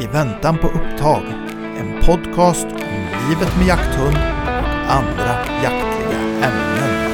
I 0.00 0.06
väntan 0.06 0.58
på 0.58 0.66
upptag. 0.66 1.22
En 1.78 2.02
podcast 2.06 2.66
om 2.66 3.28
livet 3.28 3.56
med 3.58 3.66
jakthund 3.66 4.16
och 4.16 4.92
andra 4.92 5.44
jaktliga 5.62 6.20
ämnen. 6.20 7.07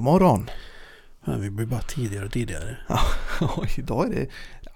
God 0.00 0.04
morgon. 0.04 0.50
Ja, 1.24 1.32
vi 1.36 1.50
blir 1.50 1.66
bara 1.66 1.80
tidigare 1.80 2.24
och 2.24 2.32
tidigare. 2.32 2.76
Ja, 2.88 3.00
idag 3.76 4.06
är 4.06 4.14
det... 4.14 4.26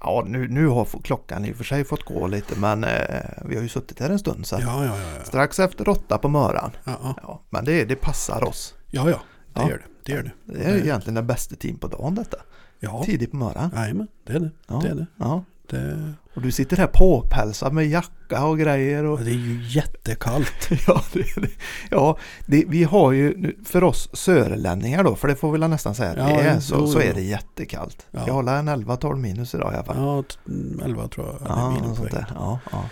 Ja, 0.01 0.25
nu, 0.27 0.49
nu 0.49 0.67
har 0.67 0.85
klockan 0.85 1.45
i 1.45 1.53
och 1.53 1.57
för 1.57 1.65
sig 1.65 1.85
fått 1.85 2.03
gå 2.03 2.27
lite 2.27 2.59
men 2.59 2.85
eh, 2.85 3.21
vi 3.45 3.57
har 3.57 3.63
ju 3.63 3.69
suttit 3.69 4.01
här 4.01 4.11
en 4.11 4.19
stund 4.19 4.47
så 4.47 4.57
Ja, 4.61 4.85
ja, 4.85 4.97
strax 5.25 5.59
efter 5.59 5.89
åtta 5.89 6.19
på 6.19 6.29
morgonen. 6.29 6.71
ja, 6.85 7.43
men 7.51 7.65
det, 7.65 7.85
det 7.85 7.97
passar 7.97 8.45
oss. 8.45 8.75
ja, 8.91 9.11
ja. 9.11 9.21
Det 9.53 9.61
gör 9.71 9.79
det. 9.79 9.85
Det 10.05 10.13
gör 10.13 10.23
det. 10.23 10.33
Det 10.45 10.65
är 10.65 10.77
egentligen 10.77 11.15
den 11.15 11.27
bästa 11.27 11.57
tiden 11.57 11.79
på 11.79 11.87
dagen 11.87 12.15
detta. 12.15 12.37
Ja, 12.81 13.03
Tidigt 13.05 13.31
på 13.31 13.37
morgonen. 13.37 13.71
Jajamän, 13.75 14.09
det 14.25 14.33
är 14.33 14.41
det. 14.41 14.51
Det 14.67 14.89
är 14.89 14.95
det. 14.95 15.07
Ja. 15.17 15.45
det. 15.71 16.15
Och 16.35 16.43
du 16.43 16.53
sitter 16.53 16.77
här 16.77 16.87
påpälsad 16.87 17.73
med 17.73 17.87
jacka 17.89 18.45
och 18.45 18.59
grejer. 18.59 19.05
Och, 19.05 19.21
det 19.21 19.31
är 19.31 19.35
ju 19.35 19.63
jättekallt. 19.69 20.69
ja, 20.87 21.03
det, 21.13 21.25
det, 21.37 21.49
ja 21.91 22.19
det, 22.47 22.65
vi 22.69 22.85
har 22.85 23.13
ju 23.13 23.55
för 23.65 23.85
oss 23.85 24.09
sörlänningar 24.13 25.05
då, 25.05 25.15
för 25.17 25.29
det 25.29 25.37
får 25.37 25.53
vi 25.53 25.59
väl 25.59 25.71
nästan 25.71 25.95
säga 25.95 26.11
att 26.11 26.17
Ja, 26.17 26.25
det 26.37 26.49
är, 26.49 26.61
så, 26.61 26.87
så 26.87 26.99
är 27.01 27.15
det 27.15 27.21
jättekallt. 27.23 28.07
Ja. 28.11 28.21
Jag 28.27 28.35
håller 28.35 28.57
en 28.59 28.69
11-12 28.69 29.17
minus 29.17 29.55
idag 29.55 29.73
i 29.73 29.75
alla 29.75 29.85
fall. 29.85 29.97
Ja, 29.99 30.23
t- 30.23 30.37
11 30.85 31.09
tror 31.09 31.27
jag. 31.27 31.37
Ja, 31.49 31.71
minus 31.71 31.97
sånt 31.97 32.11
där. 32.11 32.27
Ja, 32.35 32.59
ja. 32.73 32.85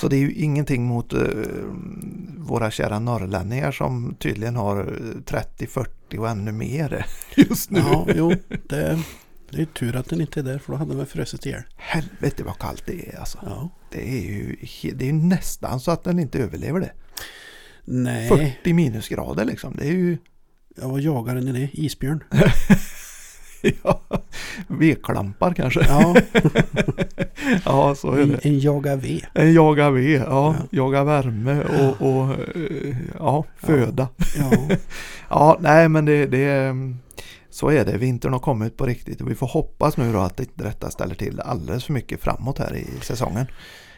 Så 0.00 0.08
det 0.08 0.16
är 0.16 0.20
ju 0.20 0.32
ingenting 0.32 0.84
mot 0.84 1.12
eh, 1.12 1.20
våra 2.36 2.70
kära 2.70 2.98
norrlänningar 2.98 3.72
som 3.72 4.14
tydligen 4.18 4.56
har 4.56 4.76
eh, 4.80 5.20
30, 5.24 5.66
40 5.66 6.18
och 6.18 6.28
ännu 6.28 6.52
mer 6.52 7.06
just 7.36 7.70
nu. 7.70 7.80
Ja, 7.80 8.06
jo. 8.14 8.32
Det, 8.68 8.98
det 9.50 9.62
är 9.62 9.66
tur 9.66 9.96
att 9.96 10.08
den 10.08 10.20
inte 10.20 10.40
är 10.40 10.44
där 10.44 10.58
för 10.58 10.72
då 10.72 10.78
hade 10.78 10.94
den 10.94 11.06
frusit 11.06 11.46
ihjäl. 11.46 11.62
Helvete 11.76 12.42
vad 12.44 12.58
kallt 12.58 12.82
det 12.86 13.08
är 13.08 13.18
alltså. 13.20 13.38
Ja. 13.42 13.68
Det 13.90 14.08
är 14.08 14.22
ju 14.22 14.56
det 14.94 15.04
är 15.04 15.06
ju 15.06 15.12
nästan 15.12 15.80
så 15.80 15.90
att 15.90 16.04
den 16.04 16.18
inte 16.18 16.38
överlever 16.38 16.80
det. 16.80 16.92
Nej, 17.84 18.28
40 18.28 18.72
minusgrader 18.72 19.44
liksom. 19.44 19.76
Det 19.78 19.84
är 19.86 19.92
ju 19.92 20.18
ja, 20.80 20.88
vad 20.88 21.00
jagar 21.00 21.34
den 21.34 21.48
i 21.48 21.52
det? 21.52 21.68
Isbjörn? 21.72 22.24
ja, 23.82 24.00
vedklampar 24.66 25.54
kanske. 25.54 25.80
Ja, 25.88 26.16
Ja, 27.64 27.94
så 27.94 28.12
är 28.12 28.22
en, 28.22 28.28
det. 28.28 28.44
en 28.44 28.58
jaga 28.60 28.96
ved. 28.96 29.26
En 29.34 29.52
jaga 29.52 29.90
ved, 29.90 30.20
ja, 30.20 30.56
Ja. 30.58 30.66
jaga 30.70 31.04
värme 31.04 31.62
och, 31.64 32.06
och 32.08 32.32
eh, 32.56 32.96
ja, 33.18 33.44
föda. 33.56 34.08
Ja, 34.36 34.50
Ja, 35.30 35.58
nej 35.60 35.88
men 35.88 36.04
det, 36.04 36.26
det 36.26 36.44
mm, 36.50 36.98
så 37.58 37.68
är 37.70 37.84
det. 37.84 37.96
Vintern 37.98 38.32
har 38.32 38.40
kommit 38.40 38.76
på 38.76 38.86
riktigt 38.86 39.20
och 39.20 39.30
vi 39.30 39.34
får 39.34 39.46
hoppas 39.46 39.96
nu 39.96 40.12
då 40.12 40.18
att 40.18 40.40
inte 40.40 40.64
detta 40.64 40.90
ställer 40.90 41.14
till 41.14 41.40
alldeles 41.40 41.84
för 41.84 41.92
mycket 41.92 42.20
framåt 42.20 42.58
här 42.58 42.76
i 42.76 42.86
säsongen. 43.02 43.46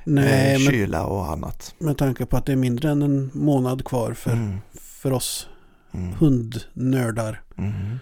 nej, 0.05 0.53
eh, 0.55 0.71
kyla 0.71 1.05
och 1.07 1.33
annat. 1.33 1.75
med 1.79 1.99
tanke 1.99 2.27
på 2.27 2.37
att 2.37 2.47
det 2.47 2.53
är 2.53 2.57
mindre 2.57 2.91
än 2.91 3.03
en 3.03 3.31
månad 3.35 3.85
kvar 3.85 4.13
för, 4.15 4.33
Mm, 4.33 4.59
för 4.81 5.13
oss 5.13 5.49
mm, 5.95 6.13
hundnördar. 6.13 7.43
mm. 7.59 7.99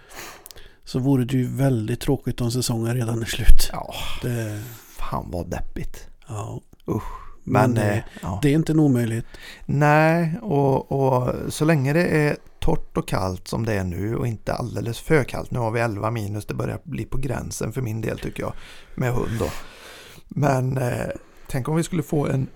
Så 0.84 0.98
vore 0.98 1.24
det 1.24 1.36
ju 1.36 1.46
väldigt 1.56 2.00
tråkigt 2.00 2.40
om 2.40 2.50
säsongen 2.50 2.94
redan 2.94 3.22
är 3.22 3.26
slut. 3.26 3.70
Ja, 3.72 3.94
Det, 4.22 4.62
fan 4.98 5.26
vad 5.30 5.50
deppigt. 5.50 6.08
ja. 6.28 6.60
Usch. 6.88 7.02
Men, 7.44 7.62
Men, 7.62 7.74
det, 7.74 7.92
eh, 7.92 8.02
ja. 8.22 8.38
det 8.42 8.48
är 8.48 8.52
inte 8.54 8.72
en 8.72 8.80
omöjlighet. 8.80 9.24
nej, 9.66 10.38
och, 10.42 10.92
och 10.92 11.34
så 11.52 11.64
länge 11.64 11.92
det 11.92 12.04
är 12.04 12.36
torrt 12.68 12.96
och 12.96 13.08
kallt 13.08 13.48
som 13.48 13.64
det 13.64 13.74
är 13.74 13.84
nu 13.84 14.16
och 14.16 14.26
inte 14.26 14.54
alldeles 14.54 15.00
för 15.00 15.24
kallt. 15.24 15.50
Nu 15.50 15.58
har 15.58 15.70
vi 15.70 15.80
11 15.80 16.10
minus, 16.10 16.46
det 16.46 16.54
börjar 16.54 16.80
bli 16.84 17.04
på 17.04 17.18
gränsen 17.18 17.72
för 17.72 17.82
min 17.82 18.00
del 18.00 18.18
tycker 18.18 18.42
jag. 18.42 18.52
Med 18.94 19.12
hund 19.12 19.38
då. 19.38 19.48
Men 20.28 20.78
eh, 20.78 21.08
tänk 21.46 21.68
om 21.68 21.76
vi 21.76 21.82
skulle 21.82 22.02
få 22.02 22.26
en 22.26 22.46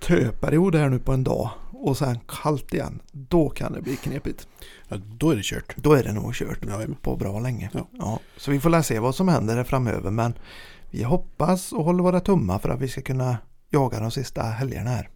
töperiod 0.00 0.74
här 0.74 0.88
nu 0.88 0.98
på 0.98 1.12
en 1.12 1.24
dag 1.24 1.50
och 1.72 1.96
sen 1.96 2.18
kallt 2.42 2.74
igen. 2.74 3.00
Då 3.12 3.48
kan 3.48 3.72
det 3.72 3.82
bli 3.82 3.96
knepigt. 3.96 4.48
Ja, 4.88 4.96
då 4.96 5.30
är 5.30 5.36
det 5.36 5.42
kört. 5.44 5.76
Då 5.76 5.92
är 5.92 6.02
det 6.02 6.12
nog 6.12 6.34
kört 6.34 6.58
Ja, 6.68 6.80
på 7.02 7.16
bra 7.16 7.40
länge. 7.40 7.70
Ja. 7.92 8.18
så 8.36 8.50
vi 8.50 8.60
får 8.60 8.82
se 8.82 8.98
vad 8.98 9.14
som 9.14 9.28
händer 9.28 9.56
här 9.56 9.64
framöver 9.64 10.10
men 10.10 10.34
vi 10.90 11.02
hoppas 11.02 11.72
och 11.72 11.84
håller 11.84 12.02
våra 12.02 12.20
tummar 12.20 12.58
för 12.58 12.68
att 12.68 12.80
vi 12.80 12.88
ska 12.88 13.02
kunna 13.02 13.36
jaga 13.70 14.00
de 14.00 14.10
sista 14.10 14.42
helgerna 14.42 14.90
här. 14.90 15.08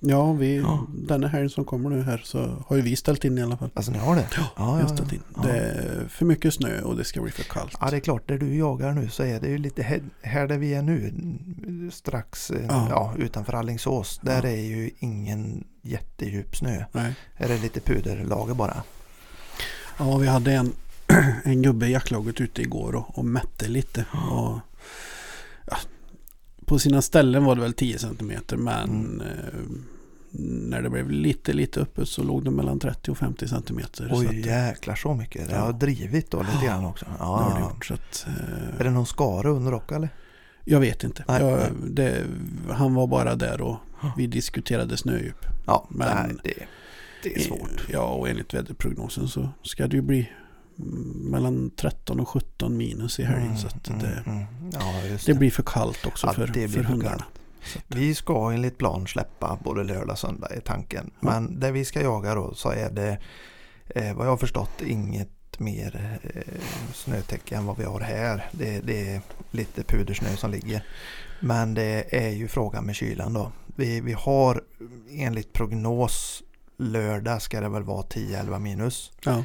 Ja, 0.00 0.32
vi, 0.32 0.56
Ja. 0.56 0.86
denna 0.88 1.28
helg 1.28 1.50
som 1.50 1.64
kommer 1.64 1.90
nu 1.90 2.02
här 2.02 2.22
så 2.24 2.64
har 2.66 2.76
ju 2.76 2.82
vi 2.82 2.96
ställt 2.96 3.24
in 3.24 3.38
i 3.38 3.42
alla 3.42 3.56
fall. 3.56 3.70
Alltså 3.74 3.92
ni 3.92 3.98
har 3.98 4.16
det? 4.16 4.28
Ja, 4.36 4.44
ja, 4.56 4.80
ja, 4.80 4.88
ställt 4.88 5.12
in. 5.12 5.22
ja. 5.36 5.42
Det 5.42 5.58
är 5.58 6.06
för 6.08 6.24
mycket 6.24 6.54
snö 6.54 6.80
och 6.80 6.96
det 6.96 7.04
ska 7.04 7.22
bli 7.22 7.30
för 7.32 7.42
kallt. 7.42 7.72
Ja 7.80 7.90
det 7.90 7.96
är 7.96 8.00
klart, 8.00 8.28
där 8.28 8.38
du 8.38 8.54
jagar 8.56 8.92
nu 8.92 9.08
så 9.08 9.22
är 9.22 9.40
det 9.40 9.48
ju 9.48 9.58
lite 9.58 9.82
här, 9.82 10.00
här 10.22 10.46
där 10.46 10.58
vi 10.58 10.74
är 10.74 10.82
nu 10.82 11.12
strax 11.92 12.50
eh, 12.50 12.66
Ja. 12.68 12.86
ja. 12.90 13.14
utanför 13.18 13.52
Alingsås. 13.52 14.20
Där 14.22 14.42
Ja. 14.42 14.48
är 14.48 14.62
ju 14.64 14.90
ingen 14.98 15.64
jättedjup 15.82 16.56
snö. 16.56 16.84
Nej. 16.92 17.14
Här 17.34 17.46
är 17.48 17.54
det 17.54 17.62
lite 17.62 17.80
puderlager 17.80 18.54
bara. 18.54 18.82
Ja, 19.98 20.16
vi 20.16 20.26
hade 20.26 20.52
en, 20.52 20.72
en 21.44 21.62
gubbe 21.62 21.86
i 21.86 21.92
jaktlaget 21.92 22.40
ute 22.40 22.62
igår 22.62 22.94
och, 22.94 23.18
och 23.18 23.24
mätte 23.24 23.68
lite. 23.68 24.04
Och, 24.30 24.58
ja, 25.70 25.76
på 26.66 26.78
sina 26.78 27.02
ställen 27.02 27.44
var 27.44 27.54
det 27.54 27.60
väl 27.60 27.72
10 27.72 27.98
centimeter 27.98 28.56
men 28.56 28.90
Mm. 28.90 29.20
eh, 29.20 29.60
när 30.38 30.82
det 30.82 30.90
blev 30.90 31.10
lite, 31.10 31.52
lite 31.52 31.80
öppet 31.80 32.08
så 32.08 32.22
låg 32.24 32.44
det 32.44 32.50
mellan 32.50 32.78
30 32.78 33.10
och 33.10 33.18
50 33.18 33.48
centimeter. 33.48 34.08
så 34.08 34.14
Oj 34.16 34.26
att, 34.26 34.34
jäklar 34.46 34.94
så 34.94 35.14
mycket. 35.14 35.48
Det 35.48 35.54
Ja. 35.54 35.60
har 35.60 35.72
drivit 35.72 36.30
då 36.30 36.42
lite 36.42 36.66
grann 36.66 36.84
också. 36.84 37.04
det 37.18 37.24
har 37.24 37.40
Ja, 37.42 37.54
det 37.54 37.60
ja. 37.60 37.70
gjort, 37.70 37.84
så 37.86 37.94
att, 37.94 38.26
Är 38.28 38.72
eh, 38.80 38.84
det 38.84 38.90
någon 38.90 39.06
skara 39.06 39.50
under 39.50 39.74
också 39.74 39.94
eller? 39.94 40.08
jag 40.64 40.80
vet 40.80 41.04
inte. 41.04 41.24
Nej, 41.28 41.42
jag, 41.42 41.58
nej. 41.58 41.70
det, 41.90 42.24
han 42.70 42.94
var 42.94 43.06
bara 43.06 43.34
där 43.34 43.60
och 43.60 43.76
vi 44.16 44.26
diskuterade 44.26 44.96
snödjup. 44.96 45.46
Ja, 45.66 45.86
Men- 45.90 46.26
nej, 46.26 46.36
det, 46.44 46.52
det 47.22 47.34
är 47.36 47.40
svårt. 47.40 47.86
Ja, 47.92 48.00
och 48.06 48.28
enligt 48.28 48.54
väderprognosen 48.54 49.28
så 49.28 49.48
ska 49.62 49.86
det 49.86 49.96
ju 49.96 50.02
bli 50.02 50.30
mellan 51.14 51.70
13 51.70 52.20
och 52.20 52.28
17 52.28 52.76
minus 52.76 53.20
i 53.20 53.24
helgen. 53.24 53.58
så 53.58 53.66
att 53.66 53.84
det, 53.84 54.22
mm. 54.26 54.44
Ja, 54.72 55.02
just 55.10 55.26
det 55.26 55.34
blir 55.34 55.50
för 55.50 55.62
kallt 55.62 56.06
också 56.06 56.26
Ja, 56.26 56.32
för, 56.32 56.46
det 56.46 56.68
för 56.68 56.82
hundarna. 56.82 57.24
Vi 57.86 58.14
ska 58.14 58.52
enligt 58.52 58.78
plan 58.78 59.06
släppa 59.06 59.58
både 59.64 59.84
lördag 59.84 60.10
och 60.10 60.18
söndag 60.18 60.56
i 60.56 60.60
tanken. 60.60 61.10
Men 61.20 61.60
där 61.60 61.72
vi 61.72 61.84
ska 61.84 62.02
jaga 62.02 62.34
då 62.34 62.54
så 62.54 62.70
är 62.70 62.90
det 62.90 63.18
eh, 63.86 64.16
vad 64.16 64.26
jag 64.26 64.30
har 64.30 64.36
förstått 64.36 64.82
inget 64.86 65.30
mer 65.58 66.18
eh, 66.22 66.62
snötäcke 66.94 67.56
än 67.56 67.66
vad 67.66 67.78
vi 67.78 67.84
har 67.84 68.00
här. 68.00 68.48
Det, 68.52 68.80
det 68.80 69.08
är 69.08 69.20
lite 69.50 69.82
pudersnö 69.82 70.36
som 70.36 70.50
ligger. 70.50 70.84
Men 71.40 71.74
det 71.74 72.16
är 72.16 72.30
ju 72.30 72.48
frågan 72.48 72.84
med 72.84 72.94
kylan 72.94 73.32
då. 73.32 73.52
Vi, 73.66 74.00
vi 74.00 74.12
har 74.12 74.62
enligt 75.10 75.52
prognos 75.52 76.42
lördag 76.78 77.42
ska 77.42 77.60
det 77.60 77.68
väl 77.68 77.82
vara 77.82 78.02
10-11 78.02 78.58
minus. 78.58 79.12
Ja, 79.24 79.44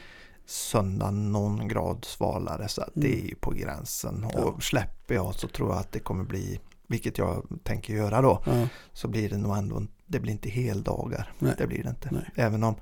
Söndag 0.52 1.12
någon 1.12 1.68
grad 1.68 2.06
svalare 2.06 2.68
så 2.68 2.82
att 2.82 2.90
det 2.94 3.08
Mm. 3.08 3.20
är 3.26 3.30
ju 3.30 3.36
på 3.36 3.52
gränsen. 3.52 4.26
Ja. 4.34 4.40
Och 4.40 4.64
släpper 4.64 5.16
jag 5.16 5.36
så 5.36 5.48
tror 5.48 5.70
jag 5.70 5.80
att 5.80 5.92
det 5.92 6.00
kommer 6.00 6.24
bli, 6.24 6.60
vilket 6.88 7.18
jag 7.18 7.48
tänker 7.64 7.94
göra 7.94 8.22
då, 8.22 8.44
ja, 8.46 8.68
så 8.94 9.08
blir 9.08 9.30
det 9.30 9.38
nog 9.38 9.58
ändå, 9.58 9.82
det 10.06 10.20
blir 10.20 10.32
inte 10.32 10.50
heldagar. 10.50 11.34
Nej. 11.40 11.54
Det 11.58 11.68
blir 11.68 11.84
det 11.84 11.90
inte. 11.90 12.10
Nej. 12.12 12.30
Även 12.36 12.64
om 12.64 12.76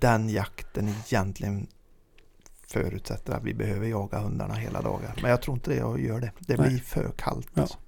den 0.00 0.28
jakten 0.28 0.88
egentligen 1.06 1.66
förutsätter 2.66 3.32
att 3.32 3.44
vi 3.44 3.54
behöver 3.54 3.86
jaga 3.86 4.18
hundarna 4.18 4.54
hela 4.54 4.82
dagar. 4.82 5.14
Men 5.22 5.30
jag 5.30 5.42
tror 5.42 5.54
inte 5.56 5.70
det 5.70 5.76
jag 5.76 6.00
gör 6.00 6.20
det. 6.20 6.30
Det 6.38 6.56
Nej. 6.56 6.68
blir 6.68 6.78
för 6.78 7.10
kallt. 7.16 7.48
Ja. 7.54 7.62
alltså. 7.62 7.78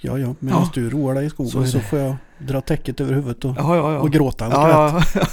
ja, 0.00 0.18
ja. 0.18 0.34
medan 0.38 0.60
Ja. 0.62 0.70
du 0.74 0.90
roar 0.90 1.14
dig 1.14 1.26
i 1.26 1.30
Så 1.30 1.34
skogen 1.34 1.68
så, 1.68 1.78
det. 1.78 1.84
får 1.84 1.98
jag 1.98 2.16
dra 2.38 2.60
täcket 2.60 3.00
över 3.00 3.12
huvudet 3.14 3.44
och, 3.44 3.54
Ja, 3.58 3.76
ja, 3.76 3.92
ja. 3.92 4.00
och 4.00 4.10
gråta. 4.10 4.46
och 4.46 4.52
ja, 4.52 5.02
ja. 5.14 5.20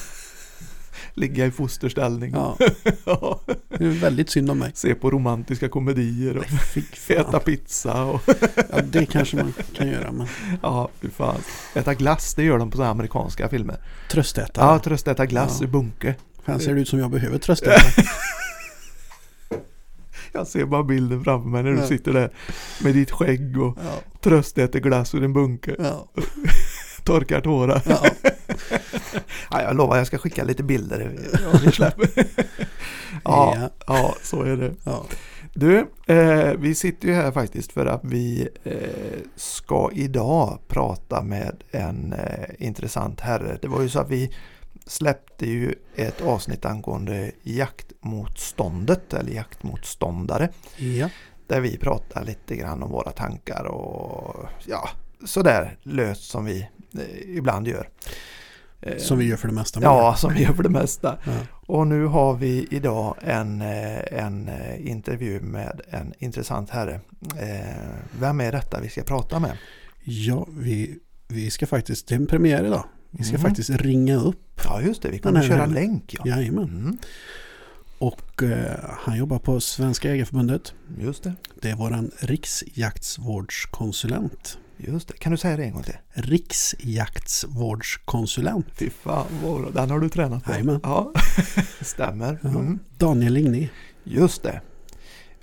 Ligga 1.20 1.46
i 1.46 1.52
fosterställning. 1.52 2.32
Ja, 2.32 2.58
Ja. 3.06 3.40
det 3.78 3.86
är 3.86 3.90
väldigt 3.90 4.30
synd 4.30 4.52
om 4.52 4.60
mig. 4.60 4.72
Se 4.74 4.96
på 4.96 5.12
romantiska 5.12 5.70
komedier 5.70 6.38
och 6.38 6.46
äta 7.12 7.40
pizza. 7.40 8.04
Och 8.04 8.22
Ja, 8.72 8.82
det 8.84 9.06
kanske 9.06 9.38
man 9.38 9.54
kan 9.76 9.88
göra, 9.88 10.12
men 10.12 10.28
Ja, 10.62 10.90
fy 11.02 11.10
fan. 11.10 11.42
Äta 11.76 11.94
glass, 11.94 12.34
det 12.36 12.44
gör 12.44 12.58
de 12.58 12.72
på 12.72 12.78
sådana 12.78 12.92
amerikanska 12.92 13.50
filmer. 13.50 13.78
tröstäta. 14.12 14.62
Ja, 14.62 14.80
tröstäta 14.80 15.26
glass 15.26 15.58
Ja. 15.62 15.68
ur 15.68 15.72
bunke. 15.72 16.16
Fan 16.46 16.60
ser 16.60 16.76
det 16.76 16.82
ut 16.82 16.88
som 16.90 17.00
jag 17.00 17.12
behöver 17.12 17.38
tröstäta. 17.48 17.82
Jag 20.32 20.48
ser 20.48 20.66
bara 20.66 20.84
bilden 20.84 21.24
framför 21.24 21.50
mig 21.50 21.64
när 21.64 21.72
du 21.72 21.78
Ja. 21.78 21.88
sitter 21.88 22.14
där 22.14 22.30
med 22.84 22.94
ditt 22.94 23.12
skägg 23.12 23.62
och 23.62 23.78
Ja, 23.84 24.02
tröstäter 24.22 24.80
glass 24.80 25.16
ur 25.16 25.24
en 25.24 25.34
bunke. 25.34 25.76
ja, 25.80 26.12
Torkar 27.10 27.42
tårar. 27.42 27.82
ja. 27.86 28.04
Ja, 29.52 29.62
jag 29.62 29.76
lovar 29.76 29.98
jag 29.98 30.08
ska 30.08 30.18
skicka 30.18 30.44
lite 30.44 30.64
bilder 30.64 31.12
ja, 33.24 33.56
Ja. 33.56 33.70
ja, 33.88 34.16
så 34.24 34.42
är 34.44 34.58
det. 34.58 34.74
ja. 34.84 35.06
Du, 35.54 35.78
eh, 36.08 36.54
vi 36.58 36.76
sitter 36.76 37.08
ju 37.08 37.14
här 37.14 37.32
faktiskt 37.32 37.72
för 37.72 37.86
att 37.86 38.02
vi 38.04 38.48
eh, 38.64 39.20
ska 39.36 39.90
idag 39.94 40.60
prata 40.68 41.22
med 41.22 41.64
en 41.72 42.14
eh, 42.14 42.50
intressant 42.68 43.20
herre. 43.20 43.58
Det 43.62 43.68
var 43.68 43.82
ju 43.82 43.90
så 43.90 44.00
att 44.00 44.10
vi 44.10 44.34
släppte 44.86 45.50
ju 45.50 45.76
ett 45.96 46.22
avsnitt 46.22 46.66
angående 46.66 47.32
jaktmotståndet 47.44 49.14
eller 49.14 49.32
jaktmotståndare. 49.32 50.50
ja. 50.78 51.10
Där 51.48 51.60
vi 51.62 51.78
pratar 51.78 52.24
lite 52.26 52.56
grann 52.56 52.84
om 52.84 52.92
våra 52.92 53.12
tankar 53.12 53.64
och 53.66 54.46
ja, 54.66 54.90
sådär 55.26 55.78
löst 55.84 56.24
som 56.30 56.46
vi 56.46 56.70
ibland 57.26 57.68
gör. 57.68 57.90
Eh, 58.82 58.98
Som 58.98 59.18
vi 59.18 59.26
gör 59.26 59.38
för 59.38 59.48
det 59.48 59.54
mesta. 59.54 59.80
Ja, 59.84 60.16
som 60.16 60.34
vi 60.34 60.44
gör 60.44 60.54
för 60.54 60.64
det 60.64 60.70
mesta. 60.70 61.18
Ja. 61.26 61.32
Och 61.66 61.88
nu 61.88 62.06
har 62.06 62.34
vi 62.34 62.68
idag 62.72 63.16
en, 63.22 63.62
eh, 63.62 64.00
en 64.24 64.48
eh, 64.48 64.88
intervju 64.90 65.40
med 65.42 65.82
en 65.90 66.14
intressant 66.20 66.70
herre. 66.70 67.00
Eh, 67.40 67.60
Vem 68.20 68.42
är 68.42 68.52
detta 68.52 68.80
vi 68.82 68.90
ska 68.90 69.04
prata 69.04 69.40
med? 69.40 69.58
Ja, 70.04 70.48
vi, 70.58 71.00
vi 71.28 71.50
ska 71.52 71.68
faktiskt, 71.68 72.08
det 72.08 72.16
är 72.16 72.20
en 72.20 72.28
premiär 72.28 72.66
idag. 72.66 72.84
Vi 73.12 73.24
ska 73.24 73.36
Mm. 73.36 73.42
faktiskt 73.50 73.70
ringa 73.70 74.16
upp. 74.16 74.62
Ja 74.66 74.82
just 74.82 75.02
det, 75.02 75.10
vi 75.10 75.20
kommer 75.20 75.40
här 75.40 75.48
köra 75.48 75.58
herren. 75.58 75.74
länk. 75.74 76.16
Ja. 76.20 76.28
Jajamän. 76.28 76.64
Mm, 76.64 76.98
Och 77.98 78.44
eh, 78.44 78.76
han 79.00 79.18
jobbar 79.18 79.40
på 79.40 79.60
Svenska 79.60 80.10
Jägareförbundet. 80.10 80.74
just 81.00 81.24
det, 81.24 81.34
Det 81.62 81.70
är 81.70 81.76
våran 81.76 82.12
riksjaktsvårdskonsulent. 82.20 84.58
Just 84.80 85.08
det. 85.08 85.14
Kan 85.18 85.32
du 85.32 85.38
säga 85.38 85.58
det 85.58 85.64
en 85.64 85.74
gång 85.74 85.84
till? 85.84 85.98
Riksjaktsvårdskonsulent. 86.14 88.66
Fy 88.76 88.90
fan 88.90 89.26
vad 89.44 89.62
bra, 89.62 89.70
den 89.70 89.90
har 89.90 90.00
du 90.00 90.10
tränat 90.10 90.44
på. 90.44 90.52
Jajamän. 90.52 90.80
Ja, 90.84 91.12
stämmer. 91.82 92.40
Mm. 92.44 92.80
Daniel 92.98 93.34
Ligny. 93.34 93.70
Just 94.04 94.44
det. 94.44 94.62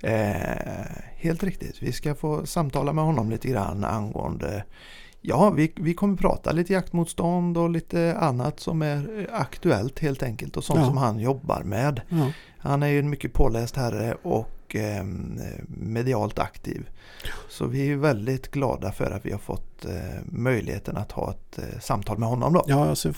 Eh, 0.01 0.85
helt 1.15 1.43
riktigt. 1.43 1.83
Vi 1.83 1.91
ska 1.91 2.15
få 2.15 2.45
samtala 2.45 2.93
med 2.93 3.03
honom 3.03 3.29
lite 3.29 3.47
grann 3.47 3.83
angående 3.83 4.63
Ja, 5.21 5.49
vi, 5.49 5.73
vi 5.75 5.93
kommer 5.93 6.17
prata 6.17 6.51
lite 6.51 6.73
jaktmotstånd 6.73 7.57
och 7.57 7.69
lite 7.69 8.17
annat 8.17 8.59
som 8.59 8.81
är 8.81 9.27
aktuellt 9.31 9.99
helt 9.99 10.23
enkelt 10.23 10.57
och 10.57 10.63
sånt 10.63 10.79
Ja. 10.79 10.85
som 10.85 10.97
han 10.97 11.19
jobbar 11.19 11.63
med. 11.63 12.01
Ja. 12.09 12.31
Han 12.57 12.83
är 12.83 12.87
ju 12.87 12.99
en 12.99 13.09
mycket 13.09 13.33
påläst 13.33 13.75
herre 13.75 14.13
och 14.23 14.49
eh, 14.75 15.03
medialt 15.67 16.39
aktiv. 16.39 16.89
Så 17.49 17.65
vi 17.67 17.91
är 17.91 17.95
väldigt 17.95 18.51
glada 18.51 18.91
för 18.91 19.11
att 19.11 19.25
vi 19.25 19.31
har 19.31 19.39
fått 19.39 19.85
eh, 19.85 19.91
möjligheten 20.25 20.97
att 20.97 21.11
ha 21.11 21.31
ett 21.31 21.57
eh, 21.59 21.79
samtal 21.79 22.17
med 22.17 22.29
honom 22.29 22.53
då. 22.53 22.63
ja, 22.67 22.87
jag 22.87 22.97
ser 22.97 23.15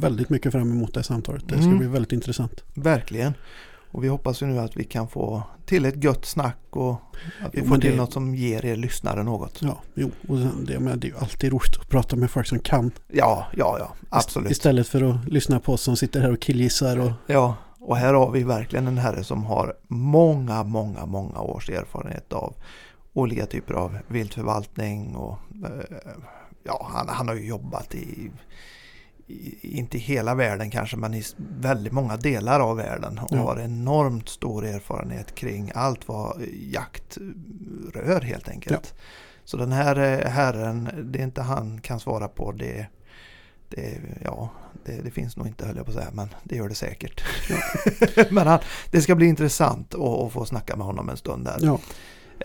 väldigt 0.00 0.28
mycket 0.30 0.52
fram 0.52 0.70
emot 0.72 0.94
det 0.94 1.02
samtalet. 1.02 1.42
Det 1.48 1.54
ska 1.54 1.64
Mm. 1.64 1.78
bli 1.78 1.86
väldigt 1.86 2.12
intressant. 2.12 2.64
Verkligen. 2.74 3.34
Och 3.90 4.04
vi 4.04 4.08
hoppas 4.08 4.42
ju 4.42 4.46
nu 4.46 4.58
att 4.58 4.76
vi 4.76 4.84
kan 4.84 5.08
få 5.08 5.42
till 5.66 5.84
ett 5.84 6.04
gött 6.04 6.24
snack 6.24 6.58
och 6.70 6.92
att 6.92 7.54
vi 7.54 7.60
Jo, 7.60 7.66
får 7.66 7.78
till 7.78 7.90
det- 7.90 7.96
något 7.96 8.12
som 8.12 8.34
ger 8.34 8.64
er 8.64 8.76
lyssnare 8.76 9.22
något. 9.22 9.58
Ja, 9.62 9.80
jo, 9.94 10.10
och 10.28 10.38
det, 10.38 10.80
men 10.80 11.00
det 11.00 11.06
är 11.06 11.08
ju 11.08 11.16
alltid 11.18 11.52
roligt 11.52 11.76
att 11.80 11.88
prata 11.88 12.16
med 12.16 12.30
folk 12.30 12.46
som 12.46 12.58
kan. 12.58 12.90
Ja, 13.08 13.46
ja, 13.56 13.76
ja, 13.78 13.94
absolut. 14.08 14.50
Istället 14.50 14.88
för 14.88 15.02
att 15.02 15.28
lyssna 15.28 15.60
på 15.60 15.72
oss 15.72 15.82
som 15.82 15.96
sitter 15.96 16.20
här 16.20 16.32
och 16.32 16.40
killgissar 16.40 16.98
och 16.98 17.10
Ja, 17.26 17.56
och 17.84 17.96
här 17.96 18.14
har 18.14 18.30
vi 18.30 18.42
verkligen 18.42 18.86
en 18.86 18.98
herre 18.98 19.24
som 19.24 19.44
har 19.44 19.76
många, 19.88 20.62
många, 20.62 21.06
många 21.06 21.40
års 21.40 21.70
erfarenhet 21.70 22.32
av 22.32 22.54
olika 23.12 23.46
typer 23.46 23.74
av 23.74 23.98
viltförvaltning 24.08 25.16
och 25.16 25.38
eh, 25.64 26.12
ja, 26.62 26.90
han, 26.94 27.08
han 27.08 27.28
har 27.28 27.34
ju 27.34 27.46
jobbat 27.46 27.94
i, 27.94 28.30
i, 29.26 29.78
inte 29.78 29.98
hela 29.98 30.34
världen 30.34 30.70
kanske, 30.70 30.96
men 30.96 31.14
i 31.14 31.22
väldigt 31.60 31.92
många 31.92 32.16
delar 32.16 32.60
av 32.60 32.76
världen 32.76 33.18
och 33.18 33.28
Ja. 33.30 33.38
har 33.38 33.60
enormt 33.60 34.28
stor 34.28 34.64
erfarenhet 34.66 35.34
kring 35.34 35.72
allt 35.74 36.08
vad 36.08 36.42
jakt 36.52 37.18
rör 37.94 38.20
helt 38.20 38.48
enkelt. 38.48 38.94
Så 39.44 39.56
den 39.56 39.72
här 39.72 39.96
eh, 39.96 40.28
herren, 40.30 40.88
det 41.12 41.18
är 41.18 41.24
inte 41.24 41.42
han 41.42 41.80
kan 41.80 42.00
svara 42.00 42.28
på 42.28 42.52
det, 42.52 42.86
det 43.76 44.00
ja, 44.24 44.50
det, 44.84 45.00
det 45.04 45.10
finns 45.10 45.36
nog 45.36 45.46
inte 45.46 45.66
höll 45.66 45.76
jag 45.76 45.84
på 45.86 45.90
att 45.90 45.96
säga, 45.96 46.10
men 46.12 46.28
det 46.44 46.56
gör 46.56 46.68
det 46.68 46.74
säkert. 46.74 47.24
men 48.30 48.46
han, 48.46 48.58
det 48.90 49.02
ska 49.02 49.14
bli 49.14 49.26
intressant 49.26 49.94
att, 49.94 50.32
få 50.32 50.44
snacka 50.44 50.76
med 50.76 50.86
honom 50.86 51.08
en 51.08 51.16
stund 51.16 51.44
där. 51.44 51.58
ja. 51.60 51.78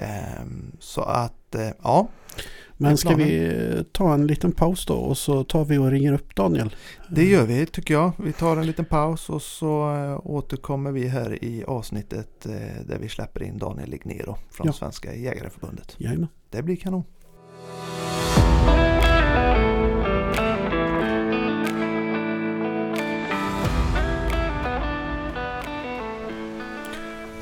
Ehm, 0.02 0.72
så 0.80 1.02
att, 1.02 1.56
eh, 1.56 1.70
ja, 1.84 2.08
Men 2.78 2.98
ska 2.98 3.16
vi 3.16 3.54
ta 3.92 4.14
en 4.14 4.28
liten 4.28 4.52
paus 4.52 4.86
då 4.86 4.94
och 4.94 5.18
så 5.18 5.44
tar 5.44 5.66
vi 5.66 5.78
och 5.78 5.92
ringer 5.92 6.14
upp 6.14 6.36
Daniel. 6.36 6.76
det 7.10 7.26
gör 7.26 7.46
vi 7.46 7.66
tycker 7.66 7.94
jag. 7.94 8.12
Vi 8.18 8.34
tar 8.34 8.58
en 8.58 8.66
liten 8.66 8.86
paus 8.86 9.30
och 9.30 9.42
så 9.42 9.96
eh, 9.96 10.20
återkommer 10.24 10.92
vi 10.92 11.08
här 11.08 11.44
i 11.44 11.64
avsnittet 11.64 12.46
eh, 12.46 12.52
där 12.86 12.98
vi 13.02 13.10
släpper 13.10 13.44
in 13.44 13.58
Daniel 13.58 13.90
Lignero 13.90 14.38
från 14.52 14.68
Ja. 14.68 14.74
Svenska 14.74 15.16
Jägareförbundet. 15.16 15.96
Jajamän. 15.98 16.28
Det 16.50 16.64
blir 16.64 16.76
kanon. 16.76 17.04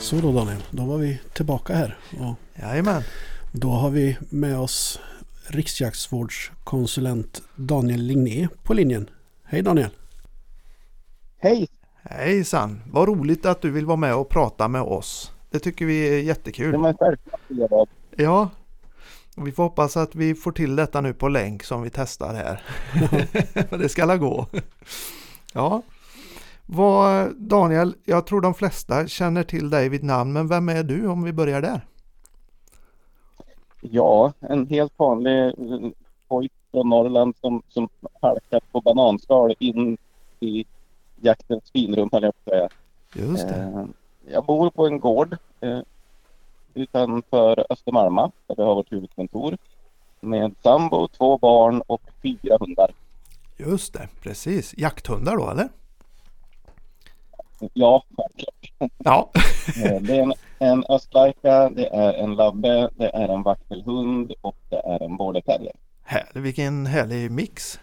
Så 0.05 0.15
då 0.15 0.31
Daniel, 0.31 0.63
då 0.71 0.85
var 0.85 0.97
vi 0.97 1.19
tillbaka 1.33 1.73
här. 1.75 1.97
Och 2.19 2.61
Jajamän. 2.61 3.01
då 3.51 3.69
har 3.69 3.89
vi 3.89 4.17
med 4.29 4.59
oss 4.59 4.99
Riksjaktsvårdskonsulent 5.47 7.41
Daniel 7.55 8.01
Ligné 8.01 8.47
på 8.63 8.73
linjen. 8.73 9.09
Hej 9.43 9.61
Daniel! 9.61 9.89
Hej! 11.37 11.67
Hejsan! 12.03 12.81
Vad 12.91 13.07
roligt 13.07 13.45
att 13.45 13.61
du 13.61 13.71
vill 13.71 13.85
vara 13.85 13.97
med 13.97 14.15
och 14.15 14.29
prata 14.29 14.67
med 14.67 14.81
oss. 14.81 15.31
Det 15.49 15.59
tycker 15.59 15.85
vi 15.85 16.07
är 16.07 16.11
Det 16.11 16.21
jättekul. 16.21 16.77
var 16.77 16.93
självklart. 16.99 17.89
Ja, 18.15 18.49
vi 19.35 19.51
får 19.51 19.63
hoppas 19.63 19.97
att 19.97 20.15
vi 20.15 20.35
får 20.35 20.51
till 20.51 20.75
detta 20.75 21.01
nu 21.01 21.13
på 21.13 21.27
länk 21.27 21.63
som 21.63 21.81
vi 21.81 21.89
testar 21.89 22.33
här. 22.33 22.63
Det 23.77 23.89
ska 23.89 24.03
alla 24.03 24.17
gå. 24.17 24.47
Ja, 25.53 25.81
vad, 26.65 27.35
Daniel, 27.35 27.95
jag 28.03 28.27
tror 28.27 28.41
de 28.41 28.53
flesta 28.53 29.07
känner 29.07 29.43
till 29.43 29.69
dig 29.69 29.89
vid 29.89 30.03
namn, 30.03 30.33
men 30.33 30.47
vem 30.47 30.69
är 30.69 30.83
du 30.83 31.07
om 31.07 31.23
vi 31.23 31.33
börjar 31.33 31.61
där? 31.61 31.81
Ja, 33.81 34.33
en 34.39 34.67
helt 34.67 34.93
vanlig 34.99 35.45
eh, 35.47 35.89
pojk 36.27 36.51
från 36.71 36.89
Norrland 36.89 37.35
som, 37.41 37.61
som 37.69 37.89
halkat 38.21 38.71
på 38.71 38.81
bananskal 38.81 39.55
in 39.59 39.97
i 40.39 40.65
jaktens 41.21 41.71
finrum, 41.71 42.09
höll 42.11 42.23
jag 42.23 42.33
på 42.45 42.51
att 42.51 42.57
säga. 42.57 42.69
Just 43.27 43.47
det. 43.47 43.55
Eh, 43.55 43.85
Jag 44.33 44.45
bor 44.45 44.69
på 44.69 44.87
en 44.87 44.99
gård 44.99 45.37
eh, 45.61 45.79
utanför 46.73 47.65
Östermalma, 47.69 48.31
där 48.47 48.55
vi 48.55 48.63
har 48.63 48.75
vårt 48.75 48.91
huvudkontor. 48.91 49.57
Med 50.19 50.55
sambo, 50.63 51.07
två 51.07 51.37
barn 51.37 51.81
och 51.87 52.01
fyra 52.23 52.57
hundar. 52.59 52.91
Just 53.57 53.93
det, 53.93 54.07
precis. 54.21 54.73
Jakthundar 54.77 55.37
då 55.37 55.49
eller? 55.49 55.69
Ja, 57.73 58.03
självklart. 58.17 58.91
Ja. 58.97 59.31
Eh, 59.85 60.01
Det 60.01 60.17
är 60.17 60.21
en, 60.23 60.33
en 60.59 60.83
östlaika, 60.89 61.69
det 61.69 61.87
är 61.87 62.13
en 62.13 62.35
labbe, 62.35 62.89
det 62.95 63.09
är 63.09 63.29
en 63.29 63.43
vaktelhund 63.43 64.33
och 64.41 64.57
det 64.69 64.75
är 64.79 65.03
en 65.03 65.17
border 65.17 65.41
terrier. 65.41 65.75
Härlig, 66.03 66.41
vilken 66.41 66.85
härlig 66.85 67.31
mix. 67.31 67.79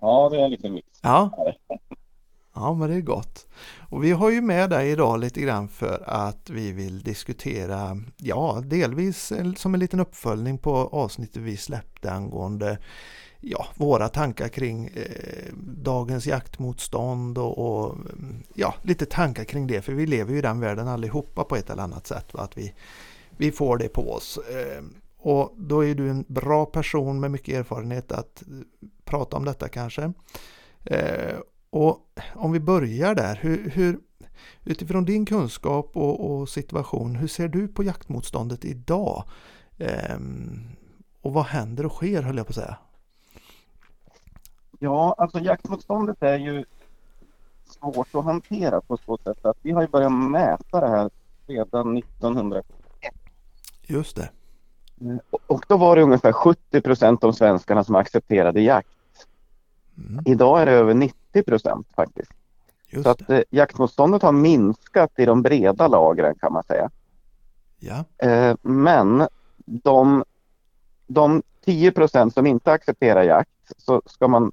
Ja, 0.00 0.28
det 0.32 0.40
är 0.40 0.48
lite 0.48 0.70
mix. 0.70 0.86
Ja. 1.02 1.30
Ja, 2.60 2.74
men 2.74 2.90
det 2.90 2.96
är 2.96 3.00
gott. 3.00 3.46
Och 3.78 4.04
vi 4.04 4.10
har 4.10 4.30
ju 4.30 4.40
med 4.40 4.70
dig 4.70 4.90
idag 4.90 5.20
lite 5.20 5.40
grann 5.40 5.68
för 5.68 6.02
att 6.06 6.50
vi 6.50 6.72
vill 6.72 7.02
diskutera, 7.02 8.00
ja, 8.16 8.62
delvis 8.64 9.32
som 9.56 9.74
en 9.74 9.80
liten 9.80 10.00
uppföljning 10.00 10.58
på 10.58 10.74
avsnittet 10.76 11.42
vi 11.42 11.56
släppte 11.56 12.12
angående 12.12 12.78
ja, 13.40 13.66
våra 13.74 14.08
tankar 14.08 14.48
kring 14.48 14.86
eh, 14.86 15.54
dagens 15.62 16.26
jaktmotstånd 16.26 17.38
och, 17.38 17.58
och 17.58 17.96
ja, 18.54 18.74
lite 18.82 19.06
tankar 19.06 19.44
kring 19.44 19.66
det. 19.66 19.82
För 19.82 19.92
vi 19.92 20.06
lever 20.06 20.32
ju 20.32 20.38
i 20.38 20.42
den 20.42 20.60
världen 20.60 20.88
allihopa 20.88 21.44
på 21.44 21.56
ett 21.56 21.70
eller 21.70 21.82
annat 21.82 22.06
sätt. 22.06 22.34
Va? 22.34 22.40
Att 22.40 22.58
vi, 22.58 22.74
vi 23.30 23.52
får 23.52 23.78
det 23.78 23.88
på 23.88 24.12
oss. 24.12 24.38
Eh, 24.38 24.84
och 25.18 25.54
då 25.56 25.84
är 25.84 25.94
du 25.94 26.10
en 26.10 26.24
bra 26.28 26.66
person 26.66 27.20
med 27.20 27.30
mycket 27.30 27.54
erfarenhet 27.54 28.12
att 28.12 28.42
prata 29.04 29.36
om 29.36 29.44
detta 29.44 29.68
kanske. 29.68 30.12
Eh, 30.84 31.36
och 31.70 31.98
om 32.34 32.52
vi 32.52 32.60
börjar 32.60 33.14
där, 33.14 33.38
hur, 33.42 33.70
hur, 33.70 34.00
utifrån 34.64 35.04
din 35.04 35.26
kunskap 35.26 35.90
och, 35.94 36.30
och 36.30 36.48
situation, 36.48 37.14
hur 37.14 37.28
ser 37.28 37.48
du 37.48 37.68
på 37.68 37.82
jaktmotståndet 37.82 38.64
idag? 38.64 39.24
Ehm, 39.78 40.60
och 41.22 41.32
vad 41.32 41.44
händer 41.44 41.86
och 41.86 41.92
sker 41.92 42.22
höll 42.22 42.36
jag 42.36 42.46
på 42.46 42.50
att 42.50 42.54
säga. 42.54 42.76
Ja, 44.78 45.14
alltså 45.18 45.38
jaktmotståndet 45.38 46.22
är 46.22 46.38
ju 46.38 46.64
svårt 47.64 48.14
att 48.14 48.24
hantera 48.24 48.80
på 48.80 48.96
så 48.96 49.18
sätt 49.18 49.44
att 49.44 49.56
vi 49.62 49.70
har 49.70 49.82
ju 49.82 49.88
börjat 49.88 50.12
mäta 50.12 50.80
det 50.80 50.88
här 50.88 51.10
redan 51.46 51.96
1900. 51.96 52.62
Just 53.86 54.16
det. 54.16 54.30
Och 55.46 55.64
då 55.68 55.76
var 55.76 55.96
det 55.96 56.02
ungefär 56.02 56.32
70 56.32 56.80
procent 56.80 57.24
av 57.24 57.32
svenskarna 57.32 57.84
som 57.84 57.94
accepterade 57.94 58.60
jakt. 58.60 58.88
Mm. 59.96 60.24
Idag 60.26 60.62
är 60.62 60.66
det 60.66 60.72
över 60.72 60.94
90 60.94 61.17
procent 61.32 61.86
faktiskt. 61.96 62.32
Just 62.88 63.04
Så 63.04 63.10
att 63.10 63.30
eh, 63.30 63.40
jaktmotståndet 63.50 64.22
har 64.22 64.32
minskat 64.32 65.12
i 65.16 65.24
de 65.24 65.42
breda 65.42 65.88
lagren 65.88 66.34
kan 66.34 66.52
man 66.52 66.62
säga. 66.64 66.90
Ja. 67.78 68.04
Eh, 68.28 68.56
men 68.62 69.28
de, 69.64 70.24
de 71.06 71.42
10 71.64 71.92
procent 71.92 72.34
som 72.34 72.46
inte 72.46 72.72
accepterar 72.72 73.22
jakt 73.22 73.50
så 73.76 74.02
ska 74.06 74.28
man 74.28 74.52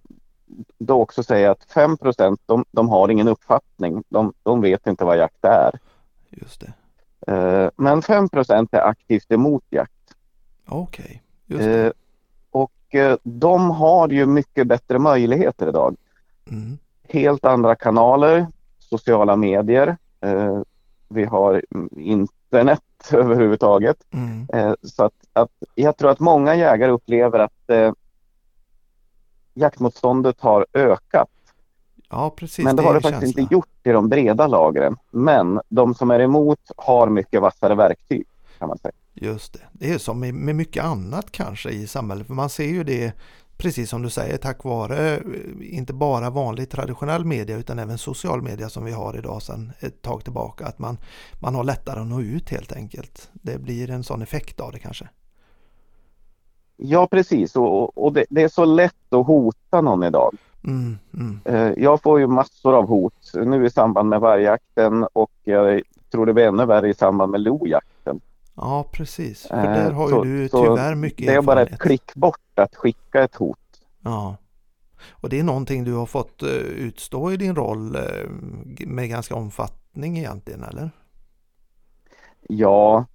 då 0.77 1.01
också 1.01 1.23
säga 1.23 1.51
att 1.51 1.63
5 1.63 1.97
procent 1.97 2.41
de, 2.45 2.65
de 2.71 2.89
har 2.89 3.09
ingen 3.09 3.27
uppfattning. 3.27 4.03
De, 4.09 4.33
de 4.43 4.61
vet 4.61 4.87
inte 4.87 5.05
vad 5.05 5.17
jakt 5.17 5.45
är. 5.45 5.79
Just 6.29 6.61
det. 6.61 6.73
Eh, 7.33 7.69
men 7.75 8.01
5 8.01 8.29
procent 8.29 8.73
är 8.73 8.81
aktivt 8.81 9.31
emot 9.31 9.63
jakt. 9.69 10.15
Okej. 10.65 11.23
Just 11.45 11.63
det. 11.63 11.85
Eh, 11.85 11.91
och 12.51 12.95
eh, 12.95 13.17
de 13.23 13.71
har 13.71 14.09
ju 14.09 14.25
mycket 14.25 14.67
bättre 14.67 14.99
möjligheter 14.99 15.69
idag. 15.69 15.95
Mm. 16.51 16.77
Helt 17.03 17.45
andra 17.45 17.75
kanaler, 17.75 18.47
sociala 18.79 19.35
medier. 19.35 19.97
Eh, 20.21 20.61
vi 21.09 21.25
har 21.25 21.61
internet 21.97 22.81
överhuvudtaget. 23.11 23.97
Mm. 24.11 24.47
Eh, 24.53 24.73
så 24.83 25.03
att, 25.03 25.13
att 25.33 25.51
jag 25.75 25.97
tror 25.97 26.09
att 26.09 26.19
många 26.19 26.55
jägare 26.55 26.91
upplever 26.91 27.39
att 27.39 27.69
eh, 27.69 27.93
jaktmotståndet 29.53 30.41
har 30.41 30.65
ökat. 30.73 31.29
Ja, 32.09 32.29
precis. 32.37 32.65
men 32.65 32.75
det 32.75 32.81
är 32.81 32.85
har 32.85 32.93
det 32.93 33.01
faktiskt 33.01 33.21
känsla. 33.21 33.41
inte 33.41 33.53
gjort 33.53 33.69
i 33.83 33.89
de 33.89 34.09
breda 34.09 34.47
lagren. 34.47 34.97
Men 35.11 35.61
de 35.69 35.95
som 35.95 36.11
är 36.11 36.19
emot 36.19 36.59
har 36.77 37.09
mycket 37.09 37.41
vassare 37.41 37.75
verktyg 37.75 38.27
kan 38.59 38.67
man 38.67 38.77
säga. 38.77 38.93
Just 39.13 39.53
det. 39.53 39.59
Det 39.71 39.93
är 39.93 39.97
som 39.97 40.19
med 40.19 40.55
mycket 40.55 40.83
annat 40.83 41.31
kanske 41.31 41.69
i 41.69 41.87
samhället. 41.87 42.27
För 42.27 42.33
man 42.33 42.49
ser 42.49 42.65
ju 42.65 42.83
det, 42.83 43.13
precis 43.57 43.89
som 43.89 44.01
du 44.01 44.09
säger, 44.09 44.37
tack 44.37 44.63
vare 44.63 45.15
eh, 45.15 45.21
inte 45.61 45.93
bara 45.93 46.29
vanlig 46.29 46.69
traditionell 46.69 47.25
media 47.25 47.57
utan 47.57 47.79
även 47.79 47.97
social 47.97 48.41
media 48.41 48.69
som 48.69 48.85
vi 48.85 48.91
har 48.91 49.17
idag 49.17 49.41
sedan 49.41 49.71
ett 49.79 50.01
tag 50.01 50.23
tillbaka. 50.23 50.65
Att 50.65 50.79
man, 50.79 50.97
man 51.41 51.55
har 51.55 51.63
lättare 51.63 51.99
att 51.99 52.07
nå 52.07 52.21
ut 52.21 52.49
helt 52.49 52.71
enkelt. 52.71 53.29
Det 53.33 53.57
blir 53.57 53.91
en 53.91 54.03
sån 54.03 54.21
effekt 54.21 54.59
av 54.59 54.71
det 54.71 54.79
kanske. 54.79 55.09
Ja 56.77 57.07
precis 57.07 57.55
och, 57.55 57.97
och 57.97 58.13
det, 58.13 58.25
det 58.29 58.43
är 58.43 58.47
så 58.47 58.65
lätt 58.65 59.13
att 59.13 59.27
hota 59.27 59.81
någon 59.81 60.03
idag. 60.03 60.35
Mm, 60.63 60.97
mm. 61.13 61.39
Eh, 61.45 61.83
Jag 61.83 62.01
får 62.01 62.19
ju 62.19 62.27
massor 62.27 62.73
av 62.75 62.87
hot 62.87 63.31
nu 63.33 63.65
i 63.65 63.69
samband 63.69 64.09
med 64.09 64.19
vargjakten 64.19 65.07
och 65.13 65.31
jag 65.43 65.81
tror 66.11 66.25
det 66.25 66.33
blir 66.33 66.47
ännu 66.47 66.65
värre 66.65 66.89
i 66.89 66.93
samband 66.93 67.31
med 67.31 67.41
lojakten. 67.41 67.94
Ja, 68.55 68.85
precis. 68.91 69.47
För 69.47 69.57
Eh, 69.57 69.63
där 69.63 69.91
har 69.91 70.09
så- 70.09 70.25
ju 70.25 70.37
du 70.37 70.49
tyvärr 70.49 70.95
mycket 70.95 71.27
Det 71.27 71.33
är 71.33 71.41
bara 71.41 71.61
ett 71.61 71.79
klick 71.79 72.13
bort 72.15 72.59
att 72.59 72.75
skicka 72.75 73.23
ett 73.23 73.35
hot. 73.35 73.57
Ja. 74.03 74.35
Och 75.11 75.29
det 75.29 75.39
är 75.39 75.43
någonting 75.43 75.83
du 75.83 75.93
har 75.93 76.05
fått 76.05 76.43
eh, 76.43 76.49
utstå 76.49 77.31
i 77.31 77.37
din 77.37 77.55
roll 77.55 77.95
eh, 77.95 78.01
med 78.87 79.09
ganska 79.09 79.35
omfattning 79.35 80.17
egentligen, 80.17 80.63
eller? 80.63 80.89
Ja, 82.49 83.05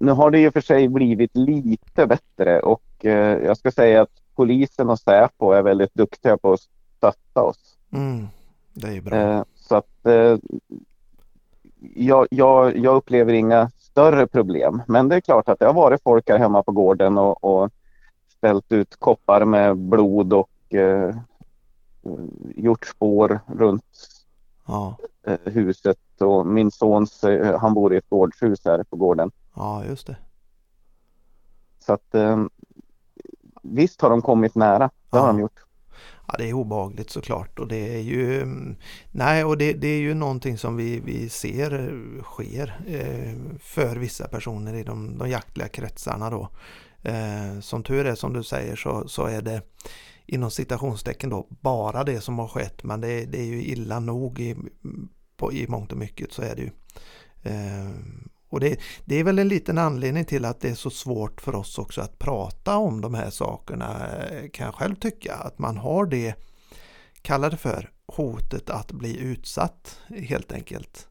nu 0.00 0.12
har 0.12 0.30
det 0.30 0.48
och 0.48 0.52
för 0.52 0.60
sig 0.60 0.88
blivit 0.88 1.36
lite 1.36 2.06
bättre 2.06 2.60
och 2.60 2.82
jag 3.44 3.56
ska 3.56 3.70
säga 3.70 4.02
att 4.02 4.10
polisen 4.34 4.90
och 4.90 4.98
Säpo 4.98 5.50
är 5.52 5.62
väldigt 5.62 5.94
duktiga 5.94 6.36
på 6.38 6.52
att 6.52 6.60
stötta 6.96 7.42
oss. 7.42 7.78
Mm, 7.92 8.26
det 8.74 8.88
är 8.88 8.92
ju 8.92 9.00
bra. 9.00 9.44
Så 9.54 9.76
att 9.76 10.06
jag, 11.94 12.26
jag, 12.30 12.76
jag 12.76 12.96
upplever 12.96 13.32
inga 13.32 13.70
större 13.96 14.26
problem. 14.26 14.82
Men 14.86 15.08
det 15.08 15.16
är 15.16 15.20
klart 15.20 15.48
att 15.48 15.58
det 15.58 15.66
har 15.66 15.72
varit 15.72 16.02
folk 16.02 16.28
här 16.28 16.38
hemma 16.38 16.62
på 16.62 16.72
gården 16.72 17.18
och, 17.18 17.44
och 17.44 17.70
ställt 18.36 18.72
ut 18.72 18.96
koppar 18.96 19.44
med 19.44 19.76
blod 19.76 20.32
och 20.32 20.74
eh, 20.74 21.16
gjort 22.54 22.86
spår 22.86 23.40
runt 23.46 23.84
Ja, 24.66 24.96
eh, 25.26 25.38
huset 25.44 25.98
och 26.20 26.46
min 26.46 26.70
sons, 26.70 27.24
eh, 27.24 27.58
han 27.60 27.74
bor 27.74 27.94
i 27.94 27.96
ett 27.96 28.08
gårdshus 28.10 28.64
här 28.64 28.82
på 28.90 28.96
gården. 28.96 29.30
ja, 29.54 29.84
just 29.84 30.06
det. 30.06 30.16
Så 31.78 31.92
att 31.92 32.14
eh, 32.14 32.44
visst 33.62 34.00
har 34.00 34.10
de 34.10 34.22
kommit 34.22 34.54
nära, 34.54 34.90
det 35.10 35.18
har 35.18 35.26
Ja. 35.26 35.32
de 35.32 35.40
gjort. 35.40 35.60
Ja, 36.26 36.34
det 36.38 36.48
är 36.48 36.52
obehagligt 36.52 37.10
såklart 37.10 37.58
och 37.58 37.68
det 37.68 37.96
är 37.96 38.00
ju 38.00 38.46
Nej, 39.10 39.44
och 39.44 39.58
det, 39.58 39.72
det 39.72 39.88
är 39.88 39.98
ju 39.98 40.14
någonting 40.14 40.58
som 40.58 40.76
vi, 40.76 41.00
vi 41.00 41.28
ser 41.28 42.02
sker 42.22 42.80
eh, 42.86 43.58
för 43.60 43.96
vissa 43.96 44.28
personer 44.28 44.74
i 44.74 44.82
de, 44.82 45.18
de 45.18 45.30
jaktliga 45.30 45.68
kretsarna 45.68 46.30
då. 46.30 46.48
Eh, 47.02 47.60
som 47.60 47.82
tur 47.82 48.06
är 48.06 48.14
som 48.14 48.32
du 48.32 48.42
säger 48.42 48.76
så, 48.76 49.08
så 49.08 49.26
är 49.26 49.42
det 49.42 49.62
inom 50.26 50.50
citationstecken 50.50 51.30
då 51.30 51.46
bara 51.50 52.04
det 52.04 52.20
som 52.20 52.38
har 52.38 52.48
skett 52.48 52.84
men 52.84 53.00
det, 53.00 53.24
det 53.24 53.40
är 53.40 53.44
ju 53.44 53.64
illa 53.64 54.00
nog 54.00 54.40
i, 54.40 54.56
på, 55.36 55.52
i 55.52 55.68
mångt 55.68 55.92
och 55.92 55.98
mycket 55.98 56.32
så 56.32 56.42
är 56.42 56.56
det 56.56 56.62
ju. 56.62 56.70
Eh, 57.42 57.90
och 58.56 58.60
det, 58.60 58.80
det 59.04 59.20
är 59.20 59.24
väl 59.24 59.38
en 59.38 59.48
liten 59.48 59.78
anledning 59.78 60.24
till 60.24 60.44
att 60.44 60.60
det 60.60 60.68
är 60.68 60.74
så 60.74 60.90
svårt 60.90 61.40
för 61.40 61.54
oss 61.54 61.78
också 61.78 62.00
att 62.00 62.18
prata 62.18 62.76
om 62.76 63.00
de 63.00 63.14
här 63.14 63.30
sakerna 63.30 64.06
eh, 64.30 64.48
kan 64.48 64.66
jag 64.66 64.74
själv 64.74 64.94
tycka. 64.94 65.34
Att 65.34 65.58
man 65.58 65.76
har 65.76 66.06
det, 66.06 66.34
kallar 67.22 67.50
det 67.50 67.56
för 67.56 67.90
hotet 68.06 68.70
att 68.70 68.92
bli 68.92 69.18
utsatt 69.18 70.00
helt 70.08 70.52
enkelt. 70.52 71.08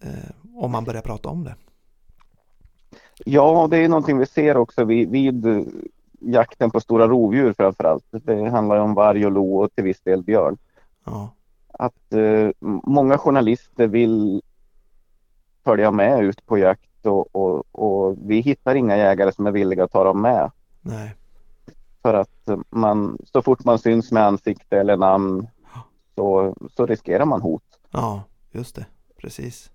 Eh, 0.00 0.30
om 0.54 0.72
man 0.72 0.84
börjar 0.84 1.02
prata 1.02 1.28
om 1.28 1.44
det. 1.44 1.54
Ja, 3.24 3.68
det 3.70 3.76
är 3.76 3.88
någonting 3.88 4.18
vi 4.18 4.26
ser 4.26 4.56
också 4.56 4.84
vid, 4.84 5.10
vid 5.10 5.46
eh, 5.46 5.62
jakten 6.20 6.70
på 6.70 6.80
stora 6.80 7.08
rovdjur 7.08 7.52
framförallt. 7.52 8.04
Det 8.10 8.50
handlar 8.50 8.76
ju 8.76 8.82
om 8.82 8.94
varg 8.94 9.26
och 9.26 9.32
lo 9.32 9.62
och 9.62 9.74
till 9.74 9.84
viss 9.84 10.00
del 10.00 10.22
björn. 10.22 10.56
Ja, 11.04 11.34
Att 11.72 12.12
eh, 12.12 12.50
många 12.84 13.18
journalister 13.18 13.86
vill 13.86 14.42
följa 15.64 15.90
med 15.90 16.24
ut 16.24 16.46
på 16.46 16.58
jakt 16.58 17.06
och, 17.06 17.36
och, 17.36 17.64
och 17.72 18.16
vi 18.26 18.40
hittar 18.40 18.74
inga 18.74 18.96
jägare 18.96 19.32
som 19.32 19.46
är 19.46 19.50
villiga 19.52 19.84
att 19.84 19.92
ta 19.92 20.04
dem 20.04 20.22
med. 20.22 20.50
nej, 20.80 21.14
För 22.02 22.14
att 22.14 22.48
man, 22.70 23.18
så 23.32 23.42
fort 23.42 23.64
man 23.64 23.78
syns 23.78 24.12
med 24.12 24.26
ansikte 24.26 24.78
eller 24.78 24.96
namn 24.96 25.46
så, 26.14 26.56
så 26.76 26.86
riskerar 26.86 27.24
man 27.24 27.42
hot. 27.42 27.62
ja, 27.90 28.22
just 28.52 28.76
det, 28.76 28.86
precis. 29.20 29.70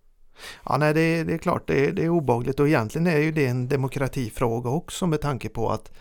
Ja, 0.65 0.77
nej, 0.77 0.93
det, 0.93 1.01
är- 1.01 1.25
det 1.25 1.33
är 1.33 1.37
klart, 1.37 1.67
det 1.67 1.87
är, 1.87 1.91
det 1.91 2.05
är 2.05 2.09
obehagligt 2.09 2.59
och 2.59 2.67
egentligen 2.67 3.07
är 3.07 3.17
ju 3.17 3.31
det 3.31 3.45
en 3.47 3.67
demokratifråga 3.67 4.69
också 4.69 5.07
med 5.07 5.21
tanke 5.21 5.49
på 5.49 5.69
att 5.69 5.91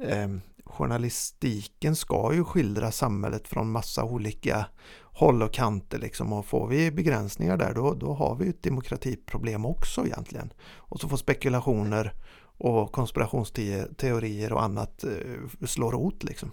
eh, 0.00 0.28
journalistiken 0.72 1.96
ska 1.96 2.34
ju 2.34 2.44
skildra 2.44 2.90
samhället 2.90 3.48
från 3.48 3.72
massa 3.72 4.04
olika 4.04 4.66
håll 5.02 5.42
och 5.42 5.52
kanter 5.52 5.98
liksom 5.98 6.32
och 6.32 6.46
får 6.46 6.68
vi 6.68 6.90
begränsningar 6.90 7.56
där 7.56 7.74
då, 7.74 7.94
då 7.94 8.12
har 8.12 8.36
vi 8.36 8.48
ett 8.48 8.62
demokratiproblem 8.62 9.66
också 9.66 10.06
egentligen. 10.06 10.52
Och 10.76 11.00
så 11.00 11.08
får 11.08 11.16
spekulationer 11.16 12.12
och 12.58 12.92
konspirationsteorier 12.92 14.52
och 14.52 14.62
annat 14.62 15.04
eh, 15.04 15.66
slå 15.66 15.90
rot 15.90 16.24
liksom. 16.24 16.50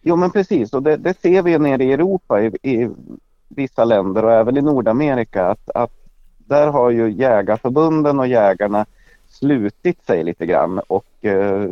Jo 0.00 0.16
men 0.16 0.30
precis 0.30 0.72
och 0.72 0.82
det, 0.82 0.96
det 0.96 1.20
ser 1.20 1.42
vi 1.42 1.58
nere 1.58 1.84
i 1.84 1.92
Europa 1.92 2.42
i, 2.42 2.46
i 2.62 2.90
vissa 3.48 3.84
länder 3.84 4.24
och 4.24 4.32
även 4.32 4.56
i 4.56 4.62
Nordamerika 4.62 5.46
att, 5.46 5.70
att 5.70 5.92
där 6.38 6.66
har 6.66 6.90
ju 6.90 7.10
jägarförbunden 7.10 8.18
och 8.18 8.26
jägarna 8.26 8.86
slutit 9.28 10.06
sig 10.06 10.24
lite 10.24 10.46
grann 10.46 10.78
och 10.78 11.24
eh, 11.24 11.70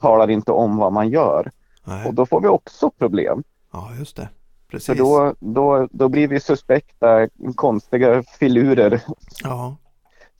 talar 0.00 0.30
inte 0.30 0.52
om 0.52 0.76
vad 0.76 0.92
man 0.92 1.08
gör. 1.08 1.50
Nej. 1.84 2.06
Och 2.06 2.14
då 2.14 2.26
får 2.26 2.40
vi 2.40 2.48
också 2.48 2.90
problem. 2.90 3.42
Ja, 3.72 3.88
just 3.98 4.16
det. 4.16 4.28
Precis. 4.70 4.86
För 4.86 4.94
då, 4.94 5.34
då, 5.40 5.88
då 5.90 6.08
blir 6.08 6.28
vi 6.28 6.40
suspekta 6.40 7.28
konstiga 7.54 8.22
filurer 8.22 9.02
Ja, 9.44 9.76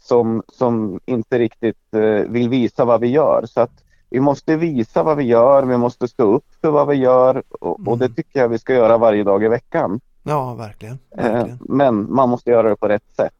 som, 0.00 0.42
som 0.48 1.00
inte 1.06 1.38
riktigt 1.38 1.94
eh, 1.94 2.00
vill 2.02 2.48
visa 2.48 2.84
vad 2.84 3.00
vi 3.00 3.06
gör. 3.08 3.44
Så 3.46 3.60
att 3.60 3.84
vi 4.10 4.20
måste 4.20 4.56
visa 4.56 5.02
vad 5.02 5.16
vi 5.16 5.24
gör, 5.24 5.62
vi 5.62 5.76
måste 5.76 6.08
stå 6.08 6.22
upp 6.34 6.44
för 6.60 6.70
vad 6.70 6.88
vi 6.88 6.94
gör 6.94 7.42
och, 7.60 7.88
och 7.88 7.98
det 7.98 8.04
Mm. 8.04 8.14
tycker 8.14 8.40
jag 8.40 8.48
vi 8.48 8.58
ska 8.58 8.74
göra 8.74 8.98
varje 8.98 9.24
dag 9.24 9.44
i 9.44 9.48
veckan. 9.48 10.00
ja 10.22 10.54
verkligen. 10.54 10.98
Eh, 11.18 11.32
verkligen. 11.32 11.58
men 11.60 12.12
man 12.14 12.28
måste 12.28 12.50
göra 12.50 12.68
det 12.68 12.76
på 12.76 12.88
rätt 12.88 13.14
sätt. 13.16 13.32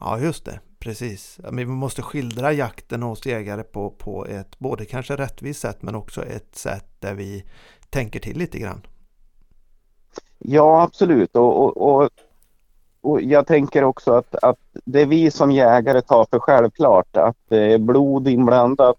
Ja, 0.00 0.18
just 0.18 0.44
det. 0.44 0.60
Precis. 0.78 1.40
Vi 1.52 1.66
måste 1.66 2.02
skildra 2.02 2.52
jakten 2.52 3.02
hos 3.02 3.26
jägare 3.26 3.62
på, 3.62 3.90
på 3.90 4.26
ett 4.26 4.58
både 4.58 4.84
kanske 4.84 5.16
rättvist 5.16 5.60
sätt 5.60 5.82
men 5.82 5.94
också 5.94 6.24
ett 6.24 6.56
sätt 6.56 6.86
där 7.00 7.14
vi 7.14 7.44
tänker 7.90 8.20
till 8.20 8.38
lite 8.38 8.58
grann. 8.58 8.86
Ja, 10.38 10.82
absolut. 10.82 11.36
Och, 11.36 11.58
och, 11.58 11.76
och, 11.76 12.10
och 13.00 13.22
jag 13.22 13.46
tänker 13.46 13.84
också 13.84 14.12
att, 14.12 14.34
att 14.34 14.58
det 14.84 15.04
vi 15.04 15.30
som 15.30 15.50
jägare 15.50 16.02
tar 16.02 16.26
för 16.30 16.38
självklart 16.38 17.16
att 17.16 17.36
det 17.48 17.72
är 17.72 17.78
blod 17.78 18.28
inblandat. 18.28 18.96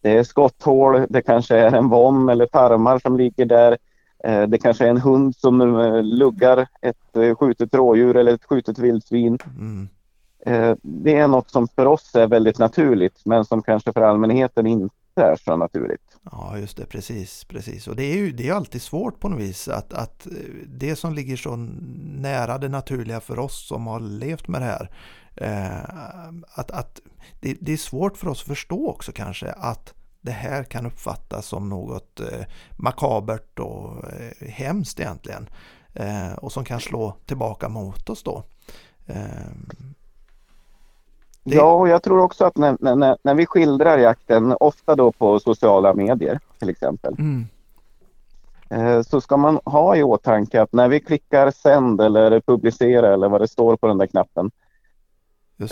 Det 0.00 0.10
är 0.18 0.24
skotthål, 0.24 1.06
det 1.08 1.22
kanske 1.22 1.56
är 1.56 1.72
en 1.74 1.88
vom 1.88 2.28
eller 2.28 2.46
tarmar 2.46 2.98
som 2.98 3.16
ligger 3.16 3.46
där. 3.46 3.78
Eh, 4.24 4.42
Det 4.48 4.58
kanske 4.58 4.84
är 4.86 4.90
en 4.90 5.00
hund 5.00 5.36
som 5.36 5.60
eh, 5.80 6.02
luggar 6.02 6.66
ett 6.82 7.16
eh, 7.16 7.34
skjutet 7.36 7.74
rådjur 7.74 8.16
eller 8.16 8.34
ett 8.34 8.44
skjutet 8.44 8.78
vildsvin. 8.78 9.38
Mm. 9.58 9.88
Eh, 10.48 10.76
det 10.82 11.16
är 11.16 11.28
något 11.28 11.50
som 11.50 11.68
för 11.68 11.86
oss 11.86 12.14
är 12.14 12.26
väldigt 12.26 12.58
naturligt 12.58 13.20
men 13.24 13.44
som 13.44 13.62
kanske 13.62 13.92
för 13.92 14.02
allmänheten 14.02 14.66
inte 14.66 14.94
är 15.14 15.36
så 15.44 15.56
naturligt. 15.56 16.18
Ja, 16.30 16.58
just 16.58 16.76
det, 16.76 16.86
precis, 16.86 17.44
precis. 17.44 17.88
Och 17.88 17.96
det 17.96 18.04
är 18.04 18.16
ju 18.16 18.32
det 18.32 18.48
är 18.48 18.54
alltid 18.54 18.82
svårt 18.82 19.20
på 19.20 19.28
något 19.28 19.40
vis 19.40 19.68
att, 19.68 19.92
att 19.92 20.26
eh, 20.26 20.32
det 20.66 20.96
som 20.96 21.14
ligger 21.14 21.36
så 21.36 21.56
nära 21.56 22.58
det 22.58 22.68
naturliga 22.68 23.20
för 23.20 23.38
oss 23.38 23.68
som 23.68 23.86
har 23.86 24.00
levt 24.00 24.48
med 24.48 24.60
det 24.60 24.66
här, 24.66 24.90
eh, 25.36 26.34
att, 26.54 26.70
att 26.70 27.00
det, 27.40 27.56
det, 27.60 27.72
är 27.72 27.76
svårt 27.76 28.16
för 28.16 28.28
oss 28.28 28.42
att 28.42 28.48
förstå 28.48 28.88
också 28.88 29.12
kanske 29.12 29.52
att 29.52 29.94
det 30.20 30.32
här 30.32 30.64
kan 30.64 30.86
uppfattas 30.86 31.46
som 31.46 31.68
något 31.68 32.20
eh, 32.20 32.44
makabert 32.76 33.58
och 33.58 34.04
eh, 34.12 34.48
hemskt 34.48 35.00
egentligen. 35.00 35.48
Eh, 35.94 36.32
och 36.32 36.52
som 36.52 36.64
kan 36.64 36.80
slå 36.80 37.16
tillbaka 37.26 37.68
mot 37.68 38.10
oss 38.10 38.22
då. 38.22 38.44
Eh, 39.06 39.48
Eh, 41.48 41.50
det... 41.50 41.56
Ja, 41.56 41.72
och 41.72 41.88
jag 41.88 42.02
tror 42.02 42.20
också 42.20 42.44
att 42.44 42.56
när, 42.56 42.96
när, 42.96 43.16
när 43.22 43.34
vi 43.34 43.46
skildrar 43.46 43.98
jakten, 43.98 44.56
ofta 44.60 44.96
då 44.96 45.12
på 45.12 45.40
sociala 45.40 45.94
medier 45.94 46.40
till 46.58 46.68
exempel, 46.68 47.14
mm. 47.18 47.46
Eh, 48.70 49.02
så 49.02 49.20
ska 49.20 49.36
man 49.36 49.60
ha 49.64 49.96
i 49.96 50.02
åtanke 50.02 50.62
att 50.62 50.72
när 50.72 50.88
vi 50.88 51.00
klickar 51.00 51.50
sänd 51.50 52.00
eller 52.00 52.40
publicera 52.40 53.14
eller 53.14 53.28
vad 53.28 53.40
det 53.40 53.48
står 53.48 53.76
på 53.76 53.86
den 53.86 53.98
där 53.98 54.06
knappen, 54.06 54.50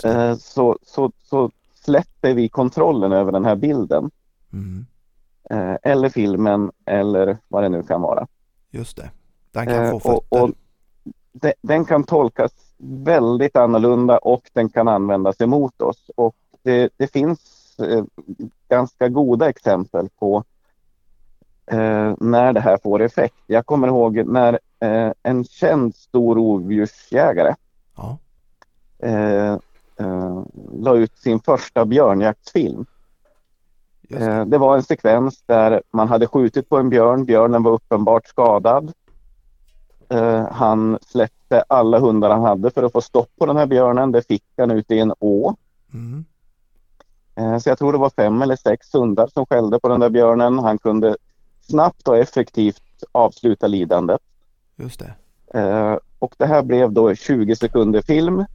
eh, 0.03 0.35
så, 0.35 0.77
så, 0.83 1.11
så 1.23 1.51
släpper 1.73 2.33
vi 2.33 2.49
kontrollen 2.49 3.11
över 3.11 3.31
den 3.31 3.45
här 3.45 3.55
bilden. 3.55 4.11
Mm. 4.53 4.85
Eh, 5.49 5.77
eller 5.83 6.09
filmen 6.09 6.71
eller 6.85 7.37
vad 7.47 7.63
det 7.63 7.69
nu 7.69 7.83
kan 7.83 8.01
vara. 8.01 8.27
Just 8.71 8.97
det. 8.97 9.11
Den 9.51 9.65
kan 9.65 9.91
få 9.91 9.99
fötter. 9.99 10.19
Och, 10.29 10.41
och 10.43 10.51
de, 11.31 11.53
den 11.61 11.85
kan 11.85 12.03
tolkas 12.03 12.51
väldigt 12.77 13.55
annorlunda 13.55 14.17
och 14.17 14.49
den 14.53 14.69
kan 14.69 14.87
användas 14.87 15.41
emot 15.41 15.81
oss. 15.81 16.11
Och 16.15 16.35
det, 16.63 16.89
det 16.97 17.07
finns 17.07 17.39
eh, 17.79 18.03
ganska 18.69 19.09
goda 19.09 19.49
exempel 19.49 20.09
på 20.19 20.43
eh, 21.71 22.13
när 22.19 22.53
det 22.53 22.59
här 22.59 22.77
får 22.83 23.01
effekt. 23.01 23.35
Jag 23.47 23.65
kommer 23.65 23.87
ihåg 23.87 24.25
när 24.25 24.59
eh, 24.79 25.11
en 25.23 25.43
känd 25.43 25.95
stor 25.95 26.35
rovdjursjägare 26.35 27.55
ja. 27.95 28.17
Eh, 28.99 29.53
eh, 29.99 30.43
la 30.73 30.95
ut 30.95 31.17
sin 31.17 31.39
första 31.39 31.85
björnjaktsfilm. 31.85 32.85
Det. 34.01 34.25
Eh, 34.25 34.45
det 34.45 34.57
var 34.57 34.75
en 34.75 34.83
sekvens 34.83 35.43
där 35.45 35.81
man 35.91 36.07
hade 36.07 36.27
skjutit 36.27 36.69
på 36.69 36.77
en 36.77 36.89
björn. 36.89 37.25
Björnen 37.25 37.63
var 37.63 37.71
uppenbart 37.71 38.27
skadad. 38.27 38.93
Han 40.51 40.99
släppte 41.01 41.63
alla 41.67 41.99
hundar 41.99 42.29
han 42.29 42.41
hade 42.41 42.71
för 42.71 42.83
att 42.83 42.91
få 42.91 43.01
stopp 43.01 43.29
på 43.37 43.45
den 43.45 43.57
här 43.57 43.65
björnen. 43.65 44.11
Det 44.11 44.27
fick 44.27 44.43
han 44.57 44.71
ute 44.71 44.95
i 44.95 44.99
en 44.99 45.13
å. 45.19 45.55
Mm. 45.93 46.25
Eh, 47.37 47.57
så 47.57 47.69
jag 47.69 47.77
tror 47.77 47.91
det 47.91 47.97
var 47.97 48.09
fem 48.09 48.41
eller 48.41 48.55
sex 48.55 48.93
hundar 48.93 49.27
som 49.27 49.45
skällde 49.45 49.79
på 49.79 49.87
den 49.87 49.99
där 49.99 50.09
björnen. 50.09 50.59
Han 50.59 50.77
kunde 50.77 51.17
snabbt 51.61 52.07
och 52.07 52.17
effektivt 52.17 53.03
avsluta 53.11 53.67
lidandet. 53.67 54.21
Just 54.75 54.99
det. 54.99 55.13
Eh, 55.59 55.97
och 56.19 56.35
det 56.37 56.45
här 56.45 56.63
blev 56.63 56.91
då 56.91 57.15
20 57.15 57.55
sekunder 57.55 58.01
film 58.01 58.45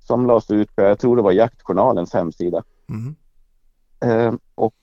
som 0.00 0.26
lades 0.26 0.50
ut 0.50 0.76
på, 0.76 0.82
jag 0.82 0.98
tror 0.98 1.16
det 1.16 1.22
var 1.22 1.32
Jaktjournalens 1.32 2.12
hemsida. 2.12 2.62
Mm. 2.88 3.16
Eh, 4.00 4.34
och 4.54 4.74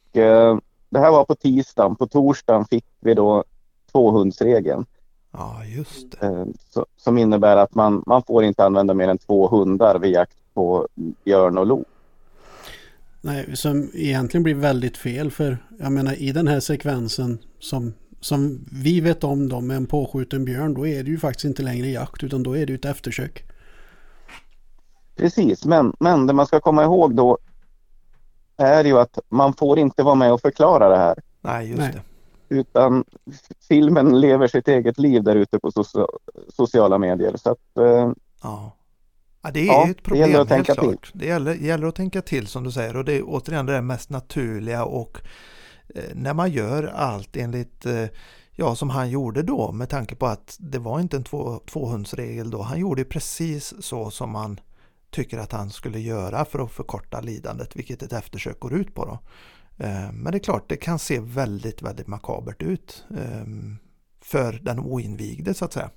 det 0.90 1.00
här 1.00 1.12
var 1.12 1.26
på 1.26 1.36
tisdagen. 1.36 1.96
På 1.96 2.08
torsdagen 2.08 2.66
fick 2.66 2.86
vi 3.00 3.14
då 3.14 3.44
tvåhundsregeln. 3.92 4.86
Ja, 5.34 5.66
just 5.66 6.12
det. 6.20 6.28
Eh, 6.28 6.46
så, 6.70 6.86
som 6.98 7.18
innebär 7.18 7.58
att 7.58 7.76
man, 7.76 8.04
man 8.06 8.24
får 8.24 8.44
inte 8.44 8.66
använda 8.66 8.94
mer 8.94 9.08
än 9.08 9.18
två 9.18 9.48
hundar 9.48 10.00
vid 10.00 10.12
jakt 10.12 10.38
på 10.54 10.88
björn 11.26 11.58
och 11.58 11.68
lo. 11.68 11.86
Nej, 13.22 13.56
som 13.56 13.92
egentligen 13.94 14.44
blir 14.44 14.56
väldigt 14.56 14.98
fel 14.98 15.32
för 15.32 15.58
jag 15.80 15.92
menar 15.92 16.22
i 16.22 16.32
den 16.32 16.48
här 16.48 16.60
sekvensen 16.60 17.38
som, 17.60 17.94
som 18.20 18.66
vi 18.72 19.02
vet 19.02 19.24
om 19.24 19.50
då 19.50 19.62
med 19.62 19.78
en 19.78 19.86
påskjuten 19.86 20.46
björn 20.46 20.74
då 20.74 20.88
är 20.88 21.04
det 21.04 21.10
ju 21.10 21.20
faktiskt 21.20 21.46
inte 21.46 21.64
längre 21.64 21.88
jakt 21.88 22.24
utan 22.24 22.44
då 22.44 22.58
är 22.58 22.66
det 22.66 22.72
ju 22.72 22.76
ett 22.76 22.86
eftersök. 22.86 23.44
Precis, 25.16 25.66
men, 25.66 25.94
men 26.00 26.28
det 26.28 26.34
man 26.34 26.46
ska 26.46 26.60
komma 26.60 26.84
ihåg 26.84 27.16
då 27.16 27.38
är 28.58 28.84
ju 28.84 29.00
att 29.00 29.20
man 29.30 29.54
får 29.54 29.80
inte 29.80 30.04
vara 30.04 30.16
med 30.16 30.34
och 30.34 30.42
förklara 30.42 30.90
det 30.90 30.98
här. 30.98 31.20
Nej, 31.42 31.68
just 31.68 31.80
Nej. 31.80 31.92
det. 31.94 32.13
Utan 32.54 33.04
filmen 33.68 34.22
lever 34.22 34.48
sitt 34.48 34.68
eget 34.68 35.00
liv 35.00 35.24
där 35.24 35.36
ute 35.36 35.60
på 35.60 35.72
sociala 36.50 36.98
medier. 36.98 37.38
Så 37.38 37.52
att, 37.52 37.78
eh, 37.78 38.12
ja. 38.42 38.72
ja. 39.44 39.52
det 39.52 39.60
är 39.60 39.66
ja, 39.66 39.90
ett 39.90 40.04
problem, 40.04 40.22
det 40.22 40.30
gäller 40.30 40.42
att 40.42 40.50
tänka 40.50 40.74
klart. 40.74 41.12
till. 41.12 41.20
Det 41.20 41.26
gäller, 41.26 41.54
gäller, 41.54 41.88
att 41.88 41.96
tänka 41.96 42.22
till 42.22 42.48
som 42.48 42.64
du 42.64 42.72
säger 42.72 42.96
och 42.96 43.06
det 43.06 43.18
är 43.18 43.24
återigen 43.26 43.66
det 43.66 43.82
mest 43.82 44.10
naturliga 44.10 44.86
och 44.86 45.22
eh, 45.96 46.04
när 46.14 46.34
man 46.34 46.52
gör 46.52 46.84
allt 46.84 47.38
enligt 47.38 47.86
eh, 47.86 48.06
ja, 48.56 48.76
som 48.76 48.90
han 48.90 49.10
gjorde 49.10 49.42
då 49.42 49.72
med 49.72 49.90
tanke 49.90 50.16
på 50.16 50.26
att 50.26 50.58
det 50.60 50.80
var 50.80 51.00
inte 51.00 51.18
en 51.18 51.24
två, 51.24 51.60
tvåhundsregel 51.66 52.50
då. 52.52 52.62
Han 52.62 52.80
gjorde 52.80 53.04
precis 53.04 53.74
så 53.80 54.12
som 54.12 54.32
man 54.32 54.60
tycker 55.10 55.38
att 55.38 55.52
han 55.52 55.70
skulle 55.70 56.00
göra 56.00 56.46
för 56.46 56.60
att 56.60 56.72
förkorta 56.72 57.22
lidandet, 57.22 57.76
vilket 57.76 58.04
ett 58.04 58.14
eftersök 58.14 58.60
går 58.60 58.74
ut 58.74 58.96
på. 58.96 59.06
Då. 59.06 59.20
Eh, 59.78 60.12
men 60.14 60.32
det 60.32 60.38
är 60.38 60.44
klart, 60.44 60.70
det 60.70 60.78
kan 60.78 61.00
se 61.00 61.20
väldigt, 61.20 61.82
väldigt 61.82 62.08
makabert 62.08 62.62
ut 62.62 63.06
ehm, 63.18 63.78
för 64.22 64.60
den 64.62 64.80
oinvigde 64.80 65.54
så 65.54 65.66
att 65.66 65.74
säga. 65.74 65.90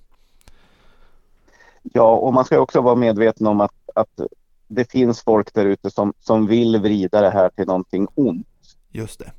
Ja, 1.82 2.16
och 2.16 2.34
man 2.34 2.44
ska 2.44 2.58
också 2.58 2.80
vara 2.80 2.94
medveten 2.94 3.46
om 3.46 3.60
att, 3.60 3.74
att 3.94 4.20
det 4.68 4.90
finns 4.90 5.22
folk 5.22 5.54
där 5.54 5.66
ute 5.66 5.90
som, 5.90 6.12
som 6.20 6.46
vill 6.46 6.78
vrida 6.78 7.20
det 7.20 7.30
här 7.30 7.48
till 7.48 7.66
någonting 7.66 8.08
ont. 8.14 8.46
Just 8.90 9.20
det. 9.20 9.32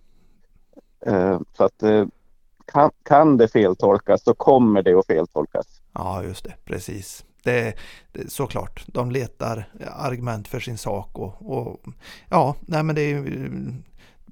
Eh, 1.12 1.39
så 1.58 1.63
att 1.63 1.84
eh, 1.84 2.06
kan, 2.65 2.91
kan 3.04 3.38
det 3.38 3.47
feltolkas 3.47 4.23
så 4.23 4.34
kommer 4.34 4.82
det 4.82 5.00
att 5.00 5.08
feltolkas. 5.08 5.82
Ja, 5.93 6.23
just 6.23 6.43
det, 6.43 6.54
precis. 6.65 7.26
Det, 7.43 7.73
det, 8.12 8.32
såklart, 8.32 8.86
de 8.88 9.12
letar 9.12 9.71
argument 9.95 10.47
för 10.47 10.60
sin 10.60 10.78
sak 10.78 11.19
och, 11.19 11.58
och 11.58 11.80
ja, 12.30 12.56
nej 12.60 12.84
men 12.84 12.95
det 12.95 13.02
är 13.02 13.23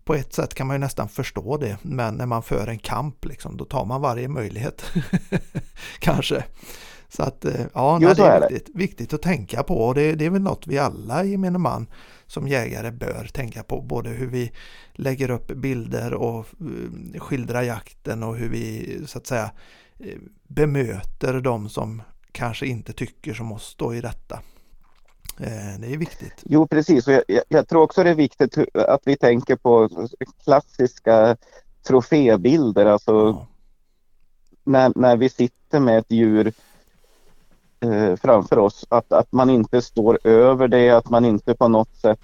på 0.06 0.15
ett 0.15 0.34
sätt 0.34 0.54
kan 0.54 0.68
man 0.68 0.76
ju 0.76 0.80
nästan 0.80 1.10
förstå 1.10 1.58
det, 1.58 1.78
men 1.82 2.15
när 2.15 2.26
man 2.26 2.44
för 2.44 2.68
en 2.68 2.80
kamp 2.80 3.26
liksom, 3.26 3.58
då 3.58 3.65
tar 3.65 3.86
man 3.86 4.02
varje 4.02 4.28
möjlighet. 4.28 4.86
Kanske. 6.00 6.44
Så 7.10 7.24
att 7.24 7.46
eh, 7.46 7.65
ja, 7.74 8.00
nej, 8.00 8.15
det 8.15 8.24
är 8.24 8.50
viktigt, 8.50 8.76
viktigt, 8.76 9.13
att 9.13 9.22
tänka 9.22 9.63
på 9.63 9.78
och 9.78 9.96
det, 9.96 10.15
det 10.15 10.26
är 10.26 10.30
väl 10.30 10.41
något 10.41 10.68
vi 10.68 10.78
alla 10.78 11.24
gemene 11.24 11.58
man 11.58 11.88
som 12.28 12.48
jägare 12.48 12.91
bör 12.91 13.30
tänka 13.34 13.63
på. 13.63 13.82
Både 13.82 14.10
hur 14.10 14.28
vi 14.28 14.52
lägger 14.94 15.30
upp 15.30 15.48
bilder 15.48 16.13
och 16.13 16.46
uh, 16.62 17.20
skildrar 17.20 17.62
jakten 17.62 18.24
och 18.24 18.36
hur 18.36 18.50
vi 18.50 18.98
så 19.06 19.18
att 19.18 19.28
säga 19.28 19.52
uh, 20.06 20.18
bemöter 20.48 21.41
de 21.41 21.70
som 21.70 22.02
kanske 22.32 22.68
inte 22.68 22.94
tycker 22.94 23.34
som 23.34 23.52
oss 23.52 23.76
då 23.78 23.96
i 23.96 24.02
detta. 24.02 24.39
Eh, 25.38 25.80
det 25.80 25.93
är 25.93 25.98
viktigt. 25.98 26.43
Jo, 26.43 26.67
precis. 26.67 27.08
Och 27.08 27.13
jag, 27.13 27.43
jag, 27.48 27.67
tror 27.67 27.82
också 27.82 28.04
det 28.04 28.10
är 28.10 28.15
viktigt 28.15 28.58
att 28.74 29.02
vi 29.06 29.17
tänker 29.17 29.56
på 29.56 29.89
klassiska 30.43 31.38
trofébilder. 31.88 32.86
Alltså 32.86 33.12
ja. 33.12 33.48
när, 34.63 34.91
när 34.95 35.17
vi 35.17 35.30
sitter 35.30 35.80
med 35.80 35.98
ett 35.98 36.12
djur 36.12 36.54
eh, 37.80 38.15
framför 38.15 38.58
oss. 38.58 38.86
Att, 38.89 39.12
att 39.12 39.32
man 39.32 39.50
inte 39.50 39.82
står 39.82 40.19
över 40.24 40.67
det, 40.67 40.89
att 40.89 41.10
man 41.10 41.26
inte 41.26 41.56
på 41.56 41.67
något 41.67 41.95
sätt 41.95 42.19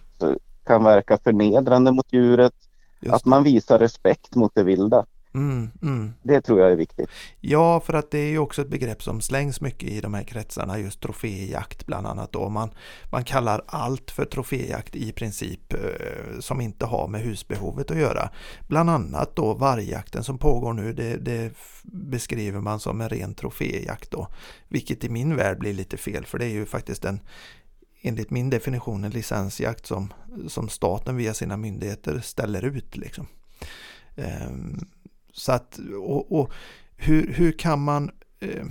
kan 0.66 0.84
verka 0.84 1.18
förnedrande 1.18 1.92
mot 1.92 2.14
djuret. 2.14 2.54
Just 3.00 3.16
att 3.16 3.26
man 3.26 3.44
visar 3.44 3.80
respekt 3.80 4.36
mot 4.36 4.56
det 4.56 4.64
vilda. 4.64 5.06
Mm, 5.34 5.70
mm. 5.82 6.14
Det 6.24 6.42
tror 6.42 6.60
jag 6.60 6.72
är 6.72 6.76
viktigt. 6.76 7.10
Ja, 7.40 7.80
för 7.80 7.94
att 7.94 8.12
det 8.12 8.20
är 8.20 8.30
ju 8.30 8.38
också 8.38 8.62
ett 8.62 8.70
begrepp 8.70 9.04
som 9.04 9.22
slängs 9.22 9.62
mycket 9.62 9.90
i 9.90 10.02
de 10.02 10.14
här 10.14 10.24
kretsarna, 10.24 10.80
just 10.80 11.02
troféjakt 11.02 11.86
bland 11.86 12.08
annat. 12.08 12.32
Då. 12.32 12.50
Man, 12.50 12.70
man 13.12 13.24
kallar 13.24 13.62
allt 13.66 14.12
för 14.12 14.26
troféjakt 14.26 14.96
i 14.96 15.12
princip 15.12 15.74
eh, 15.74 16.40
som 16.40 16.62
inte 16.62 16.86
har 16.86 17.08
med 17.08 17.22
husbehovet 17.22 17.92
att 17.92 17.98
göra. 17.98 18.30
Bland 18.68 18.90
annat 18.90 19.36
då 19.36 19.54
vargjakten 19.54 20.24
som 20.24 20.38
pågår 20.38 20.74
nu, 20.74 20.94
det, 20.94 21.18
det, 21.18 21.52
beskriver 21.84 22.60
man 22.60 22.80
som 22.80 23.02
en 23.02 23.10
ren 23.10 23.34
troféjakt 23.34 24.12
då. 24.12 24.28
Vilket 24.68 25.04
i 25.04 25.10
min 25.10 25.36
värld 25.36 25.60
blir 25.60 25.74
lite 25.74 25.98
fel, 25.98 26.26
för 26.26 26.40
det 26.40 26.46
är 26.46 26.50
ju 26.50 26.66
faktiskt 26.66 27.06
en 27.06 27.20
enligt 28.02 28.30
min 28.30 28.50
definition 28.50 29.04
en 29.04 29.12
licensjakt 29.12 29.86
som, 29.86 30.14
som 30.48 30.70
staten 30.70 31.18
via 31.18 31.34
sina 31.34 31.58
myndigheter 31.58 32.20
ställer 32.20 32.66
ut. 32.66 32.98
Liksom. 32.98 33.28
Um, 34.16 34.86
så 35.34 35.52
att, 35.52 35.80
och, 36.02 36.40
och 36.40 36.52
hur, 36.96 37.34
hur 37.34 37.52
kan 37.52 37.84
man 37.84 38.12
eh, 38.40 38.66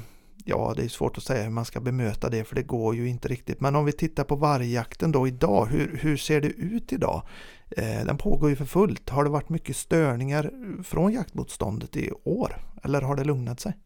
Ja, 0.45 0.73
det 0.77 0.85
är 0.85 0.89
svårt 0.89 1.19
att 1.19 1.25
säga 1.25 1.43
hur 1.43 1.51
man 1.51 1.65
ska 1.65 1.81
bemöta 1.81 2.29
det 2.29 2.45
för 2.45 2.55
det 2.55 2.63
går 2.63 2.95
ju 2.95 3.09
inte 3.09 3.29
riktigt. 3.29 3.61
Men 3.61 3.77
om 3.77 3.85
vi 3.85 3.93
tittar 3.93 4.25
på 4.25 4.37
vargjakten 4.37 5.13
då 5.13 5.27
idag, 5.29 5.67
hur, 5.67 5.99
hur 6.03 6.17
ser 6.17 6.41
det 6.41 6.49
ut 6.49 6.93
idag? 6.93 7.23
Eh, 7.71 8.05
den 8.07 8.19
pågår 8.19 8.51
ju 8.51 8.57
för 8.57 8.65
fullt. 8.65 9.11
Har 9.11 9.25
det 9.25 9.31
varit 9.31 9.49
mycket 9.49 9.77
störningar 9.77 10.51
från 10.83 11.13
jaktmotståndet 11.13 11.97
i 11.97 12.13
år? 12.25 12.57
Eller 12.83 13.01
har 13.03 13.17
det 13.17 13.25
lugnat 13.25 13.61
sig? 13.61 13.77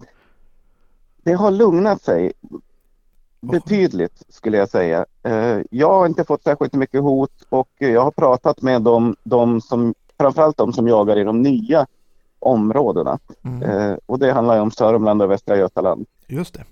Det 1.22 1.32
har 1.32 1.50
lugnat 1.50 2.02
sig. 2.02 2.32
betydligt 3.40 4.22
skulle 4.28 4.56
jag 4.56 4.68
säga. 4.68 5.06
Eh, 5.22 5.58
jag 5.70 5.94
har 5.94 6.06
inte 6.06 6.24
fått 6.24 6.42
särskilt 6.42 6.72
mycket 6.72 7.00
hot 7.00 7.46
och 7.48 7.70
jag 7.78 8.02
har 8.02 8.10
pratat 8.10 8.62
med 8.62 8.82
dem, 8.82 9.16
de 9.24 9.60
som, 9.60 9.94
framförallt 10.18 10.56
de 10.56 10.72
som 10.72 10.88
jagar 10.88 11.18
i 11.18 11.24
de 11.24 11.42
nya 11.42 11.86
områdena. 12.44 13.18
Mm. 13.42 13.62
Eh, 13.62 13.96
och 14.06 14.18
det 14.18 14.32
handlar 14.32 14.54
ju 14.54 14.60
om 14.60 14.70
Sörmland 14.70 15.22
och 15.22 15.30
Västra 15.30 15.56
Götaland. 15.56 16.06
Just 16.26 16.54
det. 16.54 16.64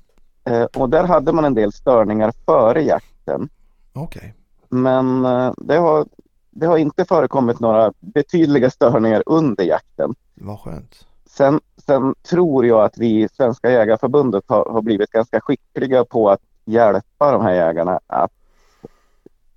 Eh, 0.44 0.64
och 0.64 0.88
där 0.88 1.04
hade 1.04 1.32
man 1.32 1.44
en 1.44 1.54
del 1.54 1.72
störningar 1.72 2.32
före 2.46 2.82
jakten. 2.82 3.48
Okej. 3.92 4.34
Men 4.68 5.24
eh, 5.24 5.52
det, 5.56 5.76
har, 5.76 6.06
det 6.50 6.66
har 6.66 6.78
inte 6.78 7.04
förekommit 7.04 7.60
några 7.60 7.92
betydliga 8.00 8.70
störningar 8.70 9.22
under 9.26 9.64
jakten. 9.64 10.14
Vad 10.34 10.60
skönt. 10.60 11.06
Sen, 11.26 11.60
sen 11.86 12.14
tror 12.22 12.66
jag 12.66 12.84
att 12.84 12.98
vi 12.98 13.22
i 13.22 13.28
Svenska 13.28 13.70
Jägarförbundet 13.70 14.44
har, 14.46 14.64
har 14.64 14.82
blivit 14.82 15.10
ganska 15.10 15.40
skickliga 15.40 16.04
på 16.04 16.30
att 16.30 16.40
hjälpa 16.64 17.32
de 17.32 17.42
här 17.42 17.54
jägarna 17.54 18.00
att 18.06 18.32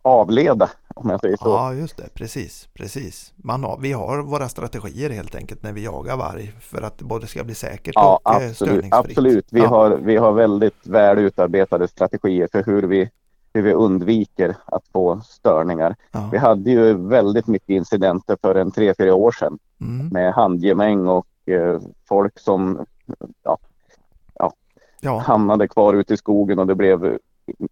avleda, 0.05 0.69
om 0.95 1.09
jag 1.09 1.19
säger 1.19 1.37
så. 1.37 1.49
Ja, 1.49 1.73
just 1.73 1.97
det. 1.97 2.09
Precis, 2.13 2.69
precis. 2.73 3.33
Man 3.35 3.63
har, 3.63 3.77
vi 3.81 3.91
har 3.93 4.21
våra 4.23 4.49
strategier 4.49 5.09
helt 5.09 5.35
enkelt 5.35 5.63
när 5.63 5.73
vi 5.73 5.83
jagar 5.83 6.17
varg 6.17 6.53
för 6.59 6.81
att 6.81 6.97
det 6.97 7.05
både 7.05 7.27
ska 7.27 7.43
bli 7.43 7.55
säkert 7.55 7.95
Ja, 7.95 8.19
och 8.23 8.31
eh, 8.31 8.35
absolut. 8.35 8.55
störningsfritt. 8.55 8.93
absolut. 8.93 9.45
Vi, 9.51 9.59
Ja. 9.59 9.67
har, 9.67 9.89
vi 9.89 10.17
har 10.17 10.31
väldigt 10.31 10.87
väl 10.87 11.17
utarbetade 11.17 11.87
strategier 11.87 12.47
för 12.51 12.63
hur 12.63 12.83
vi, 12.83 13.09
hur 13.53 13.61
vi 13.61 13.73
undviker 13.73 14.55
att 14.65 14.83
få 14.93 15.21
störningar. 15.21 15.95
Ja. 16.11 16.29
Vi 16.31 16.37
hade 16.37 16.71
ju 16.71 16.93
väldigt 16.93 17.47
mycket 17.47 17.69
incidenter 17.69 18.37
för 18.41 18.55
en 18.55 18.71
tre, 18.71 18.93
fyra 18.97 19.15
år 19.15 19.31
sedan 19.31 19.59
Mm. 19.81 20.07
med 20.07 20.33
handgemäng 20.33 21.07
och 21.07 21.27
eh, 21.45 21.79
folk 22.07 22.39
som 22.39 22.85
Ja, 25.01 25.17
hamnade 25.17 25.67
kvar 25.67 25.93
ute 25.93 26.13
i 26.13 26.17
skogen 26.17 26.59
och 26.59 26.67
det 26.67 26.75
blev, 26.75 27.17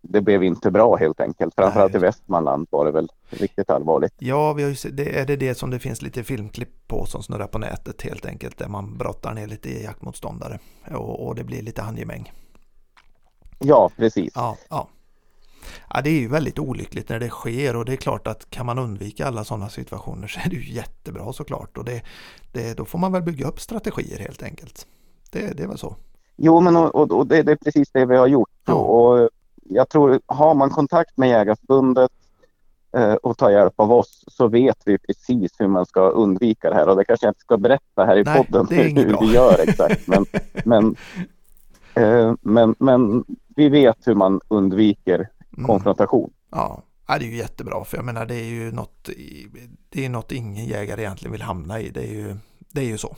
det 0.02 0.22
blev 0.22 0.44
inte 0.44 0.72
bra 0.72 0.96
helt 0.96 1.20
enkelt. 1.20 1.56
Framförallt 1.56 1.92
i 1.92 1.98
Nej. 1.98 2.02
Västmanland 2.02 2.68
var 2.70 2.86
det 2.86 2.92
väl 2.92 3.10
riktigt 3.30 3.70
allvarligt. 3.70 4.14
ja 4.18 4.54
vi 4.54 4.64
har 4.64 4.70
ju, 4.70 4.92
det 4.92 5.20
är 5.20 5.26
det 5.26 5.36
det 5.36 5.56
som 5.56 5.70
det 5.70 5.80
finns 5.80 6.02
lite 6.02 6.24
filmklipp 6.24 6.88
på 6.88 7.06
som 7.06 7.24
snurrar 7.24 7.48
på 7.48 7.58
nätet 7.58 8.02
helt 8.02 8.26
enkelt 8.26 8.58
där 8.58 8.68
man 8.68 8.98
brottar 8.98 9.34
ner 9.34 9.48
lite 9.48 9.84
jaktmotståndare 9.84 10.60
och, 10.92 11.28
och 11.28 11.36
det 11.36 11.44
blir 11.44 11.62
lite 11.62 11.82
handgemäng. 11.82 12.32
Ja, 13.60 13.90
precis. 13.98 14.34
Ja, 14.36 14.58
ja. 14.70 14.88
Ja, 15.90 16.02
det 16.02 16.10
är 16.10 16.20
ju 16.20 16.28
väldigt 16.28 16.60
olyckligt 16.60 17.10
när 17.10 17.20
det 17.20 17.30
sker 17.30 17.76
och 17.76 17.86
det 17.86 17.94
är 17.94 17.98
klart 17.98 18.28
att 18.28 18.50
kan 18.50 18.66
man 18.66 18.80
undvika 18.80 19.28
alla 19.28 19.44
sådana 19.44 19.70
situationer 19.70 20.28
så 20.28 20.40
är 20.46 20.50
det 20.50 20.56
ju 20.56 20.74
jättebra 20.74 21.34
såklart 21.34 21.78
och 21.78 21.86
det, 21.86 22.02
det, 22.52 22.78
då 22.78 22.86
får 22.86 23.00
man 23.00 23.12
väl 23.12 23.22
bygga 23.22 23.48
upp 23.48 23.60
strategier 23.60 24.20
helt 24.20 24.44
enkelt. 24.44 24.88
Det, 25.32 25.58
det 25.58 25.64
är 25.64 25.68
väl 25.68 25.78
så. 25.78 25.96
Jo, 26.36 26.60
men 26.60 26.76
och, 26.76 27.12
och, 27.12 27.28
det, 27.28 27.44
det 27.44 27.52
är 27.52 27.56
precis 27.56 27.92
det 27.92 28.06
vi 28.06 28.18
har 28.18 28.28
gjort. 28.28 28.50
Ja. 28.66 28.74
Och 28.74 29.30
jag 29.74 29.90
tror, 29.90 30.20
har 30.26 30.54
man 30.56 30.70
kontakt 30.70 31.18
med 31.18 31.30
Jägarförbundet 31.30 32.12
eh, 32.98 33.14
och 33.14 33.38
tar 33.38 33.50
hjälp 33.50 33.74
av 33.76 33.92
oss 33.92 34.24
så 34.28 34.48
vet 34.48 34.78
vi 34.86 34.98
precis 34.98 35.52
hur 35.60 35.68
man 35.68 35.86
ska 35.86 36.10
undvika 36.10 36.70
det 36.70 36.76
här. 36.76 36.90
Och 36.90 36.96
det 36.96 37.06
kanske 37.06 37.26
jag 37.26 37.32
inte 37.32 37.40
ska 37.42 37.58
berätta 37.58 38.06
här 38.06 38.18
i 38.18 38.24
Nej, 38.24 38.38
podden 38.38 38.68
hur 38.78 39.10
bra. 39.10 39.20
vi 39.22 39.34
gör 39.34 39.60
exakt. 39.70 40.08
Men, 40.08 40.26
men, 40.66 40.96
eh, 41.94 42.34
men, 42.42 42.76
men 42.80 43.24
vi 43.56 43.70
vet 43.70 43.98
hur 44.08 44.16
man 44.16 44.42
undviker 44.48 45.30
Mm. 45.58 45.68
konfrontation. 45.68 46.34
Ja. 46.52 46.82
ja, 47.08 47.20
det 47.20 47.26
är 47.26 47.30
ju 47.30 47.36
jättebra 47.38 47.84
för 47.84 47.98
jag 47.98 48.06
menar 48.06 48.26
det 48.26 48.36
är 48.36 48.46
ju 48.46 48.72
något, 48.72 49.10
det 49.90 50.06
är 50.06 50.10
något 50.10 50.32
ingen 50.32 50.66
jägare 50.66 51.02
egentligen 51.02 51.32
vill 51.32 51.42
hamna 51.42 51.80
i. 51.80 51.90
Det 51.90 52.00
är 52.02 52.14
ju, 52.14 52.36
det 52.72 52.82
är 52.82 52.86
ju 52.86 52.98
så. 52.98 53.16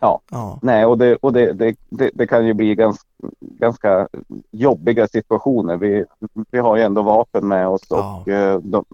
Ja. 0.00 0.20
Ja, 0.30 0.58
Nej, 0.62 0.84
och 0.84 0.98
det, 0.98 1.16
och 1.16 1.32
det, 1.32 1.52
det, 1.52 1.76
det, 1.88 2.10
det 2.14 2.26
kan 2.26 2.46
ju 2.46 2.54
bli 2.54 2.74
ganska, 2.74 3.08
ganska 3.40 4.08
jobbiga 4.50 5.08
situationer. 5.08 5.76
Vi, 5.76 6.04
vi 6.50 6.58
har 6.58 6.76
ju 6.76 6.82
ändå 6.82 7.02
vapen 7.02 7.48
med 7.48 7.68
oss 7.68 7.82
Ja. 7.88 8.20
och 8.22 8.28
eh, 8.28 8.58
de, 8.58 8.84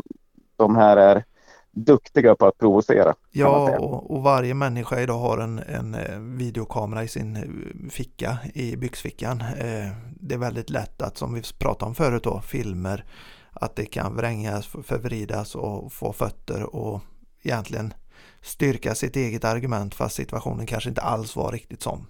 de 0.57 0.77
här 0.77 0.97
är 0.97 1.25
duktiga 1.73 2.35
på 2.35 2.47
att 2.47 2.59
provocera. 2.59 3.15
Ja, 3.31 3.79
och, 3.79 4.11
och 4.11 4.23
varje 4.23 4.55
människa 4.55 5.01
idag 5.01 5.19
har 5.19 5.39
en, 5.39 5.59
en 5.59 5.95
eh, 5.95 6.19
videokamera 6.19 7.05
i 7.05 7.09
sin 7.09 7.37
eh, 7.37 7.91
ficka, 7.91 8.39
i 8.55 8.77
byxfickan. 8.77 9.45
Det 10.21 10.35
är 10.35 10.39
väldigt 10.39 10.71
lätt 10.71 11.03
att, 11.03 11.17
som 11.17 11.35
vi 11.35 11.43
pratade 11.59 11.89
om 11.89 11.95
förut 11.95 12.25
då, 12.25 12.41
filmer, 12.41 13.05
att 13.53 13.77
det 13.77 13.85
kan 13.85 14.17
vrängas, 14.17 14.67
förvridas 14.67 15.55
och 15.55 15.93
få 15.93 16.13
fötter 16.13 16.77
och 16.77 17.01
egentligen 17.43 17.95
styrka 18.43 18.95
sitt 18.95 19.17
eget 19.17 19.45
argument 19.45 19.95
fast 19.95 20.17
situationen 20.17 20.67
kanske 20.67 20.89
inte 20.89 21.01
alls 21.01 21.37
var 21.37 21.53
riktigt 21.53 21.83
sån 21.83 22.07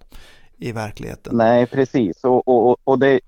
i 0.60 0.72
verkligheten. 0.72 1.36
Nej, 1.36 1.66
precis. 1.66 2.24
Och, 2.24 2.48
och, 2.48 2.76
och- 2.84 2.98
det, 2.98 3.20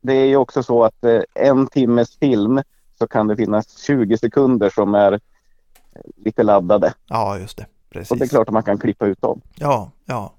det 0.00 0.12
är 0.12 0.26
ju 0.26 0.36
också 0.36 0.62
så 0.62 0.84
att 0.84 1.04
eh, 1.04 1.20
en 1.34 1.66
timmes 1.66 2.16
film 2.16 2.62
så 2.98 3.06
kan 3.06 3.26
det 3.26 3.36
finnas 3.36 3.78
20 3.86 4.18
sekunder 4.18 4.70
som 4.70 4.94
är 4.94 5.12
eh, 5.12 5.18
lite 6.16 6.42
laddade. 6.42 6.94
Ja, 7.06 7.38
just 7.38 7.56
det. 7.56 7.66
Precis. 7.90 8.10
Och 8.10 8.18
det 8.18 8.24
är 8.24 8.28
klart 8.28 8.48
att 8.48 8.54
man 8.54 8.62
kan 8.62 8.78
klippa 8.78 9.06
ut 9.06 9.20
dem. 9.20 9.40
Ja, 9.54 9.90
ja. 10.04 10.32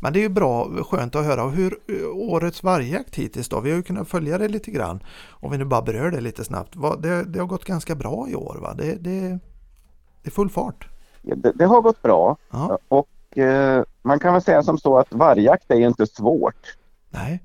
Men 0.00 0.12
det 0.12 0.18
är 0.18 0.22
ju 0.22 0.28
bra, 0.28 0.68
skönt 0.84 1.16
att 1.16 1.24
höra. 1.24 1.48
Hur 1.48 1.78
eh, 1.88 2.08
årets 2.16 2.62
vargjakt 2.62 3.14
hittills 3.14 3.48
då? 3.48 3.60
Vi 3.60 3.70
har 3.70 3.76
ju 3.76 3.82
kunnat 3.82 4.08
följa 4.08 4.38
det 4.38 4.48
lite 4.48 4.70
grann. 4.70 5.02
Om 5.30 5.50
vi 5.50 5.58
nu 5.58 5.64
bara 5.64 5.82
berör 5.82 6.10
det 6.10 6.20
lite 6.20 6.44
snabbt. 6.44 6.74
Det, 6.98 7.24
det 7.24 7.38
har 7.38 7.46
gått 7.46 7.64
ganska 7.64 7.94
bra 7.94 8.28
i 8.28 8.34
år 8.34 8.58
va? 8.62 8.74
Det, 8.74 8.94
det, 8.94 9.20
det 10.22 10.28
är 10.28 10.30
full 10.30 10.50
fart. 10.50 10.88
Ja, 11.22 11.34
Det, 11.36 11.52
det 11.54 11.64
har 11.64 11.80
gått 11.80 12.02
bra 12.02 12.36
Ja, 12.50 12.78
och 12.88 13.08
eh, 13.38 13.82
man 14.02 14.18
kan 14.18 14.32
väl 14.32 14.42
säga 14.42 14.62
som 14.62 14.78
så 14.78 14.98
att 14.98 15.12
vargjakt 15.12 15.70
är 15.70 15.80
inte 15.80 16.06
svårt. 16.06 16.76
nej, 17.10 17.42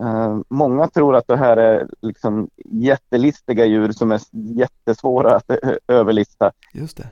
Eh, 0.00 0.38
många 0.48 0.88
tror 0.88 1.16
att 1.16 1.26
det 1.28 1.36
här 1.36 1.56
är 1.56 1.88
liksom 2.02 2.48
jättelistiga 2.64 3.64
djur 3.64 3.92
som 3.92 4.12
är 4.12 4.20
jättesvåra 4.32 5.36
att 5.36 5.50
överlista. 5.88 6.52
just 6.72 6.96
det. 6.96 7.08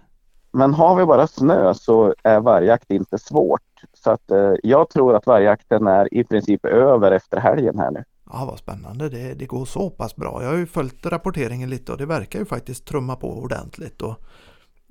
Men 0.53 0.75
har 0.75 0.97
vi 0.97 1.05
bara 1.05 1.27
snö 1.27 1.75
så 1.75 2.15
är 2.23 2.41
vargjakt 2.41 2.91
inte 2.91 3.19
svårt. 3.19 3.63
Så 3.93 4.11
att 4.11 4.31
eh, 4.31 4.53
jag 4.63 4.91
tror 4.91 5.17
att 5.17 5.27
vargjakten 5.27 5.87
är 5.87 6.15
i 6.15 6.25
princip 6.25 6.65
över 6.65 7.13
efter 7.13 7.41
helgen 7.41 7.79
här 7.79 7.91
nu. 7.91 8.05
Ja, 8.33 8.45
vad 8.51 8.59
spännande. 8.59 9.09
Det, 9.09 9.35
det 9.35 9.47
går 9.47 9.65
så 9.65 9.91
pass 9.91 10.17
bra. 10.17 10.43
Jag 10.43 10.51
har 10.51 10.57
ju 10.57 10.67
följt 10.67 11.07
rapporteringen 11.07 11.71
lite 11.71 11.93
och 11.93 11.99
det 11.99 12.07
verkar 12.07 12.39
ju 12.39 12.45
faktiskt 12.45 12.85
trumma 12.85 13.17
på 13.17 13.39
ordentligt. 13.39 14.03
Och 14.03 14.15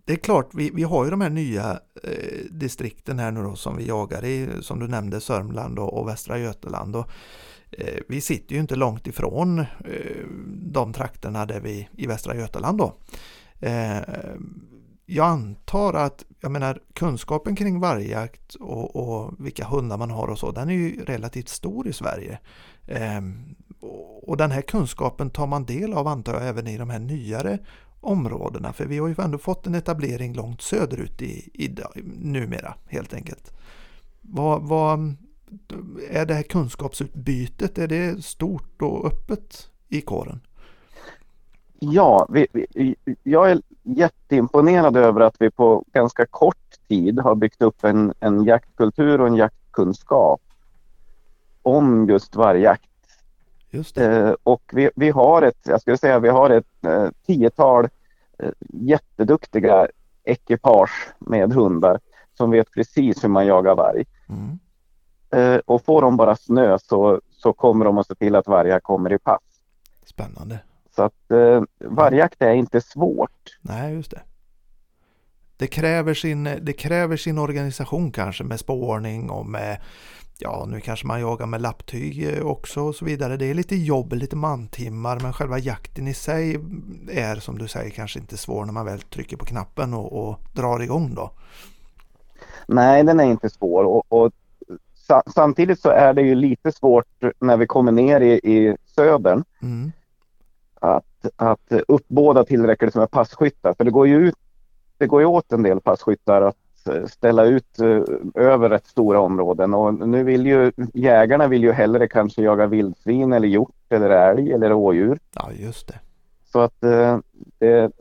det 0.05 0.13
är 0.13 0.17
klart, 0.17 0.49
vi, 0.53 0.71
vi 0.73 0.83
har 0.83 1.05
ju 1.05 1.11
de 1.11 1.21
här 1.21 1.29
nya 1.29 1.79
eh, 2.03 2.45
distrikten 2.49 3.19
här 3.19 3.31
nu 3.31 3.43
då 3.43 3.55
som 3.55 3.77
vi 3.77 3.87
jagar 3.87 4.25
i, 4.25 4.49
som 4.61 4.79
du 4.79 4.87
nämnde, 4.87 5.21
Sörmland 5.21 5.79
och, 5.79 5.99
och 5.99 6.07
Västra 6.07 6.37
Götaland. 6.37 6.95
Och, 6.95 7.09
eh, 7.71 7.99
vi 8.07 8.21
sitter 8.21 8.55
ju 8.55 8.61
inte 8.61 8.75
långt 8.75 9.07
ifrån 9.07 9.59
eh, 9.59 10.25
de 10.55 10.93
trakterna 10.93 11.45
där 11.45 11.59
vi 11.59 11.89
i 11.97 12.07
Västra 12.07 12.35
Götaland 12.35 12.77
då. 12.77 12.93
Eh, 13.59 13.99
jag 15.05 15.27
antar 15.27 15.93
att, 15.93 16.25
jag 16.39 16.51
menar 16.51 16.79
kunskapen 16.93 17.55
kring 17.55 17.79
vargjakt 17.79 18.55
och, 18.55 18.95
och 18.95 19.33
vilka 19.39 19.65
hundar 19.65 19.97
man 19.97 20.11
har 20.11 20.27
och 20.27 20.39
så, 20.39 20.51
den 20.51 20.69
är 20.69 20.73
ju 20.73 21.05
relativt 21.05 21.49
stor 21.49 21.87
i 21.87 21.93
Sverige. 21.93 22.39
Eh, 22.87 23.21
och 24.23 24.37
den 24.37 24.51
här 24.51 24.61
kunskapen 24.61 25.29
tar 25.29 25.47
man 25.47 25.65
del 25.65 25.93
av 25.93 26.07
antar 26.07 26.33
jag 26.33 26.47
även 26.47 26.67
i 26.67 26.77
de 26.77 26.89
här 26.89 26.99
nyare 26.99 27.59
områdena 28.01 28.73
för 28.73 28.85
vi 28.85 28.97
har 28.97 29.07
ju 29.07 29.15
ändå 29.17 29.37
fått 29.37 29.67
en 29.67 29.75
etablering 29.75 30.33
långt 30.33 30.61
söderut 30.61 31.21
i, 31.21 31.49
i, 31.53 31.75
numera 32.19 32.73
helt 32.87 33.13
enkelt. 33.13 33.53
Vad, 34.21 34.61
vad 34.61 35.15
är 36.09 36.25
det 36.25 36.33
här 36.33 36.43
kunskapsutbytet, 36.43 37.77
är 37.77 37.87
det 37.87 38.23
stort 38.23 38.81
och 38.81 39.05
öppet 39.05 39.69
i 39.89 40.01
kåren? 40.01 40.39
Ja, 41.79 42.27
vi, 42.29 42.47
vi, 42.51 42.95
jag 43.23 43.51
är 43.51 43.61
jätteimponerad 43.83 44.97
över 44.97 45.21
att 45.21 45.35
vi 45.39 45.51
på 45.51 45.85
ganska 45.93 46.25
kort 46.25 46.87
tid 46.87 47.19
har 47.19 47.35
byggt 47.35 47.61
upp 47.61 47.83
en, 47.83 48.13
en 48.19 48.43
jaktkultur 48.43 49.21
och 49.21 49.27
en 49.27 49.35
jaktkunskap 49.35 50.41
om 51.61 52.09
just 52.09 52.35
vargjakt. 52.35 52.90
Eh, 53.97 54.33
och 54.43 54.71
vi, 54.73 54.89
vi 54.95 55.09
har 55.09 55.41
ett, 55.41 55.59
jag 55.63 55.81
skulle 55.81 55.97
säga 55.97 56.19
vi 56.19 56.29
har 56.29 56.49
ett 56.49 56.85
eh, 56.85 57.07
tiotal 57.25 57.89
eh, 58.39 58.49
jätteduktiga 58.73 59.87
ekipage 60.23 61.09
med 61.19 61.53
hundar 61.53 61.99
som 62.33 62.51
vet 62.51 62.71
precis 62.71 63.23
hur 63.23 63.29
man 63.29 63.47
jagar 63.47 63.75
varg. 63.75 64.03
Mm. 64.29 64.59
Eh, 65.31 65.61
och 65.65 65.85
får 65.85 66.01
de 66.01 66.17
bara 66.17 66.35
snö 66.35 66.77
så, 66.79 67.21
så 67.31 67.53
kommer 67.53 67.85
de 67.85 67.97
att 67.97 68.07
se 68.07 68.15
till 68.15 68.35
att 68.35 68.47
vargar 68.47 68.79
kommer 68.79 69.13
i 69.13 69.17
pass. 69.17 69.41
Spännande. 70.05 70.59
Så 70.95 71.03
att 71.03 71.31
eh, 71.31 71.63
vargjakt 71.79 72.41
är 72.41 72.53
inte 72.53 72.81
svårt. 72.81 73.57
Nej, 73.61 73.93
just 73.93 74.11
det. 74.11 74.21
Det 75.61 75.67
kräver, 75.67 76.13
sin, 76.13 76.43
det 76.61 76.73
kräver 76.73 77.17
sin 77.17 77.37
organisation 77.37 78.11
kanske 78.11 78.43
med 78.43 78.59
spårning 78.59 79.29
och 79.29 79.45
med 79.45 79.77
Ja, 80.39 80.65
nu 80.67 80.79
kanske 80.79 81.07
man 81.07 81.21
jagar 81.21 81.45
med 81.45 81.61
lapptyg 81.61 82.39
också 82.43 82.81
och 82.81 82.95
så 82.95 83.05
vidare. 83.05 83.37
Det 83.37 83.45
är 83.45 83.53
lite 83.53 83.75
jobb, 83.75 84.13
lite 84.13 84.35
mantimmar 84.35 85.19
men 85.19 85.33
själva 85.33 85.57
jakten 85.59 86.07
i 86.07 86.13
sig 86.13 86.59
är 87.11 87.35
som 87.35 87.57
du 87.57 87.67
säger 87.67 87.89
kanske 87.89 88.19
inte 88.19 88.37
svår 88.37 88.65
när 88.65 88.73
man 88.73 88.85
väl 88.85 89.01
trycker 89.01 89.37
på 89.37 89.45
knappen 89.45 89.93
och, 89.93 90.13
och 90.13 90.39
drar 90.53 90.79
igång 90.79 91.15
då. 91.15 91.31
Nej, 92.67 93.03
den 93.03 93.19
är 93.19 93.23
inte 93.25 93.49
svår. 93.49 93.83
Och, 93.83 94.05
och 94.09 94.31
sa, 94.95 95.23
samtidigt 95.33 95.79
så 95.79 95.89
är 95.89 96.13
det 96.13 96.21
ju 96.21 96.35
lite 96.35 96.71
svårt 96.71 97.23
när 97.39 97.57
vi 97.57 97.67
kommer 97.67 97.91
ner 97.91 98.21
i, 98.21 98.33
i 98.33 98.77
södern 98.95 99.43
Mm. 99.61 99.91
att, 100.79 101.25
att 101.35 101.71
uppbåda 101.87 102.43
tillräckligt 102.43 102.95
med 102.95 103.11
passkyttar. 103.11 103.73
För 103.73 103.83
det 103.83 103.91
går 103.91 104.07
ju 104.07 104.15
ut, 104.15 104.35
det 105.01 105.07
går 105.07 105.21
ju 105.21 105.27
åt 105.27 105.51
en 105.51 105.63
del 105.63 105.81
passkyttar 105.81 106.41
att 106.41 106.87
eh, 106.87 107.05
ställa 107.05 107.43
ut 107.43 107.79
eh, 107.79 108.03
över 108.35 108.69
rätt 108.69 108.87
stora 108.87 109.19
områden 109.19 109.73
och 109.73 109.93
nu 110.07 110.23
vill 110.23 110.45
ju 110.45 110.71
jägarna 110.93 111.47
vill 111.47 111.63
ju 111.63 111.71
hellre 111.71 112.07
kanske 112.07 112.41
jaga 112.41 112.67
vildsvin 112.67 113.33
eller 113.33 113.47
hjort 113.47 113.75
eller 113.89 114.09
älg 114.09 114.51
eller 114.51 114.69
rådjur. 114.69 115.19
Ja, 115.33 115.51
just 115.51 115.87
det. 115.87 115.99
Så 116.51 116.59
att 116.59 116.83
eh, 116.83 117.19
det, 117.57 117.91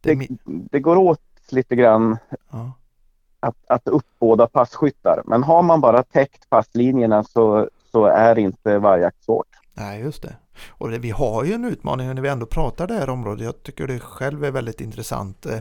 det, 0.00 0.28
det 0.44 0.80
går 0.80 0.96
åt 0.96 1.20
lite 1.50 1.76
grann 1.76 2.16
ja. 2.50 2.72
att, 3.40 3.56
att 3.66 3.88
uppbåda 3.88 4.46
passkyttar. 4.46 5.22
Men 5.24 5.42
har 5.42 5.62
man 5.62 5.80
bara 5.80 6.02
täckt 6.02 6.50
passlinjerna 6.50 7.24
så, 7.24 7.68
så 7.92 8.04
är 8.04 8.38
inte 8.38 8.78
vargjakt 8.78 9.24
svårt. 9.24 9.48
Nej, 9.74 10.00
just 10.00 10.22
det. 10.22 10.36
Och 10.68 10.90
det, 10.90 10.98
vi 10.98 11.10
har 11.10 11.44
ju 11.44 11.52
en 11.52 11.64
utmaning 11.64 12.14
när 12.14 12.22
vi 12.22 12.28
ändå 12.28 12.46
pratar 12.46 12.86
det 12.86 12.94
här 12.94 13.10
området. 13.10 13.44
Jag 13.44 13.62
tycker 13.62 13.86
det 13.86 14.00
själv 14.00 14.44
är 14.44 14.50
väldigt 14.50 14.80
intressant. 14.80 15.46
Eh, 15.46 15.58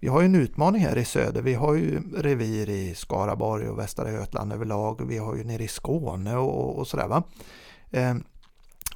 vi 0.00 0.08
har 0.08 0.20
ju 0.20 0.26
en 0.26 0.34
utmaning 0.34 0.82
här 0.82 0.98
i 0.98 1.04
söder. 1.04 1.42
Vi 1.42 1.54
har 1.54 1.74
ju 1.74 2.00
revir 2.16 2.68
i 2.70 2.94
Skaraborg 2.94 3.68
och 3.68 3.78
Västra 3.78 4.12
Götaland 4.12 4.52
överlag. 4.52 5.08
Vi 5.08 5.18
har 5.18 5.36
ju 5.36 5.44
nere 5.44 5.64
i 5.64 5.68
Skåne 5.68 6.36
och, 6.36 6.78
och 6.78 6.86
sådär 6.86 7.08
va. 7.08 7.22
Eh, 7.90 8.14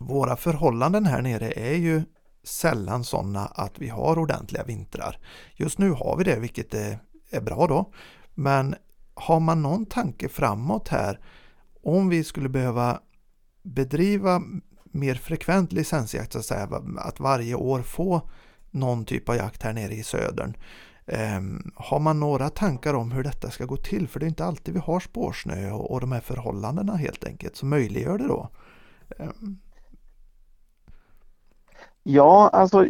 våra 0.00 0.36
förhållanden 0.36 1.06
här 1.06 1.22
nere 1.22 1.52
är 1.52 1.76
ju 1.76 2.02
sällan 2.44 3.04
sådana 3.04 3.46
att 3.46 3.78
vi 3.78 3.88
har 3.88 4.18
ordentliga 4.18 4.64
vintrar. 4.64 5.18
Just 5.54 5.78
nu 5.78 5.90
har 5.90 6.16
vi 6.16 6.24
det, 6.24 6.38
vilket 6.38 6.74
är, 6.74 6.98
är 7.30 7.40
bra 7.40 7.66
då. 7.66 7.92
Men 8.34 8.74
har 9.14 9.40
man 9.40 9.62
någon 9.62 9.86
tanke 9.86 10.28
framåt 10.28 10.88
här 10.88 11.20
om 11.82 12.08
vi 12.08 12.24
skulle 12.24 12.48
behöva 12.48 13.00
bedriva 13.62 14.42
mer 14.92 15.14
frekvent 15.14 15.72
licensjakt, 15.72 16.32
så 16.32 16.38
att 16.38 16.44
säga, 16.44 16.68
att 16.98 17.20
varje 17.20 17.54
år 17.54 17.82
få 17.82 18.22
någon 18.70 19.04
typ 19.04 19.28
av 19.28 19.36
jakt 19.36 19.62
här 19.62 19.72
nere 19.72 19.92
i 19.92 20.02
södern. 20.02 20.56
Ehm, 21.06 21.72
har 21.74 22.00
man 22.00 22.20
några 22.20 22.48
tankar 22.48 22.94
om 22.94 23.12
hur 23.12 23.22
detta 23.22 23.50
ska 23.50 23.64
gå 23.64 23.76
till? 23.76 24.08
För 24.08 24.20
det 24.20 24.26
är 24.26 24.28
inte 24.28 24.44
alltid 24.44 24.74
vi 24.74 24.80
har 24.80 25.00
spårsnö 25.00 25.70
och, 25.72 25.90
och 25.90 26.00
de 26.00 26.12
här 26.12 26.20
förhållandena 26.20 26.96
helt 26.96 27.24
enkelt 27.24 27.56
som 27.56 27.68
möjliggör 27.68 28.18
det 28.18 28.26
då. 28.28 28.48
Ehm, 29.18 29.58
Ja, 32.04 32.50
alltså 32.52 32.86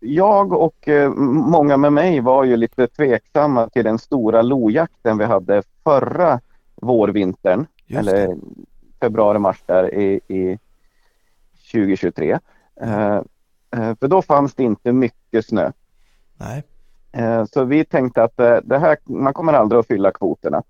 jag 0.00 0.52
och 0.52 0.88
eh, 0.88 1.10
många 1.50 1.76
med 1.76 1.92
mig 1.92 2.20
var 2.20 2.44
ju 2.44 2.56
lite 2.56 2.86
tveksamma 2.86 3.68
till 3.68 3.84
den 3.84 3.98
stora 3.98 4.42
lojakten 4.42 5.18
vi 5.18 5.24
hade 5.24 5.62
förra 5.84 6.40
vårvintern. 6.74 7.66
eller 7.88 8.36
februari-mars 9.00 9.62
där 9.66 9.94
i, 9.94 10.20
i 10.28 10.58
2023. 11.72 12.38
Eh, 12.80 13.14
eh, 13.70 13.94
för 14.00 14.08
då 14.08 14.22
fanns 14.22 14.54
det 14.54 14.62
inte 14.62 14.92
mycket 14.92 15.46
snö. 15.46 15.72
Nej, 16.36 16.64
Eh, 17.12 17.44
så 17.44 17.64
vi 17.64 17.84
tänkte 17.84 18.22
att 18.22 18.36
det 18.62 18.78
här, 18.78 18.96
man 19.04 19.32
kommer 19.34 19.52
aldrig 19.52 19.78
att 19.78 19.86
fylla 19.86 20.10
kvoterna. 20.10 20.62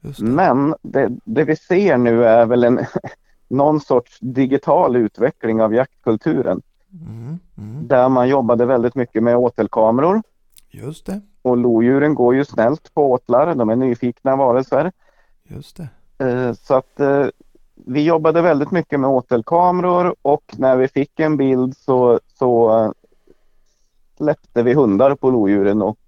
det. 0.00 0.22
Men 0.22 0.74
det, 0.82 1.08
det 1.24 1.44
vi 1.44 1.56
ser 1.56 1.96
nu 1.98 2.24
är 2.24 2.46
väl 2.46 2.64
en, 2.64 2.80
någon 3.48 3.80
sorts 3.80 4.18
digital 4.20 4.96
utveckling 4.96 5.62
av 5.62 5.74
jaktkulturen. 5.74 6.62
Mm, 6.92 7.38
mm, 7.58 7.88
Där 7.88 8.08
man 8.08 8.28
jobbade 8.28 8.66
väldigt 8.66 8.94
mycket 8.94 9.22
med 9.22 9.36
åtelkameror. 9.36 10.22
just 10.70 11.06
det, 11.06 11.20
Och 11.42 11.56
lodjuren 11.56 12.14
går 12.14 12.34
ju 12.34 12.44
snällt 12.44 12.94
på 12.94 13.12
åtlar. 13.12 13.54
De 13.54 13.68
är 13.68 13.76
nyfikna 13.76 14.36
varelser. 14.36 14.92
just 15.44 15.76
det. 15.76 16.54
Så 16.54 16.74
att 16.74 17.00
vi 17.86 18.04
jobbade 18.04 18.42
väldigt 18.42 18.70
mycket 18.70 19.00
med 19.00 19.10
åtelkameror 19.10 20.14
och 20.22 20.42
när 20.58 20.76
vi 20.76 20.88
fick 20.88 21.20
en 21.20 21.36
bild 21.36 21.76
så, 21.76 22.20
så 22.38 22.78
eh, 22.84 22.90
släppte 24.16 24.62
vi 24.62 24.74
hundar 24.74 25.14
på 25.14 25.30
lodjuren. 25.30 25.82
Och 25.82 25.98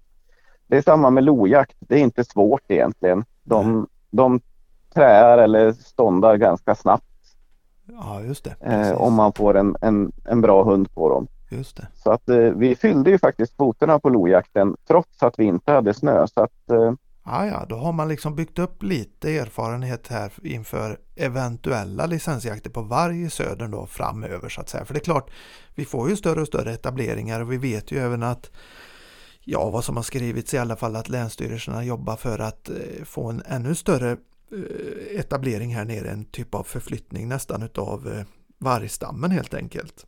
det 0.67 0.77
är 0.77 0.81
samma 0.81 1.09
med 1.09 1.23
lojakt. 1.23 1.75
Det 1.79 1.95
är 1.95 1.99
inte 1.99 2.23
svårt 2.23 2.61
egentligen. 2.67 3.25
De, 3.43 3.87
de 4.11 4.39
träar 4.93 5.37
eller 5.37 5.71
ståndar 5.71 6.35
ganska 6.37 6.75
snabbt 6.75 7.05
Ja, 7.85 8.21
just 8.21 8.43
det. 8.43 8.55
eh, 8.61 9.01
om 9.01 9.13
man 9.13 9.33
får 9.33 9.57
en, 9.57 9.75
en, 9.81 10.11
en 10.25 10.41
bra 10.41 10.63
hund 10.63 10.93
på 10.93 11.09
dem. 11.09 11.27
Just 11.51 11.77
det. 11.77 11.87
Så 11.95 12.11
att 12.11 12.29
eh, 12.29 12.37
vi 12.37 12.75
fyllde 12.75 13.09
ju 13.11 13.17
faktiskt 13.17 13.57
kvoterna 13.57 13.99
på 13.99 14.09
lojakten 14.09 14.75
trots 14.87 15.23
att 15.23 15.39
vi 15.39 15.43
inte 15.43 15.71
hade 15.71 15.93
snö. 15.93 16.27
Så 16.27 16.41
att 16.43 16.69
eh, 16.71 16.93
Ja, 17.25 17.45
ja, 17.45 17.65
då 17.69 17.75
har 17.75 17.91
man 17.93 18.07
liksom 18.07 18.35
byggt 18.35 18.59
upp 18.59 18.83
lite 18.83 19.31
erfarenhet 19.37 20.07
här 20.07 20.31
inför 20.43 20.97
eventuella 21.15 22.05
licensjakter 22.05 22.69
på 22.69 22.81
varg 22.81 23.21
i 23.23 23.29
södern 23.29 23.71
då 23.71 23.85
framöver 23.85 24.49
så 24.49 24.61
att 24.61 24.69
säga. 24.69 24.85
För 24.85 24.93
det 24.93 24.99
är 24.99 25.03
klart, 25.03 25.31
vi 25.75 25.85
får 25.85 26.09
ju 26.09 26.15
större 26.15 26.41
och 26.41 26.47
större 26.47 26.73
etableringar 26.73 27.41
och 27.41 27.51
vi 27.51 27.57
vet 27.57 27.91
ju 27.91 27.97
även 27.99 28.23
att 28.23 28.51
ja, 29.43 29.69
vad 29.69 29.83
som 29.83 29.95
har 29.95 30.03
skrivits 30.03 30.53
i 30.53 30.57
alla 30.57 30.75
fall 30.75 30.95
att 30.95 31.09
länsstyrelserna 31.09 31.83
jobbar 31.83 32.15
för 32.15 32.39
att 32.39 32.69
eh, 32.69 32.75
få 33.05 33.29
en 33.29 33.41
ännu 33.45 33.75
större 33.75 34.11
eh, 34.11 35.19
etablering 35.19 35.75
här 35.75 35.85
nere, 35.85 36.09
en 36.09 36.25
typ 36.25 36.55
av 36.55 36.63
förflyttning 36.63 37.27
nästan 37.27 37.63
utav 37.63 38.07
eh, 38.07 38.25
vargstammen 38.57 39.31
helt 39.31 39.53
enkelt. 39.53 40.05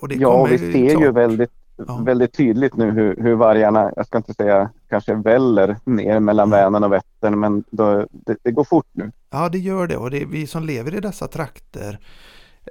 Och 0.00 0.08
det 0.08 0.14
ja, 0.14 0.44
vi 0.44 0.58
ser 0.58 0.66
ju 0.78 0.96
klart- 0.96 1.14
väldigt, 1.14 1.50
Ja. 1.86 2.02
väldigt 2.06 2.32
tydligt 2.34 2.76
nu 2.76 2.90
hur, 2.90 3.16
hur 3.16 3.34
vargarna, 3.34 3.92
jag 3.96 4.06
ska 4.06 4.18
inte 4.18 4.34
säga 4.34 4.70
kanske 4.90 5.14
väller 5.14 5.76
ner 5.84 6.20
mellan 6.20 6.48
Mm. 6.48 6.60
Vänern 6.60 6.84
och 6.84 6.92
Vättern, 6.92 7.40
men 7.40 7.64
då, 7.70 8.06
det, 8.10 8.36
det 8.42 8.50
går 8.50 8.64
fort 8.64 8.86
nu. 8.92 9.12
Ja, 9.30 9.48
det 9.48 9.58
gör 9.58 9.86
det 9.86 9.96
och 9.96 10.10
det, 10.10 10.24
vi 10.24 10.46
som 10.46 10.64
lever 10.64 10.94
i 10.94 11.00
dessa 11.00 11.28
trakter 11.28 11.98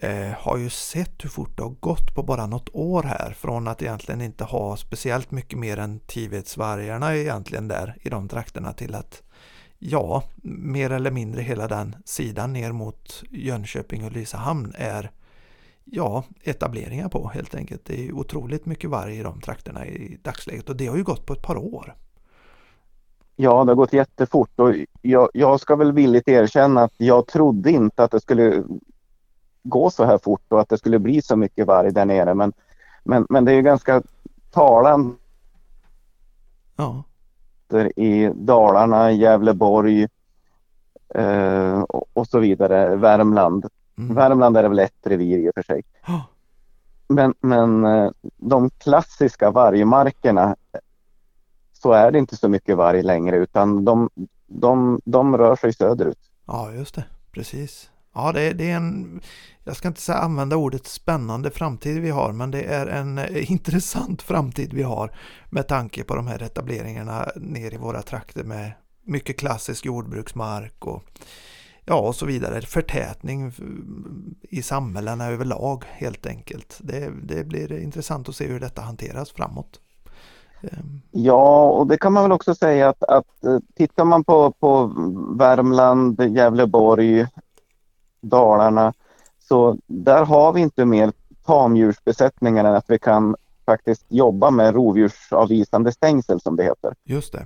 eh, 0.02 0.32
har 0.38 0.58
ju 0.58 0.70
sett 0.70 1.24
hur 1.24 1.30
fort 1.30 1.58
det 1.58 1.64
har 1.64 1.76
gått 1.80 2.16
på 2.16 2.24
bara 2.24 2.46
något 2.46 2.70
år 2.74 3.04
här 3.04 3.34
från 3.38 3.68
att 3.68 3.82
egentligen 3.82 4.22
inte 4.22 4.44
ha 4.44 4.78
speciellt 4.78 5.32
mycket 5.32 5.60
mer 5.60 5.78
än 5.78 6.00
Tivetsvargarna 6.00 7.16
egentligen 7.16 7.68
där 7.68 7.98
i 8.02 8.10
de 8.10 8.28
trakterna 8.28 8.74
till 8.74 8.96
att 8.96 9.24
ja, 9.80 10.24
mer 10.44 10.90
eller 10.90 11.12
mindre 11.12 11.42
hela 11.42 11.68
den 11.68 11.96
sidan 12.06 12.54
ner 12.54 12.72
mot 12.72 13.24
Jönköping 13.30 14.06
och 14.06 14.12
Lysehamn 14.12 14.74
är 14.78 15.12
ja, 15.92 16.24
etableringar 16.44 17.10
på 17.10 17.30
helt 17.34 17.56
enkelt. 17.56 17.86
Det 17.86 18.08
är 18.08 18.12
otroligt 18.12 18.66
mycket 18.66 18.90
varg 18.90 19.20
i 19.20 19.24
de 19.24 19.42
trakterna 19.42 19.88
i 19.88 20.20
dagsläget 20.24 20.70
och 20.70 20.76
det 20.76 20.88
har 20.88 20.98
ju 20.98 21.04
gått 21.04 21.26
på 21.26 21.34
ett 21.34 21.42
par 21.42 21.58
år. 21.58 21.96
Ja, 23.42 23.64
det 23.64 23.72
har 23.72 23.76
gått 23.76 23.94
jättefort 23.94 24.60
och 24.60 24.74
jag, 25.02 25.30
jag 25.34 25.60
ska 25.60 25.76
väl 25.76 25.92
villigt 25.92 26.28
erkänna 26.28 26.84
att 26.84 26.94
jag 26.98 27.28
trodde 27.28 27.72
inte 27.72 28.04
att 28.04 28.12
det 28.12 28.20
skulle 28.22 28.64
gå 29.64 29.90
så 29.90 30.04
här 30.04 30.18
fort 30.18 30.42
och 30.50 30.62
att 30.62 30.70
det 30.70 30.78
skulle 30.78 31.00
bli 31.00 31.22
så 31.22 31.36
mycket 31.36 31.68
varg 31.68 31.92
där 31.92 32.06
nere. 32.06 32.34
Men, 32.34 32.54
men, 33.04 33.26
men 33.30 33.46
det 33.46 33.52
är 33.52 33.56
ju 33.56 33.62
ganska 33.62 34.02
talande 34.52 35.16
Ja, 36.76 37.04
i 37.96 38.30
Dalarna, 38.36 39.12
Gävleborg 39.12 40.08
eh, 41.16 41.82
och, 42.14 42.28
så 42.28 42.40
vidare, 42.40 42.96
Värmland. 42.96 43.66
mm. 43.98 44.16
Värmland 44.16 44.58
är 44.58 44.64
det 44.64 44.70
väl 44.70 44.80
ett 44.80 45.08
revir 45.08 45.38
i 45.38 45.50
och 45.50 45.54
för 45.56 45.64
sig. 45.64 45.84
Ja, 46.08 46.24
Men, 47.08 47.34
men 47.40 47.86
eh, 47.86 48.12
de 48.38 48.70
klassiska 48.70 49.52
vargmarkerna 49.52 50.56
så 51.82 51.92
är 51.92 52.12
det 52.12 52.20
inte 52.20 52.38
så 52.38 52.50
mycket 52.50 52.78
varg 52.78 53.04
längre 53.04 53.38
utan 53.38 53.86
de, 53.86 54.10
de, 54.48 55.02
de 55.06 55.38
rör 55.38 55.56
sig 55.56 55.74
söderut. 55.74 56.20
Ja, 56.46 56.72
just 56.72 56.96
det. 56.96 57.04
Precis. 57.32 57.90
Ja, 58.14 58.32
det, 58.32 58.54
det 58.54 58.72
är 58.72 58.76
en, 58.76 59.22
jag 59.64 59.76
ska 59.76 59.88
inte 59.88 60.02
säga 60.02 60.18
använda 60.18 60.56
ordet 60.56 60.88
spännande 60.88 61.52
framtid 61.52 62.02
vi 62.02 62.10
har, 62.10 62.32
men 62.32 62.52
det 62.52 62.64
är 62.64 62.88
en 62.88 63.18
eh, 63.18 63.52
intressant 63.52 64.22
framtid 64.22 64.74
vi 64.74 64.84
har 64.84 65.16
med 65.50 65.68
tanke 65.68 66.04
på 66.04 66.16
de 66.16 66.28
här 66.28 66.44
etableringarna 66.44 67.28
ner 67.36 67.74
i 67.74 67.78
våra 67.78 68.02
trakter 68.02 68.44
med 68.44 68.72
mycket 69.04 69.40
klassisk 69.40 69.86
jordbruksmark 69.86 70.86
och 70.86 71.04
ja, 71.86 72.00
och 72.00 72.16
så 72.16 72.26
vidare. 72.26 72.62
Förtätning 72.62 73.54
i 74.42 74.62
samhällena 74.62 75.26
överlag 75.26 75.84
helt 75.88 76.26
enkelt. 76.26 76.78
Det, 76.82 77.12
det 77.24 77.44
blir 77.44 77.80
intressant 77.80 78.30
att 78.30 78.36
se 78.36 78.48
hur 78.48 78.60
detta 78.60 78.82
hanteras 78.82 79.32
framåt. 79.32 79.80
Ja, 81.12 81.70
och 81.70 81.88
det 81.88 81.98
kan 81.98 82.14
man 82.14 82.24
väl 82.24 82.32
också 82.32 82.56
säga 82.56 82.90
att, 82.90 83.04
att 83.04 83.44
eh, 83.44 83.60
tittar 83.76 84.06
man 84.06 84.24
på, 84.24 84.52
på 84.52 84.94
Värmland, 85.38 86.22
Gävleborg, 86.36 87.28
Dalarna 88.22 88.94
så 89.40 89.78
där 89.88 90.26
har 90.26 90.54
vi 90.54 90.62
inte 90.62 90.86
mer 90.86 91.12
tamdjursbesättningar 91.46 92.66
än 92.66 92.76
att 92.76 92.86
vi 92.88 93.00
kan 93.00 93.36
faktiskt 93.66 94.06
jobba 94.10 94.52
med 94.52 94.74
rovdjursavvisande 94.74 95.92
stängsel 95.92 96.42
som 96.42 96.56
det 96.56 96.64
heter. 96.64 96.94
Just 97.04 97.34
det. 97.34 97.46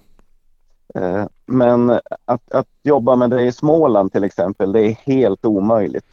Eh, 1.00 1.26
Men 1.46 1.90
att, 2.26 2.52
att 2.52 2.68
jobba 2.84 3.16
med 3.16 3.30
det 3.30 3.42
i 3.42 3.52
Småland 3.52 4.12
till 4.12 4.24
exempel, 4.24 4.72
det 4.72 4.82
är 4.82 4.98
helt 5.06 5.46
omöjligt. 5.46 6.06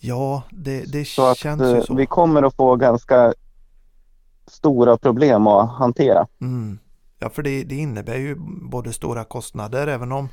Ja, 0.00 0.42
det, 0.50 0.92
det 0.92 1.04
Så 1.04 1.26
att 1.26 1.36
känns 1.38 1.62
ju 1.62 1.76
eh, 1.76 1.82
så. 1.82 1.94
vi 1.94 2.06
kommer 2.06 2.42
att 2.42 2.54
få 2.56 2.76
ganska 2.76 3.34
stora 4.48 4.96
problem 4.96 5.46
att 5.46 5.70
hantera. 5.70 6.26
Mm. 6.40 6.78
Ja, 7.18 7.30
för 7.30 7.42
det, 7.42 7.64
det 7.64 7.74
innebär 7.74 8.16
ju 8.16 8.36
både 8.70 8.92
stora 8.92 9.24
kostnader 9.24 9.86
även 9.86 10.12
om 10.12 10.28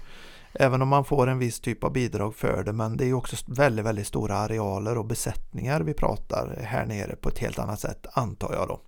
Även 0.59 0.81
om 0.81 0.87
man 0.87 1.05
får 1.05 1.27
en 1.27 1.39
viss 1.39 1.59
typ 1.59 1.83
av 1.83 1.91
bidrag 1.91 2.35
för 2.35 2.63
det 2.63 2.73
men 2.73 2.97
det 2.97 3.05
är 3.05 3.13
också 3.13 3.35
väldigt, 3.47 3.85
väldigt 3.85 4.07
stora 4.07 4.35
arealer 4.35 4.97
och 4.97 5.05
besättningar 5.05 5.81
vi 5.81 5.93
pratar 5.93 6.59
här 6.63 6.85
nere 6.85 7.15
på 7.15 7.29
ett 7.29 7.37
helt 7.37 7.59
annat 7.59 7.79
sätt 7.79 8.05
antar 8.13 8.53
jag 8.53 8.67
då. 8.67 8.79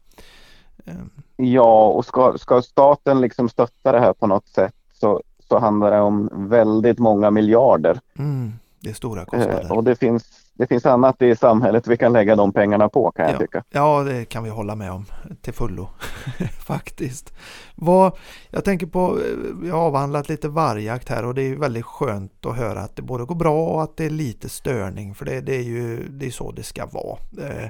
Ehm. 0.85 1.09
Ja, 1.35 1.87
och 1.87 2.05
ska, 2.05 2.37
ska 2.37 2.61
staten 2.61 3.21
liksom 3.21 3.49
stötta 3.49 3.91
det 3.91 3.99
här 3.99 4.13
på 4.13 4.27
något 4.27 4.47
sätt 4.47 4.75
så, 4.93 5.21
så 5.49 5.59
handlar 5.59 5.91
det 5.91 5.99
om 5.99 6.29
väldigt 6.49 6.99
många 6.99 7.31
miljarder. 7.31 7.99
Mm, 8.17 8.53
det 8.79 8.89
är 8.89 8.93
stora 8.93 9.25
kostnader. 9.25 9.65
Eh, 9.65 9.71
och 9.71 9.83
det 9.83 9.95
finns 9.95 10.25
det 10.57 10.67
finns 10.67 10.85
annat 10.85 11.21
i 11.21 11.35
samhället 11.35 11.87
vi 11.87 11.97
kan 11.97 12.13
lägga 12.13 12.35
de 12.35 12.53
pengarna 12.53 12.89
på 12.89 13.11
kan 13.11 13.25
jag 13.25 13.33
ja. 13.33 13.39
tycka. 13.39 13.63
Ja, 13.69 14.03
det 14.03 14.25
kan 14.25 14.43
vi 14.43 14.49
hålla 14.49 14.75
med 14.75 14.91
om 14.91 15.05
till 15.41 15.53
fullo 15.53 15.89
faktiskt. 16.59 17.33
Vad, 17.75 18.17
jag 18.49 18.63
tänker 18.63 18.87
på, 18.87 19.19
vi 19.61 19.69
har 19.69 19.79
avhandlat 19.79 20.29
lite 20.29 20.49
vargjakt 20.49 21.09
här 21.09 21.25
och 21.25 21.35
det 21.35 21.41
är 21.41 21.55
väldigt 21.55 21.85
skönt 21.85 22.45
att 22.45 22.57
höra 22.57 22.79
att 22.79 22.95
det 22.95 23.01
både 23.01 23.25
går 23.25 23.35
bra 23.35 23.67
och 23.67 23.83
att 23.83 23.97
det 23.97 24.05
är 24.05 24.09
lite 24.09 24.49
störning 24.49 25.15
för 25.15 25.25
det, 25.25 25.41
det 25.41 25.55
är 25.55 25.63
ju 25.63 26.07
det 26.09 26.25
är 26.25 26.31
så 26.31 26.51
det 26.51 26.63
ska 26.63 26.85
vara. 26.85 27.19
Eh, 27.49 27.69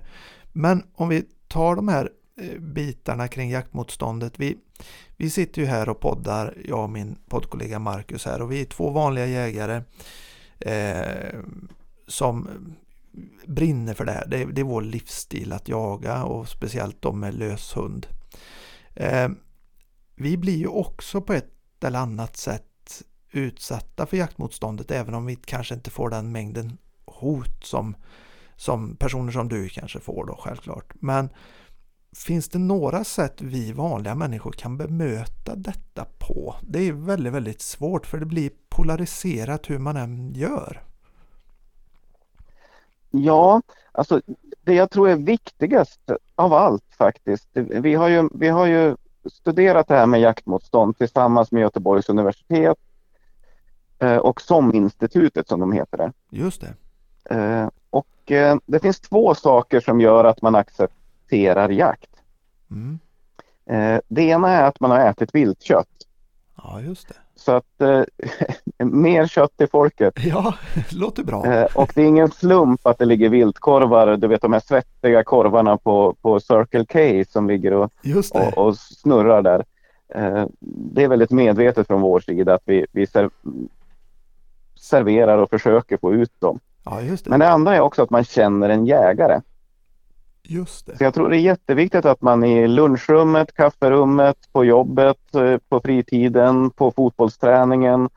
men 0.53 0.83
om 0.95 1.09
vi 1.09 1.23
tar 1.47 1.75
de 1.75 1.87
här 1.87 2.09
eh, 2.41 2.59
bitarna 2.59 3.27
kring 3.27 3.49
jaktmotståndet. 3.49 4.39
Vi, 4.39 4.57
vi 5.17 5.29
sitter 5.29 5.61
ju 5.61 5.67
här 5.67 5.89
och 5.89 5.99
poddar, 5.99 6.53
jag 6.65 6.83
och 6.83 6.89
min 6.89 7.17
poddkollega 7.29 7.79
Marcus 7.79 8.25
här 8.25 8.41
och 8.41 8.51
vi 8.51 8.61
är 8.61 8.65
två 8.65 8.89
vanliga 8.89 9.25
jägare 9.25 9.81
eh, 10.59 11.39
som 12.07 12.47
brinner 13.45 13.93
för 13.93 14.05
det 14.05 14.11
här. 14.11 14.27
Det 14.27 14.41
är, 14.41 14.45
det 14.45 14.61
är 14.61 14.65
vår 14.65 14.81
livsstil 14.81 15.53
att 15.53 15.67
jaga 15.67 16.23
och 16.23 16.49
speciellt 16.49 17.01
de 17.01 17.19
med 17.19 17.33
löshund. 17.33 18.07
Eh, 18.93 19.29
vi 20.15 20.37
blir 20.37 20.57
ju 20.57 20.67
också 20.67 21.21
på 21.21 21.33
ett 21.33 21.83
eller 21.83 21.99
annat 21.99 22.37
sätt 22.37 23.03
utsatta 23.31 24.05
för 24.05 24.17
jaktmotståndet 24.17 24.91
även 24.91 25.13
om 25.13 25.25
vi 25.25 25.35
kanske 25.35 25.75
inte 25.75 25.89
får 25.89 26.09
den 26.09 26.31
mängden 26.31 26.77
hot 27.05 27.63
som, 27.65 27.95
som 28.55 28.95
personer 28.95 29.31
som 29.31 29.49
du 29.49 29.69
kanske 29.69 29.99
får 29.99 30.25
då 30.25 30.35
självklart. 30.39 30.93
Men 30.93 31.29
finns 32.15 32.49
det 32.49 32.59
några 32.59 33.03
sätt 33.03 33.41
vi 33.41 33.71
vanliga 33.71 34.15
människor 34.15 34.51
kan 34.51 34.77
bemöta 34.77 35.55
detta 35.55 36.05
på? 36.19 36.55
Det 36.61 36.79
är 36.79 36.93
väldigt, 36.93 37.33
väldigt 37.33 37.61
svårt 37.61 38.05
för 38.05 38.17
det 38.17 38.25
blir 38.25 38.51
polariserat 38.69 39.69
hur 39.69 39.79
man 39.79 39.97
än 39.97 40.33
gör. 40.33 40.86
Ja, 43.23 43.61
alltså 43.91 44.21
det 44.61 44.73
jag 44.73 44.91
tror 44.91 45.09
är 45.09 45.15
viktigast 45.15 46.01
av 46.35 46.53
allt 46.53 46.83
faktiskt. 46.97 47.49
Vi 47.53 47.95
har 47.95 48.07
ju, 48.07 48.29
vi 48.33 48.47
har 48.47 48.65
ju 48.65 48.95
studerat 49.31 49.87
det 49.87 49.95
här 49.95 50.05
med 50.05 50.21
jaktmotstånd 50.21 50.97
tillsammans 50.97 51.51
med 51.51 51.61
Göteborgs 51.61 52.09
universitet 52.09 52.77
eh, 53.99 54.17
och 54.17 54.41
SOM-institutet 54.41 55.47
som 55.47 55.59
de 55.59 55.71
heter 55.71 55.97
det. 55.97 56.11
Just 56.29 56.61
det. 56.61 56.73
Eh, 57.35 57.69
och 57.89 58.31
eh, 58.31 58.57
det 58.65 58.79
finns 58.79 58.99
två 58.99 59.35
saker 59.35 59.79
som 59.79 60.01
gör 60.01 60.23
att 60.23 60.41
man 60.41 60.55
accepterar 60.55 61.69
jakt. 61.69 62.11
Mm. 62.71 62.99
Det 64.07 64.21
ena 64.21 64.49
är 64.49 64.63
att 64.63 64.79
man 64.79 64.91
har 64.91 64.99
ätit 64.99 65.35
viltkött. 65.35 66.07
Ja, 66.55 66.81
just 66.81 67.07
det. 67.07 67.15
Så 67.37 67.51
att 67.51 67.81
eh, 67.81 68.03
mer 68.85 69.27
kött 69.27 69.57
till 69.57 69.67
folket. 69.67 70.13
Ja, 70.25 70.53
låter 70.91 71.23
bra. 71.23 71.45
Eh, 71.45 71.67
och 71.75 71.91
det 71.95 72.01
är 72.01 72.05
ingen 72.05 72.31
slump 72.31 72.87
att 72.87 72.97
det 72.97 73.05
ligger 73.05 73.29
viltkorvar, 73.29 74.17
du 74.17 74.27
vet 74.27 74.41
de 74.41 74.53
här 74.53 74.59
svettiga 74.59 75.23
korvarna 75.23 75.77
på, 75.77 76.15
på 76.21 76.39
Circle 76.39 76.85
K 76.85 77.31
som 77.31 77.47
ligger 77.47 77.73
och, 77.73 77.91
och, 78.33 78.57
och, 78.57 78.77
snurrar 78.77 79.41
där. 79.41 79.65
Eh, 80.15 80.45
det 80.59 81.03
är 81.03 81.07
väldigt 81.07 81.31
medvetet 81.31 81.87
från 81.87 82.01
vår 82.01 82.19
sida 82.19 82.53
att 82.53 82.63
vi, 82.65 82.85
vi 82.91 83.07
ser, 83.07 83.29
serverar 84.79 85.37
och 85.37 85.49
försöker 85.49 85.97
få 85.97 86.13
ut 86.13 86.31
dem. 86.39 86.59
Ja, 86.83 86.99
det. 87.01 87.29
Men 87.29 87.39
det 87.39 87.49
andra 87.49 87.75
är 87.75 87.79
också 87.79 88.01
att 88.03 88.09
man 88.09 88.23
känner 88.23 88.69
en 88.69 88.85
jägare. 88.85 89.41
Just 90.49 90.85
det. 90.85 90.97
Så 90.97 91.03
jag 91.03 91.13
tror 91.13 91.29
det 91.29 91.37
är 91.37 91.39
jätteviktigt 91.39 92.05
att 92.05 92.21
man 92.21 92.43
i 92.43 92.67
lunchrummet, 92.67 93.53
kafferummet, 93.53 94.37
på 94.51 94.65
jobbet, 94.65 95.35
eh, 95.35 95.57
på 95.69 95.79
fritiden, 95.79 96.69
på 96.69 96.91
fotbollsträningen, 96.91 98.09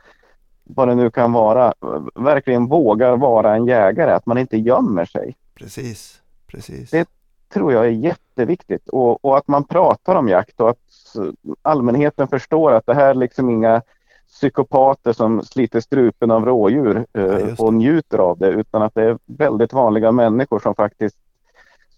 vad 0.64 0.88
det 0.88 0.94
nu 0.94 1.10
kan 1.10 1.32
vara, 1.32 1.74
verkligen 2.14 2.66
vågar 2.66 3.16
vara 3.16 3.54
en 3.54 3.66
jägare, 3.66 4.12
att 4.12 4.26
man 4.26 4.38
inte 4.38 4.56
gömmer 4.56 5.04
sig. 5.04 5.36
Precis, 5.54 6.20
precis. 6.46 6.90
Det 6.90 7.08
tror 7.52 7.72
jag 7.72 7.86
är 7.86 7.90
jätteviktigt 7.90 8.88
och, 8.88 9.24
och 9.24 9.38
att 9.38 9.48
man 9.48 9.64
pratar 9.64 10.14
om 10.14 10.28
jakt 10.28 10.60
och 10.60 10.70
att 10.70 11.16
allmänheten 11.62 12.28
förstår 12.28 12.72
att 12.72 12.86
det 12.86 12.94
här 12.94 13.10
är 13.10 13.14
liksom 13.14 13.50
inga 13.50 13.82
psykopater 14.28 15.12
som 15.12 15.42
sliter 15.42 15.80
strupen 15.80 16.30
av 16.30 16.44
rådjur 16.44 17.06
eh, 17.12 17.24
ja, 17.24 17.54
och 17.58 17.74
njuter 17.74 18.18
av 18.18 18.38
det 18.38 18.48
utan 18.48 18.82
att 18.82 18.94
det 18.94 19.02
är 19.02 19.18
väldigt 19.26 19.72
vanliga 19.72 20.12
människor 20.12 20.58
som 20.58 20.74
faktiskt 20.74 21.16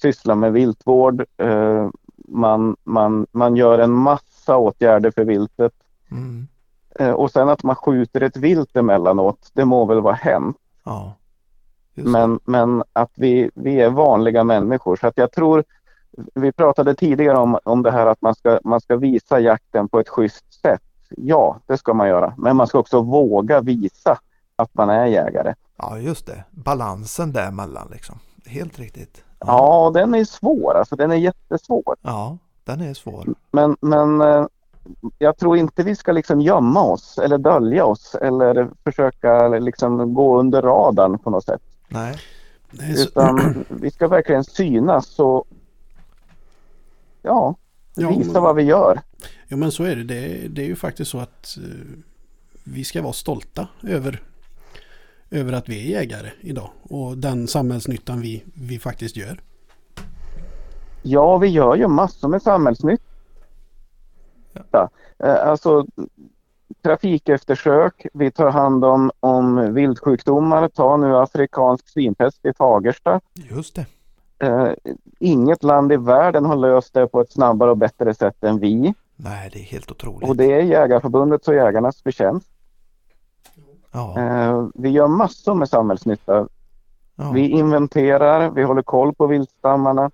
sysslar 0.02 0.34
med 0.34 0.52
viltvård. 0.52 1.24
Eh, 1.36 1.90
man, 2.28 2.76
man, 2.84 3.26
man 3.32 3.56
gör 3.56 3.78
en 3.78 3.92
massa 3.92 4.56
åtgärder 4.56 5.10
för 5.10 5.24
viltet. 5.24 5.72
Mm. 6.10 6.48
Eh, 6.98 7.10
och 7.10 7.30
sen 7.30 7.48
att 7.48 7.62
man 7.62 7.76
skjuter 7.76 8.20
ett 8.20 8.36
vilt 8.36 8.76
emellanåt, 8.76 9.50
det 9.52 9.64
må 9.64 9.84
väl 9.84 10.00
vara 10.00 10.14
hänt. 10.14 10.56
Ja, 10.84 11.14
men, 11.94 12.40
men 12.44 12.82
att 12.92 13.10
vi, 13.14 13.50
vi 13.54 13.80
är 13.80 13.90
vanliga 13.90 14.44
människor. 14.44 14.96
Så 14.96 15.06
att 15.06 15.16
jag 15.16 15.32
tror, 15.32 15.64
vi 16.34 16.52
pratade 16.52 16.94
tidigare 16.94 17.38
om, 17.38 17.58
om 17.64 17.82
det 17.82 17.90
här 17.90 18.06
att 18.06 18.22
man 18.22 18.34
ska, 18.34 18.60
man 18.64 18.80
ska 18.80 18.96
visa 18.96 19.40
jakten 19.40 19.88
på 19.88 20.00
ett 20.00 20.08
schysst 20.08 20.60
sätt. 20.62 20.82
Ja, 21.08 21.60
det 21.66 21.78
ska 21.78 21.94
man 21.94 22.08
göra. 22.08 22.34
Men 22.38 22.56
man 22.56 22.66
ska 22.66 22.78
också 22.78 23.02
våga 23.02 23.60
visa 23.60 24.18
att 24.56 24.74
man 24.74 24.90
är 24.90 25.06
jägare. 25.06 25.54
Ja, 25.76 25.98
just 25.98 26.26
det. 26.26 26.44
Balansen 26.50 27.32
däremellan 27.32 27.88
liksom. 27.90 28.18
Helt 28.46 28.78
riktigt. 28.78 29.24
Ja, 29.46 29.90
den 29.94 30.14
är 30.14 30.24
svår. 30.24 30.74
Alltså, 30.74 30.96
den 30.96 31.11
är 31.11 31.16
jättesvår. 31.16 31.96
Ja, 32.02 32.38
den 32.64 32.81
är 32.81 32.94
svår. 32.94 33.28
Men, 33.50 33.76
men 33.81 34.20
eh, 34.20 34.46
jag 35.18 35.38
tror 35.38 35.57
inte 35.57 35.83
vi 35.83 35.96
ska 35.96 36.12
liksom 36.12 36.40
gömma 36.40 36.83
oss 36.83 37.18
eller 37.18 37.38
dölja 37.38 37.85
oss 37.85 38.14
eller 38.14 38.70
försöka 38.85 39.48
liksom 39.48 40.14
gå 40.14 40.40
under 40.40 40.62
radarn 40.62 41.18
på 41.18 41.31
något 41.31 41.44
sätt. 41.44 41.62
Nej. 41.88 42.16
Utan 42.96 43.64
vi 43.68 43.90
ska 43.90 44.09
verkligen 44.09 44.44
synas 44.44 45.18
och 45.18 45.44
ja, 47.22 47.55
visa 47.94 48.40
vad 48.40 48.57
vi 48.57 48.62
gör. 48.62 49.00
Ja 49.48 49.57
men 49.57 49.72
så 49.72 49.85
är 49.85 49.96
det. 49.96 50.05
Det, 50.05 50.48
det 50.48 50.62
är 50.62 50.66
ju 50.66 50.76
faktiskt 50.76 51.11
så 51.11 51.18
att 51.18 51.57
uh, 51.59 51.98
vi 52.64 52.85
ska 52.85 53.02
vara 53.02 53.12
stolta 53.12 53.68
över 53.83 54.22
över 55.32 55.52
att 55.52 55.68
vi 55.68 55.94
är 55.94 56.00
jägare 56.00 56.30
idag 56.40 56.70
och 56.82 57.18
den 57.18 57.48
samhällsnyttan 57.48 58.20
vi, 58.20 58.44
vi 58.54 58.78
faktiskt 58.78 59.16
gör. 59.16 59.40
Ja, 61.02 61.38
vi 61.38 61.48
gör 61.48 61.76
ju 61.76 61.88
massor 61.88 62.28
med 62.28 62.42
samhällsnytta. 62.42 63.00
Eh, 65.18 65.46
alltså 65.46 65.86
trafikeftersök, 66.82 68.06
vi 68.12 68.30
tar 68.30 68.50
hand 68.50 68.84
om, 68.84 69.10
om 69.20 69.74
vildsjukdomar. 69.74 70.68
Ta 70.68 70.96
nu 70.96 71.16
afrikansk 71.16 71.88
svinpest 71.88 72.46
i 72.46 72.52
Fagersta. 72.52 73.20
Just 73.34 73.74
det. 73.76 73.86
Uh, 74.44 74.72
inget 75.18 75.62
land 75.62 75.92
i 75.92 75.96
världen 75.96 76.44
har 76.44 76.56
löst 76.56 76.94
det 76.94 77.06
på 77.06 77.20
ett 77.20 77.32
snabbare 77.32 77.70
och 77.70 77.76
bättre 77.76 78.14
sätt 78.14 78.44
än 78.44 78.58
vi. 78.58 78.94
Nej, 79.16 79.50
det 79.52 79.58
är 79.58 79.64
helt 79.64 79.90
otroligt. 79.90 80.28
Och 80.28 80.36
det 80.36 80.52
är 80.52 80.62
Jägarförbundets 80.62 81.48
och 81.48 81.54
jägarnas 81.54 82.02
förtjänst. 82.02 82.51
Ja. 83.92 84.18
Eh, 84.18 84.68
vi 84.74 84.88
gör 84.88 85.09
massor 85.09 85.55
med 85.55 85.68
samhällsnytta. 85.68 86.48
Ja. 87.16 87.31
Vi 87.31 87.48
inventerar, 87.48 88.50
vi 88.50 88.62
håller 88.62 88.83
koll 88.83 89.14
på 89.14 89.26
viltstammarna. 89.26 90.11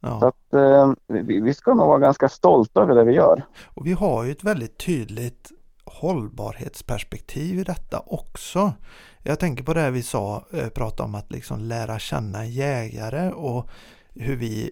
Ja. 0.00 0.20
Så 0.20 0.26
att, 0.26 0.54
eh, 0.54 0.92
vi, 1.06 1.40
vi, 1.40 1.54
ska 1.54 1.74
nog 1.74 1.86
vara 1.86 1.98
ganska 1.98 2.28
stolta 2.28 2.82
över 2.82 2.94
det 2.94 3.04
vi 3.04 3.12
gör. 3.12 3.42
Och 3.64 3.86
vi 3.86 3.92
har 3.92 4.24
ju 4.24 4.30
ett 4.30 4.44
väldigt 4.44 4.78
tydligt 4.78 5.52
hållbarhetsperspektiv 5.84 7.58
i 7.58 7.64
detta 7.64 8.02
också. 8.06 8.72
Jag 9.22 9.40
tänker 9.40 9.64
på 9.64 9.74
det 9.74 9.90
vi 9.90 10.02
sa, 10.02 10.44
eh, 10.52 10.68
prata 10.68 11.02
om 11.02 11.14
att 11.14 11.32
liksom 11.32 11.60
lära 11.60 11.98
känna 11.98 12.46
jägare 12.46 13.32
och 13.32 13.68
hur 14.14 14.36
vi 14.36 14.70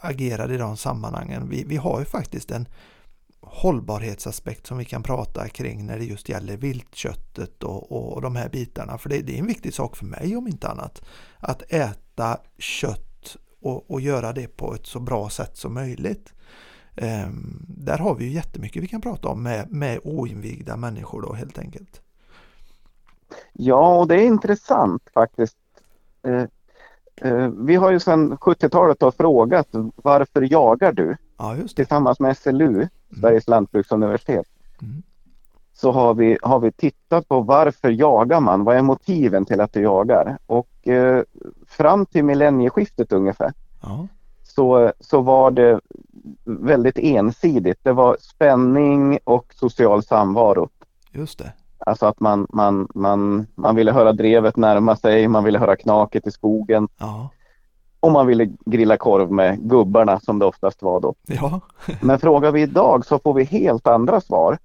agerar 0.00 0.52
i 0.52 0.56
de 0.56 0.76
sammanhangen. 0.76 1.48
Vi, 1.48 1.64
vi 1.64 1.76
har 1.76 1.98
ju 1.98 2.04
faktiskt 2.04 2.50
en 2.50 2.66
hållbarhetsaspekt 3.40 4.66
som 4.66 4.78
vi 4.78 4.84
kan 4.84 5.02
prata 5.02 5.48
kring 5.48 5.86
när 5.86 5.98
det 5.98 6.04
just 6.04 6.28
gäller 6.28 6.56
viltköttet 6.56 7.62
och, 7.62 8.14
och, 8.14 8.22
de 8.22 8.36
här 8.36 8.48
bitarna. 8.48 8.98
För 8.98 9.08
det, 9.08 9.22
det, 9.22 9.34
är 9.34 9.38
en 9.38 9.46
viktig 9.46 9.74
sak 9.74 9.96
för 9.96 10.04
mig 10.04 10.36
om 10.36 10.48
inte 10.48 10.68
annat. 10.68 11.02
Att 11.40 11.62
äta 11.72 12.38
kött 12.58 13.36
och, 13.60 13.90
och 13.90 14.00
göra 14.00 14.32
det 14.32 14.56
på 14.56 14.74
ett 14.74 14.86
så 14.86 15.00
bra 15.00 15.28
sätt 15.28 15.56
som 15.56 15.74
möjligt. 15.74 16.32
Um, 16.96 17.66
där 17.68 17.98
har 17.98 18.14
vi 18.14 18.24
ju 18.24 18.30
jättemycket 18.30 18.82
vi 18.82 18.88
kan 18.88 19.00
prata 19.00 19.28
om 19.28 19.42
med, 19.42 19.70
med 19.70 20.00
oinvigda 20.04 20.76
människor 20.76 21.22
då 21.22 21.32
helt 21.32 21.58
enkelt. 21.58 22.00
Ja, 23.52 23.98
och 23.98 24.08
det 24.08 24.14
är 24.14 24.26
intressant 24.26 25.02
faktiskt. 25.14 25.56
Eh, 26.22 26.44
eh, 27.16 27.48
vi 27.48 27.74
har 27.74 27.90
ju 27.90 28.00
sedan 28.00 28.36
70-talet 28.36 29.16
frågat 29.16 29.68
varför 29.96 30.52
jagar 30.52 30.92
du? 30.92 31.16
Ja. 31.36 31.56
Tillsammans 31.76 32.20
med 32.20 32.36
SLU, 32.36 32.68
mm. 32.68 32.88
Sveriges 33.20 33.48
lantbruksuniversitet. 33.48 34.46
Mm. 34.82 35.02
så 35.74 35.92
har 35.92 36.14
vi, 36.14 36.38
har 36.42 36.60
vi 36.60 36.72
tittat 36.72 37.28
på 37.28 37.40
varför 37.40 37.90
jagar 37.90 38.40
man? 38.40 38.64
Vad 38.64 38.76
är 38.76 38.82
motiven 38.82 39.44
till 39.44 39.60
att 39.60 39.72
du 39.72 39.80
jagar? 39.82 40.38
Och 40.46 40.88
eh, 40.88 41.22
fram 41.66 42.06
till 42.06 42.24
millennieskiftet 42.24 43.12
ungefär 43.12 43.52
Ja. 43.82 44.06
så, 44.42 44.92
så 45.00 45.20
var 45.20 45.50
det 45.50 45.80
väldigt 46.44 46.98
ensidigt. 46.98 47.78
Det 47.82 47.92
var 47.92 48.16
spänning 48.20 49.18
och 49.24 49.54
social 49.54 50.02
samvaro. 50.02 50.68
Just 51.12 51.38
det. 51.38 51.52
Alltså 51.78 52.06
att 52.06 52.20
man, 52.20 52.46
man, 52.50 52.88
man, 52.94 53.46
man 53.54 53.76
ville 53.76 53.92
höra 53.92 54.12
drevet 54.12 54.56
närma 54.56 54.96
sig, 54.96 55.28
man 55.28 55.44
ville 55.44 55.58
höra 55.58 55.76
knaket 55.76 56.26
i 56.26 56.30
skogen 56.30 56.88
Ja. 56.98 57.30
Och 58.06 58.12
man 58.12 58.26
ville 58.26 58.50
grilla 58.66 58.96
korv 58.96 59.32
med 59.32 59.58
gubbarna 59.70 60.20
som 60.20 60.38
det 60.38 60.46
oftast 60.46 60.82
var 60.82 61.00
då. 61.00 61.14
Ja. 61.26 61.60
Men 62.00 62.18
frågar 62.18 62.52
vi 62.52 62.62
idag 62.62 63.06
så 63.06 63.18
får 63.18 63.34
vi 63.34 63.44
helt 63.44 63.86
andra 63.86 64.20
svar. 64.20 64.58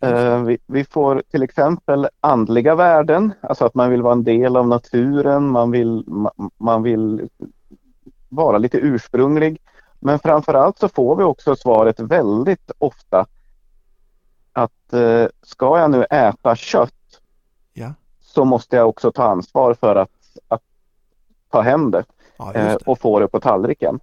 Eh, 0.00 0.42
vi, 0.42 0.58
vi 0.66 0.84
får 0.84 1.22
till 1.30 1.42
exempel 1.42 2.08
andliga 2.20 2.74
värden, 2.74 3.32
alltså 3.40 3.64
att 3.64 3.74
man 3.74 3.90
vill 3.90 4.02
vara 4.02 4.12
en 4.12 4.24
del 4.24 4.56
av 4.56 4.68
naturen, 4.68 5.46
man 5.48 5.70
vill, 5.70 6.04
man, 6.06 6.50
man 6.56 6.82
vill 6.82 7.28
vara 8.28 8.58
lite 8.58 8.78
ursprunglig. 8.78 9.60
Men 10.00 10.18
framförallt 10.18 10.78
så 10.78 10.88
får 10.88 11.16
vi 11.16 11.24
också 11.24 11.56
svaret 11.56 12.00
väldigt 12.00 12.70
ofta 12.78 13.26
att 14.52 14.92
eh, 14.92 15.26
ska 15.42 15.78
jag 15.78 15.90
nu 15.90 16.04
äta 16.04 16.56
kött 16.56 17.20
Ja. 17.72 17.94
så 18.20 18.44
måste 18.44 18.76
jag 18.76 18.88
också 18.88 19.12
ta 19.12 19.24
ansvar 19.24 19.74
för 19.74 19.96
att, 19.96 20.10
att 20.48 20.62
ta 21.50 21.60
hem 21.60 21.90
det 21.90 22.04
Ja, 22.36 22.52
eh, 22.54 22.74
och 22.74 22.98
få 22.98 23.20
det 23.20 23.28
på 23.28 23.40
tallriken. 23.40 24.00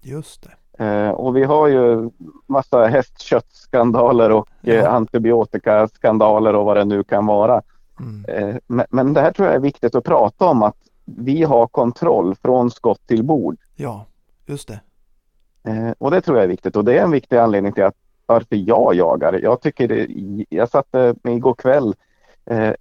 Just 0.00 0.42
det. 0.42 0.84
Eh, 0.84 1.10
och 1.10 1.36
vi 1.36 1.44
har 1.44 1.68
ju 1.68 2.10
massa 2.46 2.86
hästköttskandaler 2.86 4.30
och 4.30 4.48
eh, 4.62 4.74
Ja. 4.74 4.88
antibiotikaskandaler 4.88 6.54
och 6.54 6.64
vad 6.64 6.76
det 6.76 6.84
nu 6.84 7.04
kan 7.04 7.26
vara. 7.26 7.62
Mm. 8.00 8.24
Eh, 8.28 8.56
men, 8.66 8.86
men 8.90 9.12
det 9.14 9.20
här 9.20 9.32
tror 9.32 9.46
jag 9.48 9.54
är 9.56 9.60
viktigt 9.60 9.94
att 9.94 10.04
prata 10.04 10.44
om 10.44 10.62
att 10.62 10.76
vi 11.04 11.42
har 11.42 11.66
kontroll 11.66 12.34
från 12.34 12.70
skott 12.70 13.06
till 13.06 13.24
bord. 13.24 13.56
Ja, 13.76 14.04
just 14.46 14.68
det. 14.68 14.80
Eh, 15.70 15.90
och 15.98 16.10
det 16.10 16.20
tror 16.20 16.36
jag 16.36 16.44
är 16.44 16.48
viktigt 16.48 16.76
och 16.76 16.84
det 16.84 16.98
är 16.98 17.02
en 17.04 17.10
viktig 17.10 17.36
anledning 17.36 17.72
till 17.72 17.84
att 17.84 17.94
varför 18.26 18.56
jag 18.56 18.94
jagar. 18.94 19.40
Jag 19.42 19.60
tycker 19.60 19.88
det, 19.88 20.06
jag 20.48 20.68
satte 20.68 21.14
mig 21.22 21.34
igår 21.36 21.54
kväll 21.54 21.94
eh, 22.46 22.72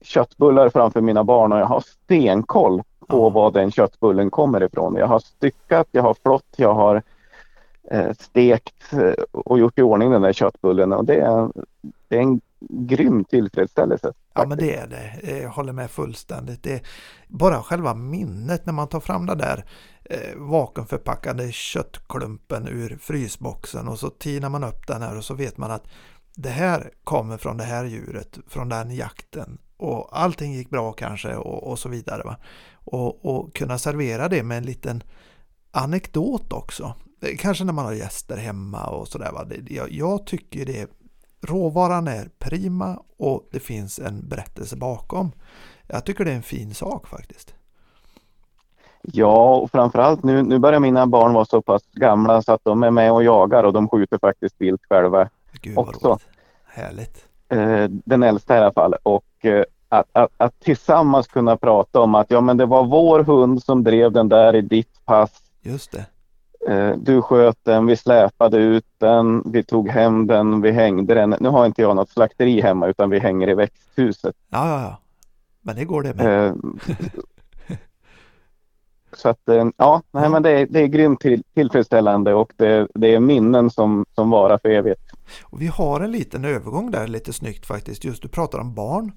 köttbullar 0.00 0.68
framför 0.68 1.00
mina 1.00 1.24
barn 1.24 1.52
och 1.52 1.58
jag 1.58 1.66
har 1.66 1.80
stenkoll 1.80 2.82
på 3.08 3.16
Ja. 3.16 3.28
var 3.30 3.50
den 3.50 3.70
köttbullen 3.70 4.30
kommer 4.30 4.62
ifrån. 4.62 4.94
Jag 4.96 5.06
har 5.06 5.18
styckat, 5.18 5.86
jag 5.90 6.02
har 6.02 6.14
flott, 6.22 6.54
jag 6.56 6.74
har 6.74 7.02
eh, 7.90 8.12
stekt 8.18 8.92
eh, 8.92 9.24
och 9.32 9.58
gjort 9.58 9.78
i 9.78 9.82
ordning 9.82 10.10
den 10.10 10.22
där 10.22 10.32
köttbullen 10.32 10.92
och 10.92 11.04
det 11.04 11.20
är, 11.20 11.48
det 12.08 12.16
är 12.16 12.20
en 12.20 12.40
grym 12.60 13.24
tillfredsställelse. 13.24 14.12
Ja 14.34 14.46
men 14.46 14.58
det 14.58 14.74
är 14.76 14.86
det. 14.86 15.38
Jag 15.42 15.50
håller 15.50 15.72
med 15.72 15.90
fullständigt. 15.90 16.62
Det 16.62 16.72
är 16.72 16.80
bara 17.28 17.62
själva 17.62 17.94
minnet 17.94 18.66
när 18.66 18.72
man 18.72 18.88
tar 18.88 19.00
fram 19.00 19.26
det 19.26 19.34
där 19.34 19.64
eh, 20.04 20.36
vakuumförpackade 20.36 21.52
köttklumpen 21.52 22.68
ur 22.68 22.98
frysboxen 23.00 23.88
och 23.88 23.98
så 23.98 24.10
tinar 24.10 24.48
man 24.48 24.64
upp 24.64 24.86
den 24.86 25.02
här 25.02 25.16
och 25.16 25.24
så 25.24 25.34
vet 25.34 25.56
man 25.56 25.70
att 25.70 25.88
det 26.34 26.48
här 26.48 26.90
kommer 27.04 27.36
från 27.36 27.56
det 27.56 27.64
här 27.64 27.84
djuret, 27.84 28.38
från 28.48 28.68
den 28.68 28.94
jakten 28.94 29.58
och 29.78 30.08
allting 30.12 30.52
gick 30.52 30.70
bra 30.70 30.92
kanske 30.92 31.34
och, 31.36 31.70
och 31.70 31.78
så 31.78 31.88
vidare. 31.88 32.22
Va? 32.24 32.36
Och, 32.84 33.24
och 33.24 33.54
kunna 33.54 33.78
servera 33.78 34.28
det 34.28 34.42
med 34.42 34.58
en 34.58 34.64
liten 34.64 35.02
anekdot 35.70 36.52
också. 36.52 36.94
Eh, 37.20 37.36
Kanske 37.38 37.64
när 37.64 37.72
man 37.72 37.84
har 37.84 37.92
gäster 37.92 38.36
hemma 38.36 38.86
och 38.86 39.08
sådär. 39.08 39.32
Jag, 39.68 39.92
jag 39.92 40.26
tycker 40.26 40.66
det 40.66 40.90
Råvaran 41.40 42.08
är 42.08 42.30
prima 42.38 43.02
och 43.16 43.48
det 43.50 43.60
finns 43.60 43.98
en 43.98 44.28
berättelse 44.28 44.76
bakom. 44.76 45.32
Jag 45.86 46.04
tycker 46.04 46.24
det 46.24 46.30
är 46.30 46.36
en 46.36 46.42
fin 46.42 46.74
sak 46.74 47.08
faktiskt. 47.08 47.54
Ja, 49.02 49.56
och 49.56 49.70
framförallt 49.70 50.22
nu, 50.22 50.42
nu 50.42 50.58
börjar 50.58 50.80
mina 50.80 51.06
barn 51.06 51.32
vara 51.32 51.44
så 51.44 51.62
pass 51.62 51.82
gamla 51.92 52.42
så 52.42 52.52
att 52.52 52.64
de 52.64 52.82
är 52.82 52.90
med 52.90 53.12
och 53.12 53.24
jagar 53.24 53.64
och 53.64 53.72
de 53.72 53.88
skjuter 53.88 54.18
faktiskt 54.18 54.54
vilt 54.58 54.80
själva. 54.88 55.28
Gud 55.60 55.78
Också. 55.78 56.18
Härligt. 56.66 57.26
Eh, 57.48 57.84
den 57.88 58.22
äldsta 58.22 58.54
i 58.54 58.58
alla 58.58 58.72
fall. 58.72 58.94
Och 59.02 59.24
att, 59.88 60.06
att, 60.12 60.30
att 60.36 60.60
tillsammans 60.60 61.26
kunna 61.26 61.56
prata 61.56 62.00
om 62.00 62.14
att 62.14 62.30
ja, 62.30 62.40
men 62.40 62.56
det 62.56 62.66
var 62.66 62.84
vår 62.84 63.24
hund 63.24 63.62
som 63.62 63.84
drev 63.84 64.12
den 64.12 64.28
där 64.28 64.56
i 64.56 64.60
ditt 64.60 65.04
pass. 65.04 65.30
Just 65.62 65.92
det. 65.92 66.06
Eh, 66.72 66.96
du 66.96 67.22
sköt 67.22 67.58
den, 67.62 67.86
vi 67.86 67.96
släpade 67.96 68.56
ut 68.56 68.86
den, 68.98 69.42
vi 69.46 69.62
tog 69.62 69.88
hem 69.88 70.26
den, 70.26 70.60
vi 70.60 70.70
hängde 70.70 71.14
den. 71.14 71.36
Nu 71.40 71.48
har 71.48 71.66
inte 71.66 71.82
jag 71.82 71.96
något 71.96 72.10
slakteri 72.10 72.60
hemma 72.60 72.86
utan 72.86 73.10
vi 73.10 73.18
hänger 73.18 73.48
i 73.48 73.54
växthuset. 73.54 74.34
Ja, 74.48 74.68
ja, 74.68 74.82
ja. 74.82 74.98
Men 75.60 75.76
det 75.76 75.84
går 75.84 76.02
det 76.02 76.14
med. 76.14 76.54
Så 79.18 79.28
att 79.28 79.48
eh, 79.48 79.68
ja, 79.76 80.02
nej, 80.10 80.28
men 80.28 80.42
det, 80.42 80.50
är, 80.50 80.66
det 80.66 80.80
är 80.80 80.86
grymt 80.86 81.20
till, 81.20 81.42
tillfredsställande 81.54 82.34
och 82.34 82.52
det, 82.56 82.88
det 82.94 83.14
är 83.14 83.20
minnen 83.20 83.70
som, 83.70 84.06
som 84.14 84.30
varar 84.30 84.58
för 84.58 84.68
evigt. 84.68 85.00
Och 85.42 85.62
vi 85.62 85.66
har 85.66 86.00
en 86.00 86.12
liten 86.12 86.44
övergång 86.44 86.90
där 86.90 87.06
lite 87.06 87.32
snyggt 87.32 87.66
faktiskt. 87.66 88.04
Just 88.04 88.22
du 88.22 88.28
pratar 88.28 88.58
om 88.58 88.74
barn, 88.74 89.12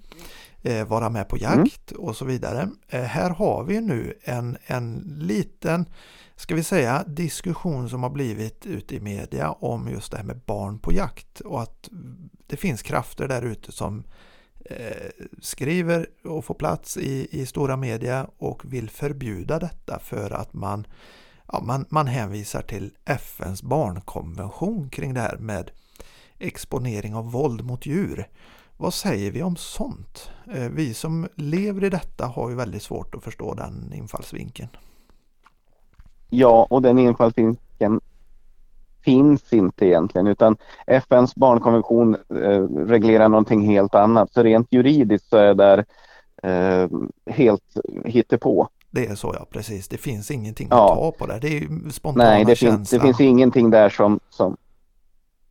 eh, 0.61 0.87
vara 0.87 1.09
med 1.09 1.29
på 1.29 1.37
jakt 1.37 1.91
och 1.91 2.15
så 2.15 2.25
vidare. 2.25 2.69
Eh, 2.89 3.01
här 3.01 3.29
har 3.29 3.63
vi 3.63 3.81
nu 3.81 4.13
en, 4.23 4.57
en 4.65 5.17
liten, 5.19 5.85
ska 6.35 6.55
vi 6.55 6.63
säga, 6.63 7.03
diskussion 7.07 7.89
som 7.89 8.03
har 8.03 8.09
blivit 8.09 8.65
ute 8.65 8.95
i 8.95 8.99
media 8.99 9.51
om 9.51 9.89
just 9.89 10.11
det 10.11 10.17
här 10.17 10.25
med 10.25 10.39
barn 10.45 10.79
på 10.79 10.93
jakt 10.93 11.39
och 11.39 11.61
att 11.61 11.89
det 12.47 12.57
finns 12.57 12.81
krafter 12.81 13.27
där 13.27 13.41
ute 13.41 13.71
som 13.71 14.03
Eh, 14.65 15.25
skriver 15.41 16.07
och 16.23 16.45
får 16.45 16.55
plats 16.55 16.97
i, 16.97 17.27
i 17.31 17.45
stora 17.45 17.77
media 17.77 18.27
och 18.37 18.73
vill 18.73 18.89
förbjuda 18.89 19.59
detta 19.59 19.99
för 19.99 20.31
att 20.31 20.53
man, 20.53 20.87
ja, 21.51 21.61
man, 21.61 21.85
man 21.89 22.07
hänvisar 22.07 22.61
till 22.61 22.91
FNs 23.05 23.63
barnkonvention 23.63 24.89
kring 24.89 25.13
det 25.13 25.19
här 25.19 25.37
med 25.37 25.71
exponering 26.39 27.15
av 27.15 27.31
våld 27.31 27.65
mot 27.65 27.85
djur. 27.85 28.27
Vad 28.77 28.93
säger 28.93 29.31
vi 29.31 29.43
om 29.43 29.55
sånt? 29.55 30.31
Eh, 30.53 30.69
vi 30.69 30.93
som 30.93 31.27
lever 31.35 31.83
i 31.83 31.89
detta 31.89 32.25
har 32.25 32.49
ju 32.49 32.55
väldigt 32.55 32.83
svårt 32.83 33.15
att 33.15 33.23
förstå 33.23 33.53
den 33.53 33.93
infallsvinkeln. 33.93 34.69
Ja, 36.29 36.67
och 36.69 36.81
den 36.81 36.99
infallsvinkeln 36.99 38.01
finns 39.03 39.53
inte 39.53 39.85
egentligen 39.85 40.27
utan 40.27 40.57
FNs 40.87 41.35
barnkonvention 41.35 42.15
eh, 42.29 42.63
reglerar 42.87 43.29
någonting 43.29 43.61
helt 43.61 43.95
annat. 43.95 44.33
Så 44.33 44.43
rent 44.43 44.67
juridiskt 44.71 45.29
så 45.29 45.37
är 45.37 45.53
det 45.53 45.53
där 45.53 45.85
eh, 46.43 46.89
helt 47.33 47.63
hittepå. 48.05 48.67
Det 48.91 49.05
är 49.07 49.15
så 49.15 49.35
ja, 49.39 49.45
precis. 49.51 49.87
Det 49.87 49.97
finns 49.97 50.31
ingenting 50.31 50.67
Ja. 50.71 50.91
att 50.91 50.97
ta 50.97 51.11
på 51.25 51.31
där. 51.31 51.39
Det 51.39 51.57
är 51.57 51.89
spontana 51.91 52.29
Nej, 52.29 52.45
det 52.45 52.55
finns, 52.55 52.59
det 52.89 52.95
känslan. 52.95 53.01
finns 53.01 53.19
ingenting 53.21 53.69
där 53.69 53.89
som, 53.89 54.19
som 54.29 54.57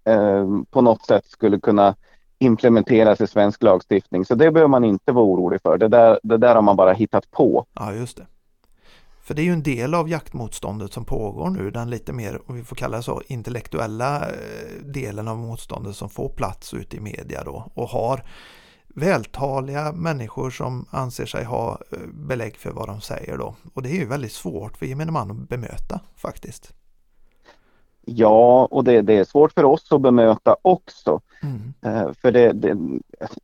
eh, 0.05 0.47
på 0.71 0.81
något 0.81 1.07
sätt 1.07 1.25
skulle 1.27 1.61
kunna 1.61 1.95
implementeras 2.39 3.21
i 3.21 3.27
svensk 3.27 3.63
lagstiftning. 3.63 4.25
Så 4.25 4.35
det 4.35 4.51
behöver 4.51 4.69
man 4.69 4.85
inte 4.85 5.13
vara 5.13 5.25
orolig 5.25 5.63
för. 5.63 5.79
Det 5.79 5.89
där, 5.89 6.21
det 6.23 6.37
där 6.37 6.55
har 6.55 6.63
man 6.63 6.77
bara 6.77 6.93
hittat 6.93 7.31
på. 7.31 7.65
Ja, 7.75 7.93
just 7.93 8.17
det. 8.17 8.27
För 9.31 9.35
det 9.35 9.43
är 9.43 9.45
ju 9.45 9.53
en 9.53 9.63
del 9.63 9.95
av 9.95 10.09
jaktmotståndet 10.09 10.93
som 10.93 11.05
pågår 11.05 11.51
nu, 11.51 11.71
den 11.71 11.91
lite 11.91 12.13
mer, 12.13 12.41
om 12.47 12.55
vi 12.55 12.65
får 12.65 12.77
kalla 12.77 12.97
det 12.97 13.03
så, 13.03 13.23
intellektuella 13.27 14.29
eh, 14.29 14.85
delen 14.85 15.29
av 15.29 15.39
motståndet 15.39 15.97
som 15.97 16.11
får 16.11 16.29
plats 16.29 16.75
ute 16.75 16.97
i 16.97 17.01
media 17.01 17.45
då 17.45 17.71
och 17.75 17.89
har 17.89 18.25
vältaliga 18.89 19.93
människor 19.93 20.51
som 20.51 20.87
anser 20.91 21.27
sig 21.27 21.45
ha 21.45 21.79
eh, 21.93 21.99
belägg 22.13 22.57
för 22.57 22.71
vad 22.71 22.89
de 22.89 23.01
säger 23.01 23.39
då. 23.39 23.55
Och 23.75 23.83
det 23.83 23.91
är 23.91 23.97
ju 23.97 24.07
väldigt 24.07 24.33
svårt 24.33 24.77
för 24.77 24.87
gemene 24.87 25.13
man 25.13 25.31
att 25.31 25.49
bemöta 25.49 26.01
faktiskt. 26.17 26.73
Ja, 28.17 28.69
och 28.71 28.85
det, 28.85 29.03
det 29.03 29.19
är 29.19 29.25
svårt 29.25 29.53
för 29.53 29.65
oss 29.65 29.93
att 29.93 30.01
bemöta 30.01 30.57
också. 30.63 31.21
Mm. 31.43 31.75
Eh, 31.83 32.13
för 32.23 32.33
det, 32.33 32.53
det, 32.53 32.77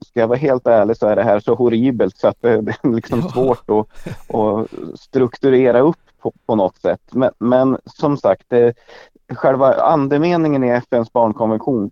ska 0.00 0.20
jag 0.20 0.28
vara 0.28 0.38
helt 0.38 0.66
ärlig 0.66 0.96
så 0.96 1.06
är 1.06 1.16
det 1.16 1.22
här 1.22 1.40
så 1.40 1.54
horribelt 1.54 2.16
så 2.16 2.28
att 2.28 2.42
det, 2.42 2.60
det 2.62 2.76
är 2.82 2.94
liksom 2.94 3.20
Ja. 3.20 3.28
svårt 3.28 3.70
att, 3.70 4.34
att 4.34 4.68
strukturera 5.00 5.80
upp 5.80 5.96
på, 6.18 6.32
på 6.46 6.54
något 6.54 6.76
sätt. 6.76 7.00
Men, 7.10 7.30
men 7.38 7.78
som 7.84 8.16
sagt, 8.16 8.42
det, 8.48 8.74
själva 9.28 9.74
andemeningen 9.74 10.64
i 10.64 10.68
FNs 10.68 11.12
barnkonvention 11.12 11.90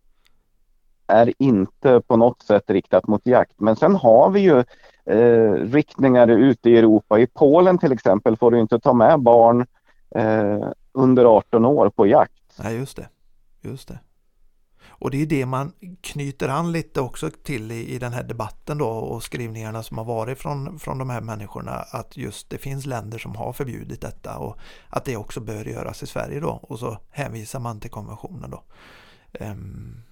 är 1.07 1.33
inte 1.39 2.01
på 2.01 2.17
något 2.17 2.43
sätt 2.43 2.71
riktat 2.71 3.07
mot 3.07 3.27
jakt. 3.27 3.55
Men 3.57 3.77
sen 3.77 3.97
har 3.97 4.31
vi 4.31 4.41
ju 4.41 4.65
eh, 5.05 5.53
riktningar 5.53 6.29
ute 6.29 6.71
i 6.71 6.79
Europa. 6.79 7.19
I 7.19 7.27
Polen 7.27 7.79
till 7.79 7.93
exempel 7.93 8.37
får 8.37 8.51
du 8.51 8.61
inte 8.61 8.81
ta 8.81 8.93
med 8.93 9.21
barn 9.21 9.67
eh, 10.15 10.69
under 10.93 11.25
18 11.25 11.65
år 11.65 11.91
på 11.91 12.07
jakt. 12.07 12.33
Nej, 12.59 12.77
just 12.77 12.97
det. 12.97 13.09
Just 13.61 13.89
det. 13.89 13.99
Och 14.87 15.11
det 15.11 15.23
är 15.23 15.27
det 15.27 15.47
man 15.47 15.73
knyter 16.01 16.49
an 16.49 16.73
lite 16.73 17.01
också 17.01 17.31
till 17.31 17.73
i, 17.73 17.95
i 17.95 17.99
den 17.99 18.13
här 18.13 18.23
debatten 18.23 18.79
då 18.79 18.89
och 18.89 19.23
skrivningarna 19.23 19.83
som 19.83 19.99
har 19.99 20.05
varit 20.05 20.39
från, 20.39 20.79
från 20.79 20.99
de 20.99 21.11
här 21.11 21.21
människorna 21.21 21.73
att 21.73 22.17
just 22.17 22.51
det 22.51 22.59
finns 22.59 22.87
länder 22.87 23.19
som 23.19 23.37
har 23.37 23.53
förbjudit 23.53 24.01
detta 24.01 24.39
och 24.39 24.59
att 24.89 25.05
det 25.05 25.17
också 25.17 25.41
bör 25.41 25.65
göras 25.65 26.03
i 26.03 26.07
Sverige 26.07 26.41
då 26.41 26.61
och 26.63 26.79
så 26.79 26.99
hänvisar 27.11 27.61
man 27.61 27.81
till 27.81 27.91
konventionen 27.91 28.51
då. 28.51 28.63
Um, 29.41 30.03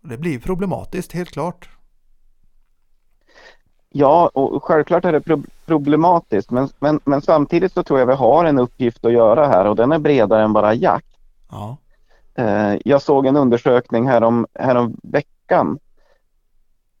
Det 0.00 0.18
blir 0.18 0.40
problematiskt, 0.40 1.12
helt 1.12 1.30
klart. 1.30 1.68
Ja, 3.92 4.30
och 4.34 4.64
självklart 4.64 5.04
är 5.04 5.12
det 5.12 5.42
problematiskt 5.66 6.50
men, 6.50 6.68
men, 6.78 7.00
men 7.04 7.22
samtidigt 7.22 7.72
så 7.72 7.82
tror 7.82 7.98
jag 7.98 8.06
vi 8.06 8.14
har 8.14 8.44
en 8.44 8.58
uppgift 8.58 9.04
att 9.04 9.12
göra 9.12 9.46
här 9.46 9.64
och 9.64 9.76
den 9.76 9.92
är 9.92 9.98
bredare 9.98 10.42
än 10.42 10.52
bara 10.52 10.74
jakt. 10.74 11.09
Ja. 11.50 11.76
Eh, 12.34 12.74
jag 12.84 13.02
såg 13.02 13.26
en 13.26 13.36
undersökning 13.36 14.06
härom, 14.08 14.46
härom 14.54 14.96
veckan 15.02 15.78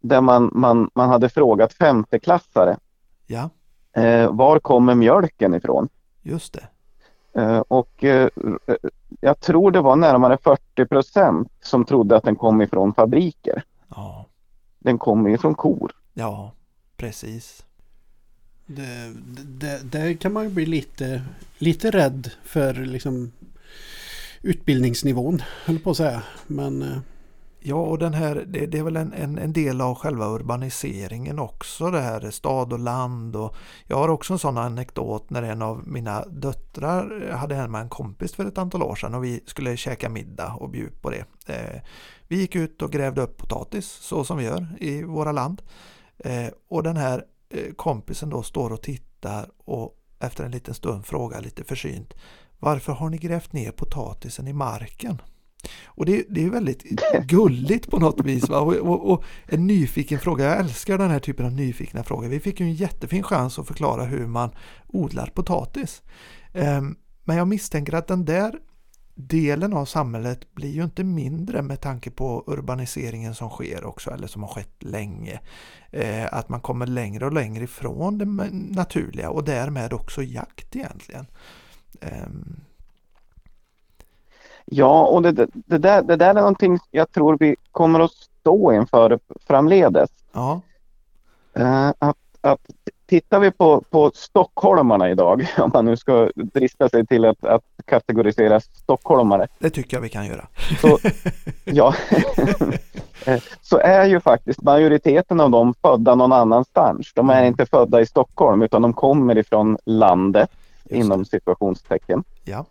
där 0.00 0.20
man, 0.20 0.50
man, 0.54 0.90
man 0.94 1.08
hade 1.08 1.28
frågat 1.28 1.72
femteklassare 1.72 2.76
Ja, 3.26 3.50
eh, 4.02 4.32
var 4.32 4.58
kommer 4.58 4.94
mjölken 4.94 5.54
ifrån? 5.54 5.88
just 6.22 6.52
det. 6.54 6.68
Eh, 7.40 7.58
och 7.58 8.04
jag 9.20 9.40
tror 9.40 9.70
det 9.70 9.80
var 9.80 9.96
närmare 9.96 10.38
40 10.42 10.86
procent 10.86 11.48
som 11.62 11.84
trodde 11.84 12.16
att 12.16 12.24
den 12.24 12.36
kom 12.36 12.60
ifrån 12.62 12.94
fabriker. 12.94 13.62
Ja, 13.88 14.26
Den 14.78 14.98
kommer 14.98 15.30
ifrån 15.30 15.54
kor. 15.54 15.92
ja 16.14 16.52
precis. 16.96 17.64
Det, 18.66 19.12
det, 19.44 19.80
det 19.92 20.14
kan 20.14 20.32
man 20.32 20.44
ju 20.44 20.50
bli 20.50 20.66
lite, 20.66 21.22
lite 21.58 21.90
rädd 21.90 22.30
för 22.44 22.74
liksom 22.74 23.32
utbildningsnivån, 24.42 25.42
höll 25.64 25.78
på 25.78 25.90
att 25.90 25.96
säga. 25.96 26.22
Men 26.46 26.82
eh, 26.82 26.98
Ja, 27.62 27.76
och 27.76 27.98
den 27.98 28.14
här, 28.14 28.44
det, 28.46 28.66
det 28.66 28.78
är 28.78 28.82
väl 28.82 28.96
en, 28.96 29.12
en, 29.12 29.38
en 29.38 29.52
del 29.52 29.80
av 29.80 29.94
själva 29.94 30.26
urbaniseringen 30.26 31.38
också, 31.38 31.90
det 31.90 32.00
här 32.00 32.30
stad 32.30 32.72
och 32.72 32.78
land. 32.78 33.36
Och 33.36 33.56
jag 33.86 33.96
har 33.96 34.08
också 34.08 34.32
en 34.32 34.38
sån 34.38 34.58
anekdot 34.58 35.30
när 35.30 35.42
en 35.42 35.62
av 35.62 35.88
mina 35.88 36.24
döttrar 36.24 37.30
hade 37.30 37.54
hemma 37.54 37.80
en 37.80 37.88
kompis 37.88 38.34
för 38.34 38.46
ett 38.46 38.58
antal 38.58 38.82
år 38.82 38.94
sedan 38.94 39.14
och 39.14 39.24
vi 39.24 39.40
skulle 39.46 39.76
käka 39.76 40.08
middag 40.08 40.54
och 40.54 40.70
bjuda 40.70 40.96
på 41.00 41.10
det. 41.10 41.24
Eh, 41.46 41.80
vi 42.28 42.36
gick 42.36 42.56
ut 42.56 42.82
och 42.82 42.92
grävde 42.92 43.22
upp 43.22 43.36
potatis 43.36 43.86
så 43.86 44.24
som 44.24 44.36
vi 44.38 44.44
gör 44.44 44.66
i 44.78 45.02
våra 45.02 45.32
land. 45.32 45.62
Eh, 46.18 46.48
och 46.68 46.82
den 46.82 46.96
här 46.96 47.24
eh, 47.50 47.72
kompisen 47.76 48.30
då 48.30 48.42
står 48.42 48.72
och 48.72 48.82
tittar 48.82 49.50
och 49.64 49.96
efter 50.20 50.44
en 50.44 50.50
liten 50.50 50.74
stund 50.74 51.06
frågar 51.06 51.40
lite 51.40 51.64
försynt 51.64 52.14
varför 52.60 52.92
har 52.92 53.10
ni 53.10 53.18
grävt 53.18 53.52
ner 53.52 53.70
potatisen 53.70 54.48
i 54.48 54.52
marken? 54.52 55.22
Och 55.84 56.06
det, 56.06 56.24
det 56.28 56.44
är 56.44 56.50
väldigt 56.50 56.82
gulligt 57.26 57.90
på 57.90 57.98
något 57.98 58.20
vis. 58.24 58.48
Va? 58.48 58.60
Och, 58.60 58.74
och, 58.74 59.12
och, 59.12 59.24
en 59.46 59.66
nyfiken 59.66 60.18
fråga. 60.18 60.44
Jag 60.44 60.58
älskar 60.58 60.98
den 60.98 61.10
här 61.10 61.18
typen 61.18 61.46
av 61.46 61.52
nyfikna 61.52 62.04
frågor. 62.04 62.28
Vi 62.28 62.40
fick 62.40 62.60
ju 62.60 62.66
en 62.66 62.74
jättefin 62.74 63.22
chans 63.22 63.58
att 63.58 63.66
förklara 63.66 64.04
hur 64.04 64.26
man 64.26 64.50
odlar 64.86 65.26
potatis. 65.26 66.02
Um, 66.52 66.96
men 67.24 67.36
jag 67.36 67.48
misstänker 67.48 67.94
att 67.94 68.06
den 68.06 68.24
där 68.24 68.54
delen 69.14 69.72
av 69.72 69.84
samhället 69.84 70.54
blir 70.54 70.70
ju 70.70 70.84
inte 70.84 71.04
mindre 71.04 71.62
med 71.62 71.80
tanke 71.80 72.10
på 72.10 72.44
urbaniseringen 72.46 73.34
som 73.34 73.50
sker 73.50 73.84
också 73.84 74.10
eller 74.10 74.26
som 74.26 74.42
har 74.42 74.48
skett 74.48 74.82
länge. 74.82 75.40
Eh, 75.90 76.34
att 76.34 76.48
man 76.48 76.60
kommer 76.60 76.86
längre 76.86 77.26
och 77.26 77.32
längre 77.32 77.64
ifrån 77.64 78.18
det 78.18 78.24
naturliga 78.52 79.30
och 79.30 79.44
därmed 79.44 79.92
också 79.92 80.22
jakt 80.22 80.76
egentligen. 80.76 81.26
Um, 82.00 82.60
Ja, 84.72 85.06
och 85.06 85.22
det, 85.22 85.32
det, 85.52 85.78
där, 85.78 86.02
det 86.02 86.16
där 86.16 86.30
är 86.30 86.34
någonting 86.34 86.78
jag 86.90 87.12
tror 87.12 87.36
vi 87.40 87.56
kommer 87.72 88.00
att 88.00 88.10
stå 88.10 88.72
inför 88.72 89.18
framledes. 89.46 90.10
Ja. 90.32 90.60
Uh, 91.58 91.92
att, 91.98 92.16
att 92.40 92.60
tittar 93.06 93.40
vi 93.40 93.50
på, 93.50 93.80
på 93.90 94.10
stockholmarna 94.14 95.10
idag, 95.10 95.46
om 95.58 95.70
man 95.74 95.84
nu 95.84 95.96
ska 95.96 96.30
drista 96.34 96.88
sig 96.88 97.06
till 97.06 97.24
att, 97.24 97.44
att 97.44 97.62
kategorisera 97.84 98.60
stockholmare. 98.60 99.48
Det 99.58 99.70
tycker 99.70 99.96
jag 99.96 100.02
vi 100.02 100.08
kan 100.08 100.26
göra. 100.26 100.46
Så, 100.80 100.98
ja, 101.64 101.94
så 103.62 103.78
är 103.78 104.04
ju 104.04 104.20
faktiskt 104.20 104.62
majoriteten 104.62 105.40
av 105.40 105.50
dem 105.50 105.74
födda 105.82 106.14
någon 106.14 106.32
annanstans. 106.32 107.12
De 107.14 107.30
är 107.30 107.34
Mm. 107.40 107.46
inte 107.46 107.66
födda 107.66 108.00
i 108.00 108.06
Stockholm 108.06 108.62
utan 108.62 108.82
de 108.82 108.92
kommer 108.92 109.38
ifrån 109.38 109.78
landet 109.84 110.50
Just 110.90 111.04
inom 111.04 111.24
situationstecken. 111.24 112.24
Ja. 112.44 112.64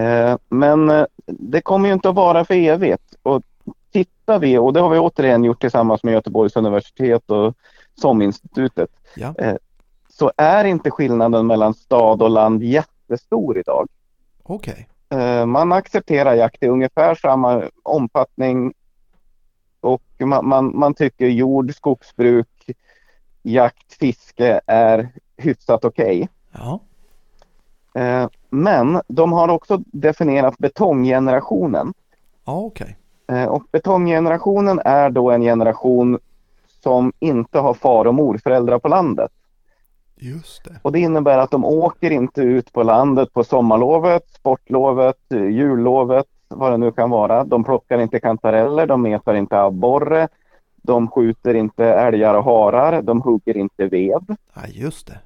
Eh, 0.00 0.36
Men 0.48 0.90
eh, 0.90 1.06
det 1.26 1.60
kommer 1.60 1.88
ju 1.88 1.94
inte 1.94 2.08
att 2.08 2.14
vara 2.14 2.44
för 2.44 2.54
evigt. 2.54 3.14
Och 3.22 3.42
tittar 3.92 4.38
vi, 4.38 4.58
och 4.58 4.72
det 4.72 4.80
har 4.80 4.90
vi 4.90 4.98
återigen 4.98 5.44
gjort 5.44 5.60
tillsammans 5.60 6.02
med 6.02 6.14
Göteborgs 6.14 6.56
universitet 6.56 7.30
och 7.30 7.54
SOM-institutet, 8.00 8.90
Ja. 9.16 9.34
eh, 9.38 9.56
så 10.08 10.32
är 10.36 10.64
inte 10.64 10.90
skillnaden 10.90 11.46
mellan 11.46 11.74
stad 11.74 12.22
och 12.22 12.30
land 12.30 12.62
jättestor 12.62 13.58
idag. 13.58 13.88
Okej. 14.42 14.88
Eh, 15.08 15.46
Man 15.46 15.72
accepterar 15.72 16.34
jakt 16.34 16.62
i 16.62 16.66
ungefär 16.66 17.14
samma 17.14 17.62
omfattning 17.82 18.74
och 19.80 20.02
man, 20.18 20.48
man, 20.48 20.78
man 20.78 20.94
tycker 20.94 21.26
jord, 21.26 21.74
skogsbruk, 21.74 22.70
jakt, 23.42 23.92
fiske 23.94 24.60
är 24.66 25.08
hyfsat 25.36 25.84
okej. 25.84 26.28
Ja. 26.52 26.80
Eh, 27.94 28.28
Men 28.50 29.00
de 29.08 29.32
har 29.32 29.48
också 29.48 29.80
definierat 29.86 30.58
betonggenerationen. 30.58 31.94
Ja, 32.44 32.56
okej. 32.58 32.96
Eh, 33.28 33.44
Och 33.44 33.62
betonggenerationen 33.72 34.80
är 34.84 35.10
då 35.10 35.30
en 35.30 35.42
generation 35.42 36.18
som 36.82 37.12
inte 37.18 37.58
har 37.58 37.74
far 37.74 38.04
och 38.04 38.14
morföräldrar 38.14 38.78
på 38.78 38.88
landet. 38.88 39.30
Just 40.16 40.64
det. 40.64 40.78
Och 40.82 40.92
det 40.92 40.98
innebär 41.00 41.38
att 41.38 41.50
de 41.50 41.64
åker 41.64 42.10
inte 42.10 42.40
ut 42.42 42.72
på 42.72 42.82
landet 42.82 43.32
på 43.32 43.44
sommarlovet, 43.44 44.22
sportlovet, 44.30 45.16
jullovet, 45.30 46.26
vad 46.48 46.72
det 46.72 46.76
nu 46.76 46.92
kan 46.92 47.10
vara. 47.10 47.44
De 47.44 47.64
plockar 47.64 47.98
inte 47.98 48.20
kantareller, 48.20 48.86
de 48.86 49.02
metar 49.02 49.34
inte 49.34 49.60
abborre, 49.60 50.28
de 50.82 51.08
skjuter 51.08 51.54
inte 51.54 51.84
älgar 51.86 52.34
och 52.34 52.44
harar, 52.44 53.02
de 53.02 53.22
hugger 53.22 53.56
inte 53.56 53.86
ved. 53.86 54.36
Ja, 54.54 54.60
just 54.68 55.06
det. 55.06 55.18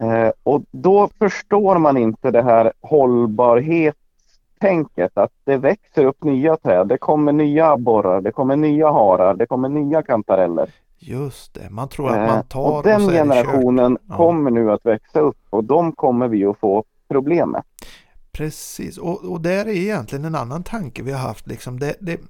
Eh, 0.00 0.30
och 0.42 0.62
då 0.70 1.08
förstår 1.18 1.78
man 1.78 1.96
inte 1.96 2.30
det 2.30 2.42
här 2.42 2.72
hållbarhetstänket 2.80 5.10
att 5.14 5.32
det 5.44 5.56
växer 5.56 6.04
upp 6.04 6.24
nya 6.24 6.56
träd, 6.56 6.88
det 6.88 6.98
kommer 6.98 7.32
nya 7.32 7.70
abborrar, 7.70 8.20
det 8.20 8.32
kommer 8.32 8.56
nya 8.56 8.90
harar, 8.92 9.34
det 9.34 9.46
kommer 9.46 9.68
nya 9.68 10.02
kantareller. 10.02 10.70
Just 10.98 11.54
det. 11.54 11.70
Man 11.70 11.88
tror 11.88 12.10
att 12.10 12.16
Eh, 12.16 12.26
man 12.26 12.44
tar 12.44 12.76
och 12.76 12.82
den 12.82 13.08
generationen 13.08 13.98
Ja. 14.08 14.16
kommer 14.16 14.50
nu 14.50 14.72
att 14.72 14.86
växa 14.86 15.20
upp 15.20 15.38
och 15.50 15.64
de 15.64 15.92
kommer 15.92 16.28
vi 16.28 16.44
att 16.44 16.58
få 16.58 16.84
problem 17.08 17.50
med. 17.50 17.62
Precis, 18.32 18.98
och, 18.98 19.24
och 19.24 19.40
där 19.40 19.64
är 19.66 19.68
egentligen 19.68 20.24
en 20.24 20.34
annan 20.34 20.62
tanke 20.62 21.02
vi 21.02 21.12
har 21.12 21.20
haft. 21.20 21.46
Liksom 21.46 21.80
det, 21.80 21.94
det, 22.00 22.20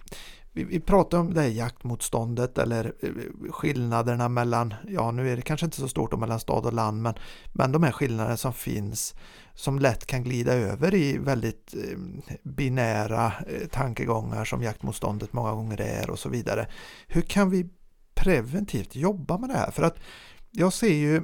vi, 0.60 0.64
vi 0.64 0.80
pratar 0.80 1.18
om 1.18 1.34
det 1.34 1.40
här 1.40 1.48
jaktmotståndet 1.48 2.58
eller 2.58 2.92
eh, 3.00 3.50
skillnaderna 3.50 4.28
mellan, 4.28 4.74
ja 4.88 5.10
nu 5.10 5.32
är 5.32 5.36
det 5.36 5.42
kanske 5.42 5.66
inte 5.66 5.80
så 5.80 5.88
stort 5.88 6.18
mellan 6.18 6.40
stad 6.40 6.66
och 6.66 6.72
land, 6.72 7.02
men, 7.02 7.14
men 7.52 7.72
de 7.72 7.82
här 7.82 7.92
skillnaderna 7.92 8.36
som 8.36 8.52
finns 8.52 9.14
som 9.54 9.78
lätt 9.78 10.06
kan 10.06 10.22
glida 10.22 10.52
över 10.52 10.94
i 10.94 11.18
väldigt 11.18 11.74
eh, 11.74 11.98
binära 12.42 13.26
eh, 13.26 13.68
tankegångar 13.68 14.44
som 14.44 14.62
jaktmotståndet 14.62 15.32
många 15.32 15.52
gånger 15.52 15.80
är 15.80 16.10
och 16.10 16.18
så 16.18 16.28
vidare. 16.28 16.66
Hur 17.06 17.22
kan 17.22 17.50
vi 17.50 17.68
preventivt 18.14 18.96
jobba 18.96 19.38
med 19.38 19.48
det 19.48 19.56
här? 19.56 19.70
För 19.70 19.82
att 19.82 19.96
jag 20.50 20.72
ser 20.72 20.94
ju 20.94 21.22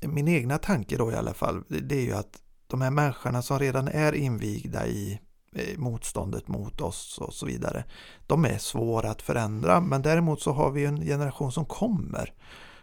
min 0.00 0.28
egna 0.28 0.58
tanke 0.58 0.96
då 0.96 1.12
i 1.12 1.14
alla 1.14 1.34
fall, 1.34 1.62
det 1.68 1.94
är 1.94 2.02
ju 2.02 2.12
att 2.12 2.38
de 2.66 2.80
här 2.80 2.90
människorna 2.90 3.42
som 3.42 3.58
redan 3.58 3.88
är 3.88 4.12
invigda 4.12 4.86
i 4.86 5.20
Eh, 5.56 5.78
motståndet 5.78 6.48
mot 6.48 6.80
oss 6.80 7.18
och 7.18 7.34
så 7.34 7.46
vidare. 7.46 7.84
De 8.26 8.44
är 8.44 8.58
svåra 8.58 9.10
att 9.10 9.22
förändra 9.22 9.80
men 9.80 10.02
däremot 10.02 10.42
så 10.42 10.52
har 10.52 10.70
vi 10.70 10.84
en 10.84 11.00
generation 11.00 11.52
som 11.52 11.64
kommer. 11.64 12.32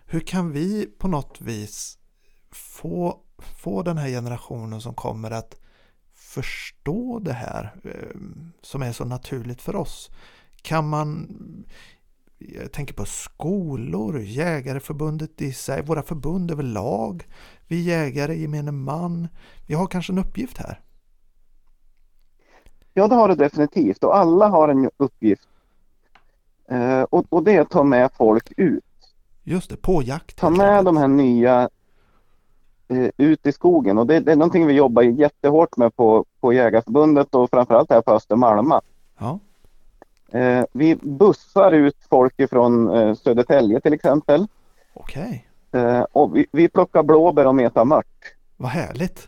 Hur 0.05 0.19
kan 0.19 0.51
vi 0.51 0.85
på 0.85 1.07
något 1.07 1.41
vis 1.41 1.97
få, 2.51 3.19
få 3.61 3.83
den 3.83 3.97
här 3.97 4.09
generationen 4.09 4.81
som 4.81 4.93
kommer 4.93 5.31
att 5.31 5.55
förstå 6.13 7.19
det 7.19 7.33
här 7.33 7.75
eh, 7.83 8.19
som 8.61 8.81
är 8.81 8.91
så 8.91 9.05
naturligt 9.05 9.61
för 9.61 9.75
oss? 9.75 10.09
Kan 10.61 10.89
man 10.89 11.27
jag 12.37 12.71
tänker 12.71 12.93
på 12.93 13.05
skolor, 13.05 14.21
Jägareförbundet 14.21 15.41
i 15.41 15.53
sig, 15.53 15.81
våra 15.81 16.03
förbund 16.03 16.51
överlag, 16.51 17.27
vi 17.67 17.81
jägare, 17.81 18.35
gemene 18.35 18.71
man. 18.71 19.27
Vi 19.67 19.73
har 19.73 19.87
kanske 19.87 20.13
en 20.13 20.19
uppgift 20.19 20.57
här. 20.57 20.81
Ja, 22.99 23.07
det 23.07 23.15
har 23.15 23.27
det 23.27 23.35
definitivt 23.35 24.03
och 24.03 24.17
alla 24.17 24.47
har 24.47 24.69
en 24.69 24.89
uppgift. 24.97 25.47
Eh, 26.69 27.01
och, 27.01 27.25
och 27.29 27.43
det 27.43 27.55
är 27.55 27.61
att 27.61 27.69
ta 27.69 27.83
med 27.83 28.09
folk 28.17 28.51
ut. 28.57 28.83
Just 29.43 29.69
det, 29.69 29.77
på 29.77 30.03
jakt. 30.03 30.35
Ta 30.35 30.49
med 30.49 30.85
de 30.85 30.97
här 30.97 31.07
nya 31.07 31.69
eh, 32.87 33.09
ut 33.17 33.45
i 33.47 33.51
skogen 33.51 33.97
och 33.97 34.07
det, 34.07 34.19
det 34.19 34.31
är 34.31 34.35
någonting 34.35 34.67
vi 34.67 34.73
jobbar 34.73 35.01
jättehårt 35.01 35.77
med 35.77 35.95
på, 35.95 36.25
på 36.39 36.53
Jägarförbundet 36.53 37.35
och 37.35 37.49
framförallt 37.49 37.91
här 37.91 38.01
på 38.01 38.11
Östermalma. 38.11 38.81
Ja, 39.17 39.39
Eh, 40.31 40.63
vi 40.71 40.95
bussar 40.95 41.71
ut 41.71 41.97
folk 42.09 42.39
ifrån 42.39 42.95
eh, 42.95 43.15
Södertälje 43.15 43.81
till 43.81 43.93
exempel. 43.93 44.47
okej. 44.93 45.47
Eh, 45.71 46.01
och 46.01 46.35
vi, 46.35 46.45
vi 46.51 46.69
plockar 46.69 47.03
blåbär 47.03 47.47
och 47.47 47.55
metar 47.55 47.85
mört. 47.85 48.35
Vad 48.57 48.71
härligt. 48.71 49.27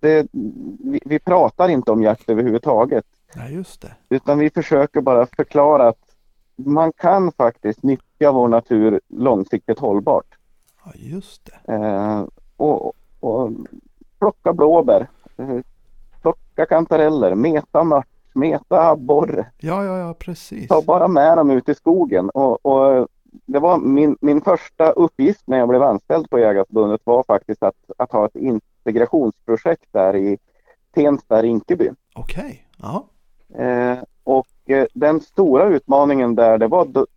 Det, 0.00 0.26
vi, 0.32 1.00
vi 1.04 1.18
pratar 1.18 1.68
inte 1.68 1.90
om 1.90 2.02
jakt 2.02 2.30
överhuvudtaget. 2.30 3.04
Nej, 3.36 3.54
just 3.54 3.80
det. 3.80 3.94
Utan 4.08 4.38
vi 4.38 4.50
försöker 4.50 5.00
bara 5.00 5.26
förklara 5.26 5.88
att 5.88 5.98
man 6.56 6.92
kan 6.92 7.32
faktiskt 7.32 7.82
nyttja 7.82 8.32
vår 8.32 8.48
natur 8.48 9.00
långsiktigt 9.08 9.78
hållbart. 9.78 10.26
Ja, 10.84 10.92
just 10.94 11.50
det. 11.66 11.74
Eh, 11.74 12.24
och, 12.56 12.92
och 13.20 13.50
plocka 14.18 14.52
blåbär, 14.52 15.08
eh, 15.36 15.58
plocka 16.22 16.66
kantareller, 16.66 17.34
meta 17.34 17.84
mört, 17.84 18.08
meta 18.32 18.90
abborre. 18.90 19.46
Ja, 19.58 19.84
ja, 19.84 19.98
ja, 19.98 20.14
precis. 20.14 20.68
Ta 20.68 20.82
bara 20.82 21.08
med 21.08 21.38
dem 21.38 21.50
ut 21.50 21.68
i 21.68 21.74
skogen. 21.74 22.30
Och, 22.30 22.66
och 22.66 23.08
det 23.46 23.58
var 23.58 23.78
min, 23.78 24.16
min 24.20 24.40
första 24.40 24.90
uppgift 24.90 25.42
när 25.44 25.58
jag 25.58 25.68
blev 25.68 25.82
anställd 25.82 26.30
på 26.30 26.38
Jägarförbundet 26.38 27.00
var 27.04 27.22
faktiskt 27.22 27.62
att, 27.62 27.76
att 27.96 28.12
ha 28.12 28.26
ett 28.26 28.36
integrationsprojekt 28.84 29.86
där 29.92 30.16
i 30.16 30.38
Tensta, 30.94 31.42
Rinkeby. 31.42 31.90
Okej, 32.14 32.66
ja. 32.76 33.06
Eh, 33.54 33.98
och 34.24 34.46
eh, 34.66 34.86
den 34.94 35.20
stora 35.20 35.66
utmaningen 35.66 36.34
där 36.34 36.58
det 36.58 36.66
var 36.66 36.82
att 36.82 37.08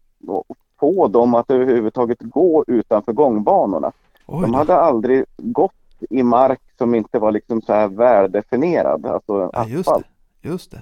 få 0.80 1.08
dem 1.08 1.36
att 1.36 1.52
överhuvudtaget 1.52 2.22
gå 2.22 2.64
utanför 2.68 3.14
gångbanorna. 3.14 3.92
De 4.26 4.54
hade 4.54 4.76
aldrig 4.76 5.26
gått 5.38 5.72
i 6.10 6.24
mark 6.24 6.62
som 6.78 6.96
inte 6.96 7.20
var 7.20 7.32
liksom 7.32 7.62
så 7.62 7.74
här 7.74 7.88
väldefinierad, 7.88 9.06
alltså 9.06 9.50
ja, 9.54 9.66
just 9.68 9.90
asfalt. 9.90 10.06
det. 10.42 10.50
Just 10.50 10.72
det. 10.72 10.82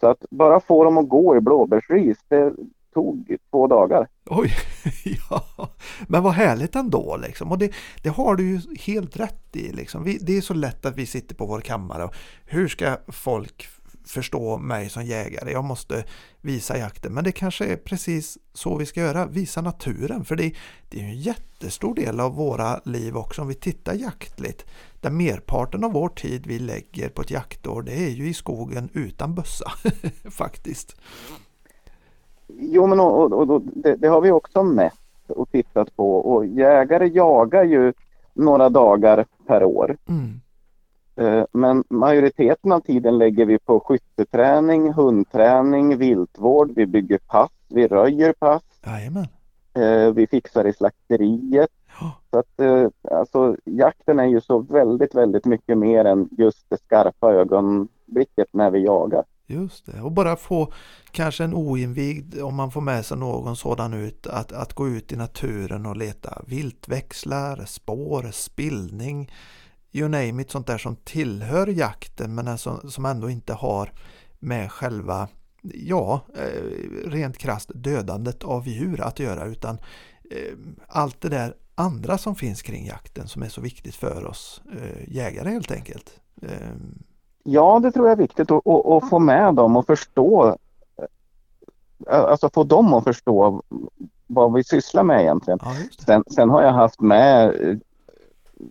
Så 0.00 0.06
att 0.06 0.24
bara 0.30 0.60
få 0.60 0.84
dem 0.84 0.98
att 0.98 1.08
gå 1.08 1.36
i 1.36 1.40
blåbärsris, 1.40 2.18
det 2.28 2.52
tog 2.94 3.36
två 3.50 3.66
dagar. 3.66 4.08
Oj, 4.30 4.52
ja. 5.30 5.68
Men 6.08 6.22
vad 6.22 6.32
härligt 6.32 6.76
ändå 6.76 7.16
liksom. 7.16 7.52
Och 7.52 7.58
det, 7.58 7.74
det 8.02 8.08
har 8.08 8.36
du 8.36 8.44
ju 8.44 8.60
helt 8.80 9.16
rätt 9.16 9.56
i 9.56 9.72
liksom. 9.72 10.04
Vi, 10.04 10.18
det 10.20 10.36
är 10.36 10.40
så 10.40 10.54
lätt 10.54 10.86
att 10.86 10.96
vi 10.96 11.06
sitter 11.06 11.34
på 11.34 11.46
vår 11.46 11.60
kammare 11.60 12.04
och 12.04 12.14
hur 12.44 12.68
ska 12.68 12.96
folk 13.08 13.68
förstå 14.06 14.58
mig 14.58 14.88
som 14.88 15.04
jägare? 15.04 15.52
Jag 15.52 15.64
måste 15.64 16.04
visa 16.40 16.78
jakten. 16.78 17.14
Men 17.14 17.24
det 17.24 17.32
kanske 17.32 17.66
är 17.66 17.76
precis 17.76 18.38
så 18.52 18.76
vi 18.76 18.86
ska 18.86 19.00
göra. 19.00 19.26
Visa 19.26 19.60
naturen. 19.60 20.24
För 20.24 20.36
det, 20.36 20.52
det 20.88 21.00
är 21.00 21.04
en 21.04 21.20
jättestor 21.20 21.94
del 21.94 22.20
av 22.20 22.34
våra 22.34 22.80
liv 22.84 23.16
också 23.16 23.42
om 23.42 23.48
vi 23.48 23.54
tittar 23.54 23.94
jaktligt. 23.94 24.66
Där 25.00 25.10
merparten 25.10 25.84
av 25.84 25.92
vår 25.92 26.08
tid 26.08 26.46
vi 26.46 26.58
lägger 26.58 27.08
på 27.08 27.22
ett 27.22 27.30
jaktår 27.30 27.82
det 27.82 27.92
är 27.92 28.10
ju 28.10 28.28
i 28.28 28.34
skogen 28.34 28.88
utan 28.92 29.34
bössa 29.34 29.72
faktiskt. 30.30 30.96
Jo, 32.58 32.86
men 32.86 33.00
och, 33.00 33.32
och, 33.32 33.50
och, 33.50 33.62
det, 33.64 33.96
det 33.96 34.08
har 34.08 34.20
vi 34.20 34.30
också 34.30 34.62
mätt 34.62 34.94
och 35.28 35.50
tittat 35.50 35.96
på 35.96 36.16
och 36.16 36.46
jägare 36.46 37.06
jagar 37.08 37.64
ju 37.64 37.92
några 38.32 38.68
dagar 38.68 39.24
per 39.46 39.64
år. 39.64 39.96
Mm. 40.08 40.40
Eh, 41.16 41.44
Men 41.52 41.84
majoriteten 41.88 42.72
av 42.72 42.80
tiden 42.80 43.18
lägger 43.18 43.46
vi 43.46 43.58
på 43.58 43.80
skytteträning, 43.80 44.92
hundträning, 44.92 45.96
viltvård, 45.98 46.70
vi 46.76 46.86
bygger 46.86 47.18
pass, 47.18 47.50
vi 47.68 47.86
röjer 47.86 48.32
pass, 48.32 48.62
Jajamän. 48.86 49.26
eh, 49.74 50.12
vi 50.14 50.26
fixar 50.26 50.66
i 50.66 50.72
slakteriet. 50.72 51.70
Ja. 52.00 52.12
Så 52.30 52.38
att 52.38 52.60
eh, 52.60 52.88
alltså 53.18 53.56
jakten 53.64 54.18
är 54.18 54.24
ju 54.26 54.40
så 54.40 54.58
väldigt, 54.58 55.14
väldigt 55.14 55.44
mycket 55.44 55.78
mer 55.78 56.04
än 56.04 56.28
just 56.38 56.70
det 56.70 56.76
skarpa 56.86 57.32
ögonblicket 57.32 58.48
när 58.52 58.70
vi 58.70 58.84
jagar. 58.84 59.24
Just 59.46 59.86
det, 59.86 60.00
och 60.00 60.12
bara 60.12 60.36
få 60.36 60.72
kanske 61.10 61.44
en 61.44 61.54
oinvigd, 61.54 62.40
om 62.40 62.54
man 62.54 62.70
får 62.70 62.80
med 62.80 63.06
sig 63.06 63.16
någon 63.16 63.56
sådan 63.56 63.94
ut, 63.94 64.26
att, 64.26 64.52
att 64.52 64.72
gå 64.72 64.88
ut 64.88 65.12
i 65.12 65.16
naturen 65.16 65.86
och 65.86 65.96
leta 65.96 66.42
viltväxlar, 66.46 67.64
spår, 67.64 68.30
spillning, 68.32 69.32
you 69.92 70.08
name 70.08 70.42
it, 70.42 70.50
sånt 70.50 70.66
där 70.66 70.78
som 70.78 70.96
tillhör 70.96 71.66
jakten 71.66 72.34
men 72.34 72.48
alltså, 72.48 72.90
som 72.90 73.04
ändå 73.04 73.30
inte 73.30 73.52
har 73.52 73.92
med 74.38 74.72
själva, 74.72 75.28
ja, 75.62 76.20
eh, 76.36 77.10
rent 77.10 77.38
krasst 77.38 77.70
dödandet 77.74 78.44
av 78.44 78.68
djur 78.68 79.00
att 79.00 79.18
göra 79.18 79.44
utan 79.44 79.78
eh, 80.30 80.54
allt 80.88 81.20
det 81.20 81.28
där 81.28 81.54
andra 81.74 82.18
som 82.18 82.36
finns 82.36 82.62
kring 82.62 82.86
jakten 82.86 83.28
som 83.28 83.42
är 83.42 83.48
så 83.48 83.60
viktigt 83.60 83.94
för 83.94 84.24
oss 84.24 84.62
eh, 84.72 85.14
jägare 85.14 85.50
helt 85.50 85.70
enkelt. 85.70 86.20
Ehm, 86.42 87.02
Eh, 87.46 87.52
Ja, 87.52 87.80
det 87.82 87.92
tror 87.92 88.06
jag 88.06 88.12
är 88.12 88.22
viktigt 88.22 88.50
att, 88.50 88.66
att, 88.66 88.86
att 88.86 89.08
få 89.10 89.18
med 89.18 89.54
dem 89.54 89.76
och 89.76 89.86
förstå, 89.86 90.56
eh, 92.10 92.20
alltså 92.20 92.50
få 92.54 92.64
dem 92.64 92.94
att 92.94 93.04
förstå 93.04 93.62
vad 94.26 94.52
vi 94.52 94.64
sysslar 94.64 95.02
med 95.02 95.20
egentligen. 95.20 95.58
ja. 95.62 95.70
Sen, 96.06 96.24
sen 96.34 96.50
har 96.50 96.62
jag 96.62 96.72
haft 96.72 97.00
med 97.00 97.44
eh, 97.68 97.76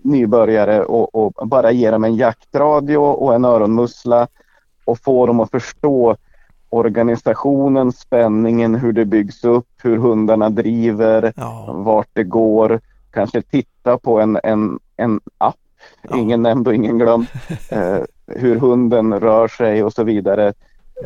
nybörjare 0.02 0.84
och, 0.84 1.16
och 1.16 1.48
bara 1.48 1.72
ge 1.72 1.92
dem 1.92 2.04
en 2.04 2.16
jaktradio 2.16 2.98
och 2.98 3.36
en 3.36 3.46
öronmussla 3.46 4.28
och 4.86 5.00
få 5.00 5.26
dem 5.26 5.40
att 5.40 5.52
förstå 5.52 6.16
organisationen, 6.70 7.92
spänningen, 7.92 8.76
hur 8.76 8.94
det 8.94 9.06
byggs 9.06 9.44
upp, 9.44 9.68
hur 9.84 9.98
hundarna 9.98 10.50
driver, 10.50 11.34
Ja, 11.36 11.66
vart 11.74 12.10
det 12.14 12.24
går. 12.24 12.80
Kanske 13.12 13.42
titta 13.42 13.98
på 13.98 14.20
en, 14.20 14.40
en, 14.44 14.80
en 14.98 15.20
app, 15.38 15.56
Ja. 16.02 16.18
ingen 16.18 16.42
nämnd 16.42 16.68
och 16.68 16.76
ingen 16.76 16.98
glömd, 16.98 17.28
eh, 17.70 17.98
hur 18.28 18.56
hunden 18.60 19.20
rör 19.20 19.48
sig 19.48 19.84
och 19.84 19.94
så 19.94 20.04
vidare. 20.04 20.54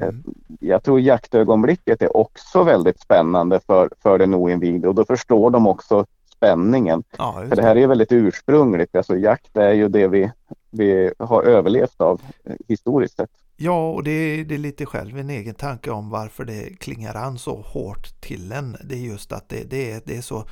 Eh, 0.02 0.10
Mm. 0.10 0.24
Jag 0.60 0.84
tror 0.84 1.00
jaktögonblicket 1.00 2.02
är 2.02 2.18
också 2.18 2.64
väldigt 2.64 3.00
spännande 3.00 3.60
för, 3.60 3.90
för 4.04 4.18
den 4.18 4.34
oinvigde 4.34 4.88
och 4.88 4.96
då 4.96 5.06
förstår 5.06 5.50
de 5.52 5.68
också 5.68 6.06
spänningen. 6.36 7.04
ja, 7.18 7.34
För 7.34 7.42
just 7.42 7.56
det 7.56 7.62
här 7.62 7.76
är 7.76 7.88
väldigt 7.88 8.12
ursprungligt, 8.12 8.96
alltså 8.96 9.18
jakt 9.18 9.58
är 9.58 9.74
ju 9.74 9.90
det 9.90 10.08
vi, 10.08 10.32
vi 10.72 11.12
har 11.20 11.44
överlevt 11.44 12.02
av 12.02 12.22
eh, 12.44 12.56
historiskt 12.68 13.16
sett. 13.16 13.30
Ja, 13.56 13.90
och 13.92 14.04
det 14.04 14.12
är, 14.12 14.46
det 14.46 14.56
är 14.56 14.60
lite 14.60 14.86
själv 14.86 15.18
en 15.18 15.30
egen 15.30 15.56
tanke 15.56 15.92
om 15.92 16.10
varför 16.10 16.46
det 16.46 16.80
klingar 16.80 17.16
an 17.16 17.38
så 17.38 17.62
hårt 17.62 18.22
till 18.22 18.52
en. 18.52 18.78
Det 18.84 18.96
är 18.96 19.00
just 19.00 19.32
att 19.32 19.50
det, 19.50 19.64
det, 19.70 19.92
är, 19.92 20.02
det 20.06 20.18
är 20.18 20.22
så 20.22 20.44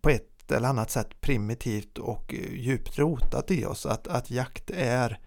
på 0.00 0.10
ett 0.10 0.52
eller 0.52 0.68
annat 0.68 0.90
sätt 0.90 1.20
primitivt 1.20 1.98
och 1.98 2.34
eh, 2.34 2.54
djupt 2.54 2.98
rotat 2.98 3.50
i 3.50 3.64
oss 3.64 3.86
att, 3.86 4.08
att 4.08 4.30
jakt 4.30 4.70
är 4.74 5.18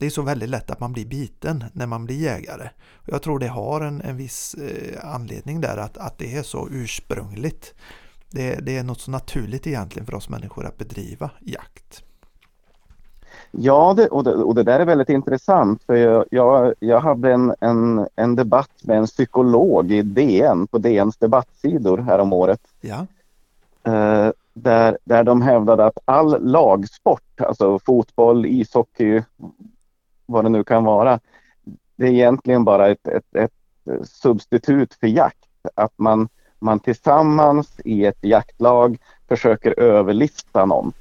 det 0.00 0.06
är 0.06 0.10
så 0.10 0.22
väldigt 0.22 0.48
lätt 0.48 0.70
att 0.70 0.80
man 0.80 0.92
blir 0.92 1.06
biten 1.06 1.64
när 1.72 1.86
man 1.86 2.04
blir 2.04 2.16
jägare. 2.16 2.68
Jag 3.06 3.22
tror 3.22 3.38
det 3.38 3.48
har 3.48 3.80
en, 3.80 4.00
en 4.00 4.16
viss 4.16 4.54
eh, 4.54 5.14
anledning 5.14 5.60
där 5.60 5.76
att, 5.76 5.98
att 5.98 6.18
det 6.18 6.36
är 6.36 6.42
så 6.42 6.68
ursprungligt. 6.70 7.74
Det, 8.30 8.54
det 8.54 8.76
är 8.78 8.82
något 8.82 9.00
så 9.00 9.10
naturligt 9.10 9.66
egentligen 9.66 10.06
för 10.06 10.14
oss 10.14 10.28
människor 10.28 10.66
att 10.66 10.78
bedriva 10.78 11.30
jakt. 11.40 12.02
Ja, 13.50 13.94
det, 13.96 14.08
och, 14.08 14.24
det, 14.24 14.34
och 14.34 14.54
det 14.54 14.62
där 14.62 14.80
är 14.80 14.84
väldigt 14.84 15.08
intressant 15.08 15.82
för 15.82 15.94
jag, 15.94 16.24
jag, 16.30 16.74
jag 16.78 17.00
hade 17.00 17.32
en, 17.32 17.54
en, 17.60 18.06
en 18.16 18.36
debatt 18.36 18.70
med 18.82 18.98
en 18.98 19.06
psykolog 19.06 19.92
i 19.92 20.02
DN 20.02 20.66
på 20.66 20.78
DNs 20.78 21.16
debattsidor 21.16 21.98
härom 21.98 22.32
året. 22.32 22.60
Ja, 22.80 23.06
Eh, 23.82 24.32
där, 24.52 24.98
där 25.04 25.24
de 25.24 25.42
hävdade 25.42 25.86
att 25.86 25.98
all 26.04 26.44
lagsport, 26.44 27.40
alltså 27.40 27.78
fotboll, 27.78 28.46
ishockey, 28.46 29.22
vad 30.30 30.44
det 30.44 30.48
nu 30.48 30.64
kan 30.64 30.84
vara, 30.84 31.20
det 31.96 32.06
är 32.06 32.10
egentligen 32.10 32.64
bara 32.64 32.88
ett, 32.88 33.06
ett, 33.08 33.34
ett 33.34 33.52
substitut 34.04 34.94
för 34.94 35.06
jakt. 35.06 35.36
Att 35.74 35.92
man, 35.96 36.28
man 36.58 36.80
tillsammans 36.80 37.80
i 37.84 38.04
ett 38.04 38.24
jaktlag 38.24 38.98
försöker 39.28 39.80
överlista 39.80 40.66
någon. 40.66 40.92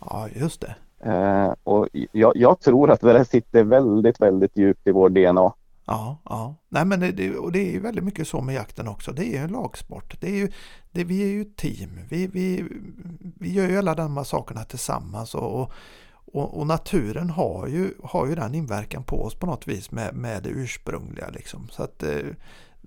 ja 0.00 0.28
just 0.34 0.60
det. 0.60 0.74
Eh, 1.10 1.54
och 1.62 1.88
jag, 2.12 2.32
jag 2.36 2.60
tror 2.60 2.90
att 2.90 3.00
det 3.00 3.12
där 3.12 3.24
sitter 3.24 3.64
väldigt, 3.64 4.20
väldigt 4.20 4.56
djupt 4.56 4.86
i 4.86 4.90
vår 4.90 5.08
DNA. 5.08 5.52
Ja, 5.84 6.18
ja. 6.24 6.54
Nej, 6.68 6.84
men 6.84 7.00
det, 7.00 7.36
och 7.36 7.52
det 7.52 7.58
är 7.58 7.72
ju 7.72 7.80
väldigt 7.80 8.04
mycket 8.04 8.28
så 8.28 8.40
med 8.40 8.54
jakten 8.54 8.88
också. 8.88 9.12
Det 9.12 9.24
är 9.24 9.30
ju 9.30 9.44
en 9.44 9.52
lagsport. 9.52 10.20
Det 10.20 10.26
är 10.26 10.36
ju, 10.36 10.50
det, 10.90 11.04
vi 11.04 11.22
är 11.22 11.26
ju 11.26 11.42
ett 11.42 11.56
team. 11.56 12.00
Vi, 12.10 12.26
vi, 12.26 12.64
vi 13.38 13.52
gör 13.52 13.68
ju 13.68 13.78
alla 13.78 13.94
de 13.94 14.16
här 14.16 14.24
sakerna 14.24 14.64
tillsammans 14.64 15.34
och, 15.34 15.60
och, 15.60 15.72
och 16.32 16.66
naturen 16.66 17.30
har 17.30 17.66
ju, 17.66 17.94
har 18.04 18.26
ju 18.26 18.34
den 18.34 18.54
inverkan 18.54 19.04
på 19.04 19.24
oss 19.24 19.34
på 19.34 19.46
något 19.46 19.68
vis 19.68 19.90
med, 19.90 20.14
med 20.14 20.42
det 20.42 20.48
ursprungliga. 20.48 21.28
Liksom. 21.28 21.68
Så 21.70 21.82
att, 21.82 22.02
eh, 22.02 22.26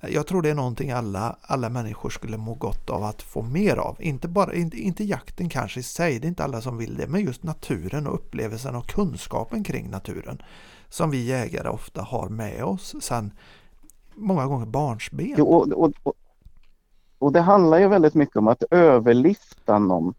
jag 0.02 0.28
tror 0.28 0.42
det 0.42 0.50
är 0.50 0.56
någonting 0.56 0.92
alla, 0.92 1.36
alla 1.42 1.70
människor 1.70 2.10
skulle 2.10 2.38
må 2.38 2.54
gott 2.54 2.90
av 2.90 3.04
att 3.04 3.22
få 3.22 3.42
mer 3.42 3.76
av. 3.78 3.98
Inte, 4.00 4.28
bara, 4.28 4.54
inte, 4.54 4.78
inte 4.78 5.04
jakten 5.04 5.50
kanske 5.50 5.80
i 5.80 5.84
sig, 5.84 6.20
det 6.20 6.26
är 6.28 6.30
inte 6.30 6.44
alla 6.44 6.62
som 6.62 6.78
vill 6.78 6.98
det, 6.98 7.08
men 7.08 7.22
just 7.22 7.44
naturen 7.44 8.08
och 8.08 8.16
upplevelsen 8.16 8.76
och 8.76 8.88
kunskapen 8.88 9.64
kring 9.64 9.90
naturen 9.90 10.42
som 10.90 11.12
vi 11.12 11.26
jägare 11.26 11.70
ofta 11.70 12.02
har 12.02 12.30
med 12.30 12.64
oss 12.64 12.96
sen 13.02 13.32
många 14.16 14.46
gånger 14.46 14.66
barnsben. 14.66 15.42
Och, 15.42 15.72
och, 15.72 15.94
och, 16.04 16.14
och 17.20 17.32
det 17.32 17.42
handlar 17.42 17.80
ju 17.80 17.88
väldigt 17.88 18.14
mycket 18.14 18.36
om 18.36 18.48
att 18.48 18.64
överlista 18.72 19.80
någon. 19.80 20.14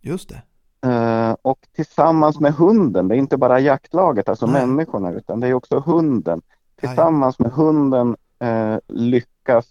Just 0.00 0.28
det. 0.28 0.42
Eh, 0.88 1.17
och 1.42 1.58
tillsammans 1.76 2.40
med 2.40 2.54
hunden, 2.54 3.08
det 3.08 3.14
är 3.14 3.18
inte 3.18 3.36
bara 3.36 3.60
jaktlaget, 3.60 4.28
alltså 4.28 4.46
Nej. 4.46 4.66
människorna, 4.66 5.12
utan 5.12 5.40
det 5.40 5.48
är 5.48 5.54
också 5.54 5.78
hunden. 5.78 6.42
Tillsammans 6.80 7.38
med 7.38 7.52
hunden 7.52 8.16
eh, 8.38 8.76
lyckas 8.88 9.66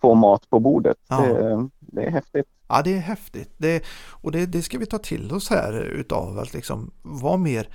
få 0.00 0.14
mat 0.14 0.50
på 0.50 0.60
bordet. 0.60 0.96
Ja. 1.08 1.20
Det, 1.20 1.68
det 1.80 2.04
är 2.06 2.10
häftigt. 2.10 2.46
Ja, 2.68 2.82
det 2.82 2.94
är 2.94 3.00
häftigt. 3.00 3.50
Det, 3.56 3.84
och 4.10 4.32
det, 4.32 4.46
det 4.46 4.62
ska 4.62 4.78
vi 4.78 4.86
ta 4.86 4.98
till 4.98 5.32
oss 5.32 5.50
här 5.50 5.72
utav 5.82 6.38
att 6.38 6.54
liksom 6.54 6.90
vara 7.02 7.36
mer 7.36 7.68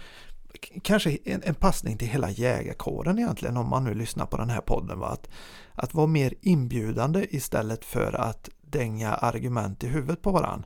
kanske 0.84 1.18
en, 1.24 1.42
en 1.44 1.56
passning 1.56 1.98
till 1.98 2.08
hela 2.08 2.30
jägarkåren 2.30 3.20
egentligen 3.20 3.58
om 3.58 3.70
man 3.70 3.84
nu 3.84 3.94
lyssnar 3.94 4.26
på 4.26 4.38
den 4.38 4.50
här 4.50 4.62
podden. 4.62 5.00
Va? 5.00 5.08
Att, 5.08 5.30
att 5.76 5.94
vara 5.94 6.08
mer 6.08 6.34
inbjudande 6.42 7.26
istället 7.30 7.86
för 7.86 8.14
att 8.14 8.50
dänga 8.62 9.14
argument 9.14 9.84
i 9.84 9.88
huvudet 9.88 10.22
på 10.22 10.32
varann. 10.32 10.66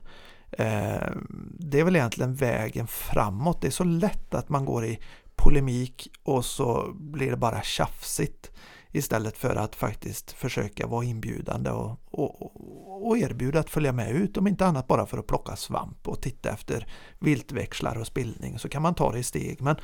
Eh, 0.50 1.10
det 1.58 1.80
är 1.80 1.84
väl 1.84 1.96
egentligen 1.96 2.34
vägen 2.34 2.86
framåt. 2.86 3.60
Det 3.60 3.66
är 3.66 3.70
så 3.70 3.84
lätt 3.84 4.34
att 4.34 4.48
man 4.48 4.64
går 4.64 4.84
i 4.84 4.98
polemik 5.36 6.10
och 6.22 6.44
så 6.44 6.92
blir 6.94 7.30
det 7.30 7.36
bara 7.36 7.62
tjafsigt 7.62 8.50
istället 8.92 9.38
för 9.38 9.56
att 9.56 9.74
faktiskt 9.74 10.32
försöka 10.32 10.86
vara 10.86 11.04
inbjudande 11.04 11.70
och, 11.70 11.98
och, 12.10 13.06
och, 13.06 13.18
erbjuda 13.18 13.60
att 13.60 13.70
följa 13.70 13.92
med 13.92 14.10
ut 14.10 14.36
om 14.36 14.46
inte 14.46 14.66
annat 14.66 14.86
bara 14.86 15.06
för 15.06 15.18
att 15.18 15.26
plocka 15.26 15.56
svamp 15.56 16.08
och 16.08 16.20
titta 16.20 16.50
efter 16.50 16.86
viltväxlar 17.18 17.98
och 17.98 18.06
spillning 18.06 18.58
så 18.58 18.68
kan 18.68 18.82
man 18.82 18.94
ta 18.94 19.12
det 19.12 19.18
i 19.18 19.22
steg 19.22 19.62
men 19.62 19.76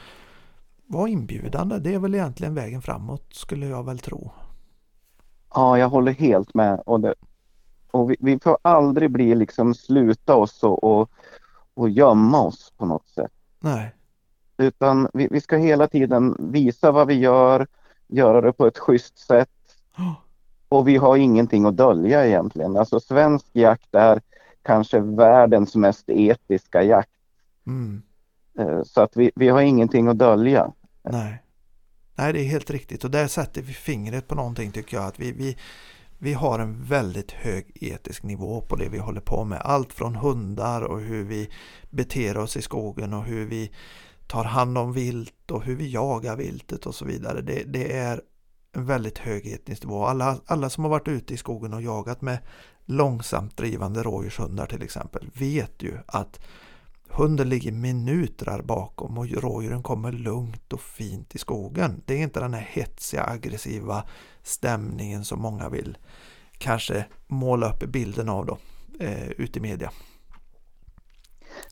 var 0.86 1.08
inbjudande 1.08 1.78
det 1.78 1.94
är 1.94 1.98
väl 1.98 2.14
egentligen 2.14 2.54
vägen 2.54 2.82
framåt 2.82 3.34
skulle 3.34 3.66
jag 3.66 3.86
väl 3.86 3.98
tro. 3.98 4.30
Ja, 5.54 5.78
jag 5.78 5.88
håller 5.88 6.12
helt 6.12 6.54
med 6.54 6.82
och, 6.86 7.00
det, 7.00 7.14
och 7.92 8.10
vi, 8.10 8.16
vi, 8.20 8.38
får 8.38 8.58
aldrig 8.62 9.10
bli 9.10 9.34
liksom 9.34 9.74
sluta 9.74 10.34
oss 10.34 10.62
och, 10.62 10.84
och, 10.84 11.10
och 11.74 11.90
gömma 11.90 12.42
oss 12.42 12.72
på 12.76 12.86
något 12.86 13.08
sätt. 13.08 13.32
Nej. 13.60 13.94
Utan 14.56 15.08
vi, 15.12 15.28
vi 15.30 15.40
ska 15.40 15.56
hela 15.56 15.86
tiden 15.86 16.36
visa 16.38 16.90
vad 16.90 17.06
vi 17.06 17.14
gör, 17.14 17.66
göra 18.06 18.40
det 18.40 18.52
på 18.52 18.66
ett 18.66 18.78
schysst 18.78 19.18
sätt. 19.18 19.50
Och 20.68 20.88
vi 20.88 20.96
har 20.96 21.16
ingenting 21.16 21.64
att 21.64 21.76
dölja 21.76 22.26
egentligen. 22.26 22.76
Alltså 22.76 23.00
svensk 23.00 23.46
jakt 23.52 23.94
är 23.94 24.20
kanske 24.62 25.00
världens 25.00 25.74
mest 25.74 26.04
etiska 26.10 26.82
jakt. 26.82 27.10
Mm. 27.66 28.02
Eh, 28.58 28.82
så 28.82 29.00
att 29.00 29.16
vi, 29.16 29.30
vi 29.34 29.48
har 29.48 29.60
ingenting 29.60 30.08
att 30.08 30.18
dölja. 30.18 30.72
Nej. 31.02 31.42
Nej, 32.14 32.32
det 32.32 32.40
är 32.40 32.44
helt 32.44 32.70
riktigt 32.70 33.04
och 33.04 33.10
där 33.10 33.26
sätter 33.26 33.62
vi 33.62 33.72
fingret 33.72 34.28
på 34.28 34.34
någonting 34.34 34.72
tycker 34.72 34.96
jag. 34.96 35.06
Att 35.06 35.20
vi, 35.20 35.32
vi, 35.32 35.56
vi 36.22 36.32
har 36.32 36.58
en 36.58 36.84
väldigt 36.84 37.32
hög 37.32 37.72
etisk 37.74 38.22
nivå 38.22 38.60
på 38.60 38.76
det 38.76 38.88
vi 38.88 38.98
håller 38.98 39.20
på 39.20 39.44
med. 39.44 39.60
Allt 39.60 39.92
från 39.92 40.14
hundar 40.14 40.82
och 40.82 41.00
hur 41.00 41.24
vi 41.24 41.50
beter 41.90 42.36
oss 42.36 42.56
i 42.56 42.62
skogen 42.62 43.14
och 43.14 43.24
hur 43.24 43.46
vi 43.46 43.72
tar 44.26 44.44
hand 44.44 44.78
om 44.78 44.92
vilt 44.92 45.50
och 45.50 45.62
hur 45.62 45.76
vi 45.76 45.90
jagar 45.90 46.36
viltet 46.36 46.86
och 46.86 46.94
så 46.94 47.04
vidare. 47.04 47.40
Det, 47.40 47.64
det 47.64 47.96
är 47.96 48.20
en 48.72 48.86
väldigt 48.86 49.18
hög 49.18 49.46
etnisk 49.46 49.84
nivå. 49.84 50.04
Alla, 50.04 50.38
alla 50.46 50.70
som 50.70 50.84
har 50.84 50.90
varit 50.90 51.08
ute 51.08 51.34
i 51.34 51.36
skogen 51.36 51.74
och 51.74 51.82
jagat 51.82 52.20
med 52.20 52.38
långsamt 52.84 53.56
drivande 53.56 54.02
rådjurshundar 54.02 54.66
till 54.66 54.82
exempel 54.82 55.30
vet 55.34 55.82
ju 55.82 55.98
att 56.06 56.40
hunden 57.14 57.48
ligger 57.48 57.72
minuter 57.72 58.62
bakom 58.62 59.18
och 59.18 59.28
rådjuren 59.28 59.82
kommer 59.82 60.12
lugnt 60.12 60.72
och 60.72 60.80
fint 60.80 61.34
i 61.34 61.38
skogen. 61.38 62.02
Det 62.04 62.14
är 62.14 62.18
inte 62.18 62.40
den 62.40 62.54
här 62.54 62.68
hetsiga 62.70 63.24
aggressiva 63.24 64.04
stämningen 64.42 65.24
som 65.24 65.40
många 65.40 65.68
vill 65.68 65.98
kanske 66.58 67.04
måla 67.26 67.70
upp 67.70 67.78
bilden 67.78 68.28
av 68.28 68.46
då 68.46 68.58
eh, 69.00 69.30
ute 69.30 69.58
i 69.58 69.62
media. 69.62 69.90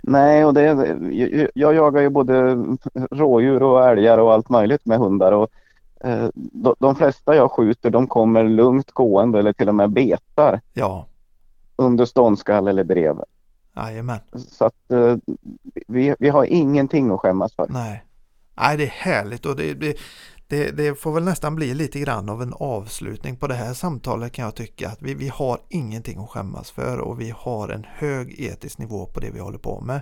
Nej, 0.02 0.44
och 0.44 0.54
det, 0.54 0.62
jag, 1.10 1.48
jag 1.54 1.74
jagar 1.74 2.02
ju 2.02 2.08
både 2.08 2.64
rådjur 3.10 3.62
och 3.62 3.88
älgar 3.88 4.18
och 4.18 4.32
allt 4.32 4.48
möjligt 4.48 4.86
med 4.86 4.98
hundar. 4.98 5.32
Och, 5.32 5.50
eh, 6.00 6.28
de, 6.34 6.74
de, 6.78 6.96
flesta 6.96 7.36
jag 7.36 7.50
skjuter 7.50 7.90
de 7.90 8.06
kommer 8.06 8.44
lugnt 8.44 8.90
gående 8.90 9.38
eller 9.38 9.52
till 9.52 9.68
och 9.68 9.74
med 9.74 9.90
betar. 9.90 10.60
Ja. 10.72 11.06
Under 11.76 12.04
ståndskall 12.04 12.68
eller 12.68 12.84
brev. 12.84 13.16
Jajamän. 13.76 14.20
Så 14.32 14.64
att 14.64 14.90
eh, 14.90 15.16
vi, 15.88 16.14
vi 16.18 16.28
har 16.28 16.44
ingenting 16.44 17.10
att 17.10 17.20
skämmas 17.20 17.54
för. 17.54 17.66
Nej. 17.68 18.04
Nej, 18.54 18.76
det 18.76 18.84
är 18.84 18.88
härligt 18.88 19.46
och 19.46 19.56
det, 19.56 19.74
det, 19.74 19.96
det, 20.46 20.70
det, 20.70 20.94
får 20.94 21.12
väl 21.12 21.24
nästan 21.24 21.56
bli 21.56 21.74
lite 21.74 22.00
grann 22.00 22.28
av 22.28 22.42
en 22.42 22.54
avslutning 22.56 23.36
på 23.36 23.46
det 23.46 23.54
här 23.54 23.74
samtalet 23.74 24.32
kan 24.32 24.44
jag 24.44 24.54
tycka. 24.54 24.88
att 24.88 25.02
Vi, 25.02 25.14
vi 25.14 25.28
har 25.28 25.60
ingenting 25.68 26.18
att 26.18 26.30
skämmas 26.30 26.70
för 26.70 26.98
och 26.98 27.20
vi 27.20 27.34
har 27.36 27.68
en 27.68 27.86
hög 27.88 28.40
etisk 28.40 28.78
nivå 28.78 29.06
på 29.06 29.20
det 29.20 29.30
vi 29.30 29.40
håller 29.40 29.58
på 29.58 29.80
med. 29.80 30.00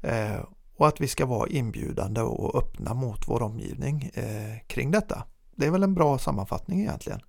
Eh, 0.00 0.40
och 0.76 0.88
att 0.88 1.00
vi 1.00 1.08
ska 1.08 1.26
vara 1.26 1.48
inbjudande 1.48 2.20
och 2.20 2.58
öppna 2.58 2.94
mot 2.94 3.28
vår 3.28 3.42
omgivning 3.42 4.10
eh, 4.14 4.66
kring 4.66 4.90
detta. 4.90 5.24
Det 5.56 5.66
är 5.66 5.70
väl 5.70 5.82
en 5.82 5.94
bra 5.94 6.18
sammanfattning 6.18 6.80
egentligen. 6.80 7.20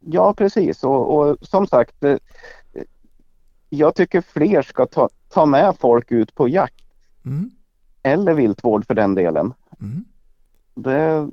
Ja 0.00 0.34
precis 0.34 0.84
och, 0.84 1.16
och 1.16 1.36
som 1.40 1.66
sagt 1.66 2.04
eh, 2.04 2.16
jag 3.76 3.94
tycker 3.94 4.20
fler 4.20 4.62
ska 4.62 4.86
ta, 4.86 5.08
ta 5.28 5.46
med 5.46 5.76
folk 5.78 6.12
ut 6.12 6.34
på 6.34 6.48
jakt. 6.48 6.84
Mm. 7.24 7.50
Eller 8.02 8.34
viltvård 8.34 8.86
för 8.86 8.94
den 8.94 9.14
delen. 9.14 9.54
Mm. 9.80 10.04
Det, 10.74 11.28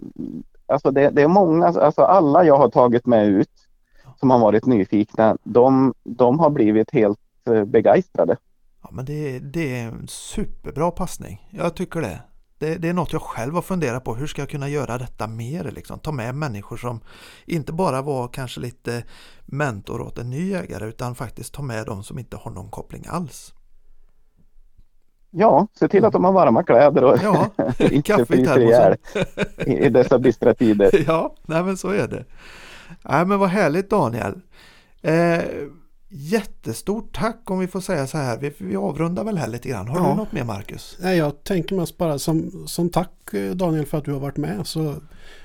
alltså 0.66 0.92
det, 0.92 1.10
det, 1.10 1.22
är 1.22 1.28
många, 1.28 1.66
alltså 1.66 2.02
alla 2.02 2.44
jag 2.44 2.58
har 2.58 2.70
tagit 2.70 3.06
med 3.06 3.28
ut 3.28 3.52
som 4.20 4.30
har 4.30 4.40
varit 4.40 4.66
nyfikna, 4.66 5.38
de, 5.44 5.94
de 6.04 6.40
har 6.40 6.50
blivit 6.50 6.92
helt 6.92 7.20
eh, 7.46 7.66
begeistrade. 7.66 8.38
Ja 8.82 8.90
men 8.92 9.06
det, 9.06 9.40
det 9.40 9.80
är 9.80 9.88
en 9.88 10.08
superbra 10.08 10.92
passning. 10.92 11.48
Jag 11.52 11.76
tycker 11.76 12.02
det. 12.02 12.22
Det. 12.60 12.76
det. 12.76 12.90
är 12.90 12.94
något 12.94 13.14
jag 13.14 13.22
själv 13.22 13.56
har 13.56 13.62
funderat 13.62 14.04
på. 14.04 14.16
Hur 14.16 14.28
ska 14.28 14.42
jag 14.42 14.50
kunna 14.50 14.70
göra 14.70 14.98
detta 14.98 15.28
mer? 15.28 15.72
Liksom? 15.72 16.00
Ta 16.00 16.12
med 16.12 16.36
människor 16.36 16.78
som 16.78 17.00
inte 17.46 17.74
bara 17.74 18.02
var 18.02 18.28
kanske 18.28 18.60
lite 18.60 19.04
mentor 19.46 20.02
åt 20.02 20.18
en 20.18 20.30
ny 20.30 20.50
jägare 20.50 20.86
utan 20.86 21.16
faktiskt 21.16 21.54
ta 21.54 21.62
med 21.62 21.86
de 21.86 22.04
som 22.04 22.20
inte 22.20 22.38
har 22.38 22.52
någon 22.52 22.70
koppling 22.70 23.06
alls. 23.10 23.54
Ja, 25.32 25.68
se 25.74 25.88
till 25.88 26.06
att 26.06 26.14
de 26.14 26.24
har 26.24 26.32
varma 26.32 26.64
kläder 26.64 27.04
och 27.04 27.18
ja, 27.24 27.50
inte 27.92 28.26
fryser 28.26 28.60
ihjäl 28.60 28.96
i 29.58 29.90
dessa 29.90 30.20
bistra 30.20 30.54
tider. 30.54 31.04
Ja, 31.08 31.36
nej 31.46 31.64
men 31.64 31.78
så 31.78 31.90
är 31.90 32.08
det. 32.08 32.26
Nej 33.04 33.26
men 33.26 33.40
vad 33.40 33.50
härligt 33.50 33.90
Daniel. 33.90 34.42
Eh, 35.02 35.42
jättestort 36.10 37.16
tack 37.16 37.40
om 37.46 37.60
vi 37.60 37.68
får 37.68 37.80
säga 37.80 38.08
så 38.08 38.18
här. 38.18 38.38
Vi, 38.38 38.54
vi 38.58 38.76
avrundar 38.76 39.24
väl 39.24 39.38
här 39.38 39.48
lite 39.48 39.70
grann. 39.70 39.88
Har 39.88 40.00
ja. 40.00 40.10
du 40.10 40.16
något 40.16 40.32
mer 40.32 40.44
Marcus? 40.44 40.98
Nej, 41.00 41.18
jag 41.18 41.44
tänker 41.44 41.76
mest 41.76 41.98
bara 41.98 42.20
som, 42.20 42.68
som 42.68 42.90
tack 42.90 43.34
eh, 43.34 43.52
Daniel 43.52 43.86
för 43.86 43.98
att 43.98 44.06
du 44.06 44.14
har 44.14 44.20
varit 44.20 44.38
med 44.38 44.68
så 44.68 44.96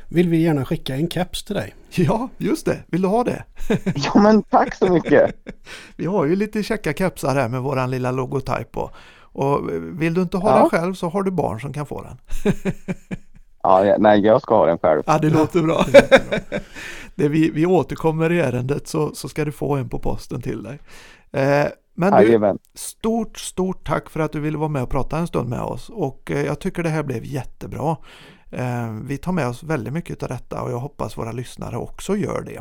vill 0.09 0.29
vi 0.29 0.43
gärna 0.43 0.65
skicka 0.65 0.95
en 0.95 1.11
keps 1.11 1.45
till 1.45 1.55
dig. 1.55 1.75
Ja, 1.97 2.29
just 2.39 2.67
det. 2.67 2.79
Vill 2.87 3.03
du 3.03 3.09
ha 3.09 3.25
det? 3.25 3.45
ja, 3.95 4.21
men 4.21 4.43
tack 4.43 4.75
så 4.75 4.93
mycket. 4.93 5.35
vi 5.97 6.07
har 6.07 6.25
ju 6.25 6.37
lite 6.37 6.63
käcka 6.63 6.93
kepsar 6.93 7.35
här 7.35 7.49
med 7.49 7.63
våran 7.63 7.91
lilla 7.91 8.11
logotyp 8.11 8.73
på. 8.73 8.91
Och 9.21 9.71
vill 10.01 10.15
du 10.15 10.23
inte 10.23 10.37
ha 10.37 10.51
ja. 10.51 10.59
den 10.59 10.71
själv 10.71 10.95
så 10.95 11.09
har 11.09 11.23
du 11.23 11.31
barn 11.31 11.61
som 11.61 11.73
kan 11.73 11.87
få 11.87 12.03
den. 12.03 12.19
ja, 13.63 13.97
nej, 13.99 14.21
jag 14.21 14.43
ska 14.43 14.57
ha 14.57 14.67
den 14.67 14.79
själv. 14.79 15.03
Ja, 15.07 15.19
det 15.19 15.31
låter 15.31 15.63
bra. 15.63 15.87
Det 17.15 17.29
vi, 17.29 17.51
vi 17.51 17.67
återkommer 17.67 18.33
i 18.33 18.41
ärendet 18.41 18.89
så, 18.89 19.15
så 19.15 19.29
ska 19.29 19.45
du 19.45 19.53
få 19.53 19.77
en 19.77 19.89
på 19.89 19.99
posten 19.99 20.43
till 20.43 20.63
dig. 20.63 20.79
Eh, 21.33 21.67
men 21.95 22.25
du, 22.25 22.59
stort, 22.75 23.39
stort 23.39 23.87
tack 23.87 24.11
för 24.11 24.21
att 24.21 24.33
du 24.33 24.41
ville 24.41 24.59
vara 24.59 24.69
med 24.69 24.83
och 24.83 24.91
prata 24.91 25.19
en 25.19 25.27
stund 25.27 25.49
med 25.49 25.61
oss 25.61 25.89
och 25.89 26.31
eh, 26.31 26.47
jag 26.47 26.61
tycker 26.61 26.83
det 26.83 26.89
här 26.89 27.03
blev 27.03 27.25
jättebra. 27.25 27.97
Eh, 28.51 28.93
vi 29.03 29.19
tar 29.19 29.33
med 29.33 29.49
oss 29.49 29.63
väldigt 29.63 29.93
mycket 29.93 30.23
av 30.23 30.29
detta 30.29 30.63
och 30.63 30.71
jag 30.71 30.79
hoppas 30.79 31.19
våra 31.19 31.33
lyssnare 31.33 31.77
också 31.77 32.17
gör 32.17 32.43
det. 32.43 32.61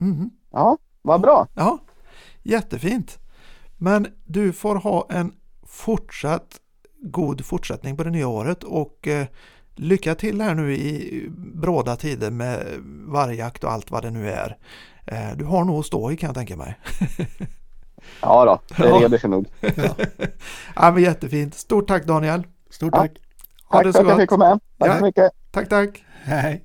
Mm. 0.00 0.30
Ja, 0.50 0.78
vad 1.02 1.20
bra. 1.20 1.46
Ja, 1.54 1.78
jättefint. 2.42 3.18
Men 3.78 4.06
du 4.24 4.52
får 4.52 4.76
ha 4.76 5.06
en 5.10 5.32
fortsatt 5.66 6.60
god 7.02 7.44
fortsättning 7.44 7.96
på 7.96 8.04
det 8.04 8.10
nya 8.10 8.28
året 8.28 8.64
och 8.64 9.08
eh, 9.08 9.26
lycka 9.74 10.14
till 10.14 10.40
här 10.40 10.54
nu 10.54 10.74
i 10.74 11.24
bråda 11.36 11.96
tider 11.96 12.30
med 12.30 12.66
vargjakt 13.06 13.64
och 13.64 13.72
allt 13.72 13.90
vad 13.90 14.02
det 14.02 14.10
nu 14.10 14.30
är. 14.30 14.56
Eh, 15.06 15.36
du 15.36 15.44
har 15.44 15.64
nog 15.64 15.80
att 15.80 15.86
stå 15.86 16.12
i 16.12 16.16
kan 16.16 16.28
jag 16.28 16.34
tänka 16.34 16.56
mig. 16.56 16.78
ja 18.22 18.44
då, 18.44 18.74
det 18.76 18.90
reder 18.90 19.18
sig 19.18 19.30
nog. 19.30 19.46
ja. 19.60 19.94
ja, 20.76 20.90
men 20.90 21.02
jättefint. 21.02 21.54
Stort 21.54 21.88
tack 21.88 22.04
Daniel. 22.04 22.42
Stort 22.70 22.92
tack. 22.92 23.10
Ja. 23.14 23.20
Ha 23.64 23.82
tack 23.82 23.92
för 23.92 24.00
att 24.02 24.08
jag 24.08 24.18
fick 24.18 24.30
komma. 24.30 24.60
Tack 24.78 24.88
ja. 24.90 24.98
så 24.98 25.04
mycket. 25.04 25.30
Tack, 25.50 25.68
tack. 25.68 26.04
Hej. 26.22 26.64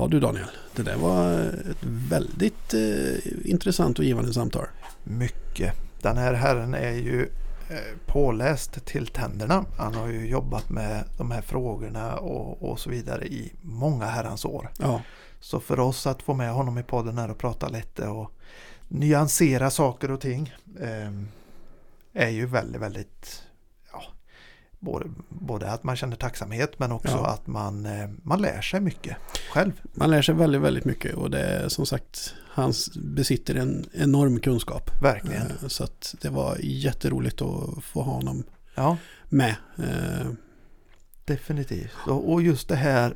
Ja 0.00 0.08
du 0.08 0.20
Daniel, 0.20 0.46
det 0.76 0.82
där 0.82 0.96
var 0.96 1.40
ett 1.70 1.82
väldigt 1.82 2.74
eh, 2.74 3.50
intressant 3.50 3.98
och 3.98 4.04
givande 4.04 4.32
samtal. 4.34 4.66
Mycket. 5.04 5.74
Den 6.02 6.16
här 6.16 6.34
herren 6.34 6.74
är 6.74 6.92
ju 6.92 7.22
eh, 7.68 7.76
påläst 8.06 8.86
till 8.86 9.06
tänderna. 9.06 9.64
Han 9.78 9.94
har 9.94 10.08
ju 10.08 10.28
jobbat 10.28 10.70
med 10.70 11.04
de 11.18 11.30
här 11.30 11.42
frågorna 11.42 12.16
och, 12.16 12.70
och 12.70 12.80
så 12.80 12.90
vidare 12.90 13.26
i 13.26 13.52
många 13.62 14.04
herrans 14.04 14.44
år. 14.44 14.70
Ja. 14.78 15.02
Så 15.40 15.60
för 15.60 15.80
oss 15.80 16.06
att 16.06 16.22
få 16.22 16.34
med 16.34 16.52
honom 16.52 16.78
i 16.78 16.82
podden 16.82 17.18
här 17.18 17.30
och 17.30 17.38
prata 17.38 17.68
lite 17.68 18.08
och 18.08 18.32
nyansera 18.88 19.70
saker 19.70 20.10
och 20.10 20.20
ting 20.20 20.54
eh, 20.80 21.12
är 22.12 22.30
ju 22.30 22.46
väldigt, 22.46 22.82
väldigt 22.82 23.42
både, 24.80 25.06
både 25.28 25.70
att 25.70 25.84
man 25.84 25.96
känner 25.96 26.16
tacksamhet 26.16 26.78
men 26.78 26.92
också 26.92 27.08
Ja. 27.16 27.26
att 27.26 27.46
man, 27.46 27.86
eh, 27.86 28.08
man 28.22 28.42
lär 28.42 28.60
sig 28.60 28.80
mycket 28.80 29.16
själv. 29.52 29.72
Man 29.94 30.10
lär 30.10 30.22
sig 30.22 30.34
väldigt, 30.34 30.60
väldigt 30.60 30.84
mycket 30.84 31.14
och 31.14 31.30
det 31.30 31.40
är 31.40 31.68
som 31.68 31.86
sagt, 31.86 32.34
han 32.50 32.72
besitter 32.96 33.54
en 33.54 33.84
enorm 33.94 34.40
kunskap. 34.40 34.90
Verkligen. 35.02 35.42
Eh, 35.42 35.68
Så 35.68 35.84
att 35.84 36.14
det 36.22 36.28
var 36.28 36.56
jätteroligt 36.60 37.42
att 37.42 37.84
få 37.84 38.02
ha 38.02 38.12
honom 38.12 38.44
Ja, 38.74 38.96
med. 39.28 39.56
Eh, 39.78 40.30
definitivt. 41.24 41.92
Och, 42.06 42.42
just 42.42 42.68
det 42.68 42.76
här 42.76 43.14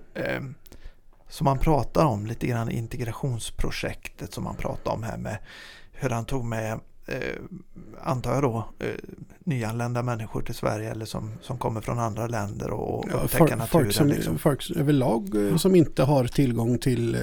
som 1.29 1.45
man 1.45 1.59
pratar 1.59 2.05
om 2.05 2.27
lite 2.27 2.47
grann 2.47 2.71
integrationsprojektet 2.71 4.35
som 4.35 4.45
man 4.45 4.57
pratar 4.57 4.91
om 4.93 5.03
här 5.03 5.17
med 5.19 5.39
hur 5.93 6.11
han 6.11 6.25
tog 6.25 6.45
med 6.45 6.81
eh, 7.07 7.19
antar 8.03 8.35
jag 8.35 8.43
då 8.43 8.69
eh, 8.79 8.89
nyanlända 9.45 10.03
människor 10.03 10.43
till 10.43 10.55
Sverige 10.55 10.91
eller 10.91 11.05
som, 11.05 11.31
som 11.41 11.59
kommer 11.59 11.81
från 11.81 11.99
andra 11.99 12.27
länder 12.27 12.71
och, 12.71 12.99
och 12.99 13.11
Ja, 13.13 13.17
upptäcka 13.17 13.39
folk, 13.39 13.51
naturen. 13.51 13.67
folk, 13.69 13.93
som, 13.93 14.09
liksom. 14.09 14.39
folk 14.39 14.71
överlag 14.77 15.49
eh, 15.49 15.57
som 15.57 15.75
inte 15.75 16.03
har 16.03 16.25
tillgång 16.25 16.79
till 16.79 17.15
eh, 17.15 17.21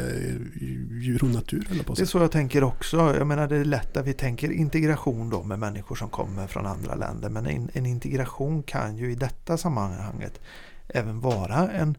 djur 1.02 1.24
och 1.24 1.30
natur 1.30 1.68
eller 1.72 1.84
på 1.84 1.94
Det 1.94 2.02
är 2.02 2.06
så 2.06 2.18
jag 2.18 2.32
tänker 2.32 2.64
också. 2.64 2.98
Jag 2.98 3.28
menar 3.28 3.48
det 3.48 3.58
är 3.58 3.66
lätt 3.66 3.98
att 3.98 4.08
vi 4.08 4.14
tänker 4.14 4.52
integration 4.52 5.30
då 5.30 5.44
med 5.44 5.60
människor 5.60 5.96
som 5.96 6.10
kommer 6.10 6.48
från 6.48 6.66
andra 6.66 6.96
länder. 6.96 7.30
Men 7.30 7.46
en, 7.46 7.70
en 7.74 7.86
integration 7.86 8.64
kan 8.64 8.98
ju 8.98 9.12
i 9.12 9.16
detta 9.16 9.58
sammanhanget 9.58 10.40
även 10.88 11.20
vara 11.20 11.72
en, 11.72 11.98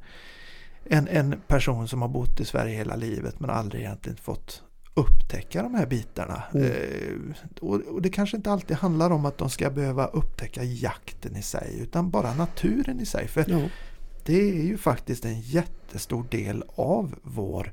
en, 0.85 1.09
en 1.09 1.41
person 1.47 1.89
som 1.89 2.03
har 2.03 2.09
bott 2.09 2.41
i 2.41 2.45
Sverige 2.45 2.77
hela 2.77 2.97
livet 2.97 3.41
men 3.41 3.51
aldrig 3.51 3.83
egentligen 3.83 4.17
fått 4.17 4.63
upptäcka 4.95 5.63
de 5.63 5.75
här 5.75 5.87
bitarna. 5.87 6.43
Mm. 6.55 6.67
Eh, 6.67 7.37
och, 7.61 7.81
och 7.81 8.03
det 8.03 8.09
kanske 8.09 8.37
inte 8.37 8.51
alltid 8.51 8.77
handlar 8.77 9.11
om 9.11 9.27
att 9.27 9.39
de 9.39 9.51
ska 9.51 9.71
behöva 9.71 10.07
upptäcka 10.07 10.65
jakten 10.65 11.37
i 11.37 11.43
sig 11.43 11.79
utan 11.81 12.11
bara 12.11 12.35
naturen 12.35 13.01
i 13.01 13.07
sig. 13.07 13.29
För 13.29 13.45
Ja, 13.49 13.69
det 14.25 14.51
är 14.51 14.63
ju 14.63 14.79
faktiskt 14.79 15.25
en 15.25 15.41
jättestor 15.41 16.27
del 16.31 16.65
av 16.75 17.15
vår 17.23 17.73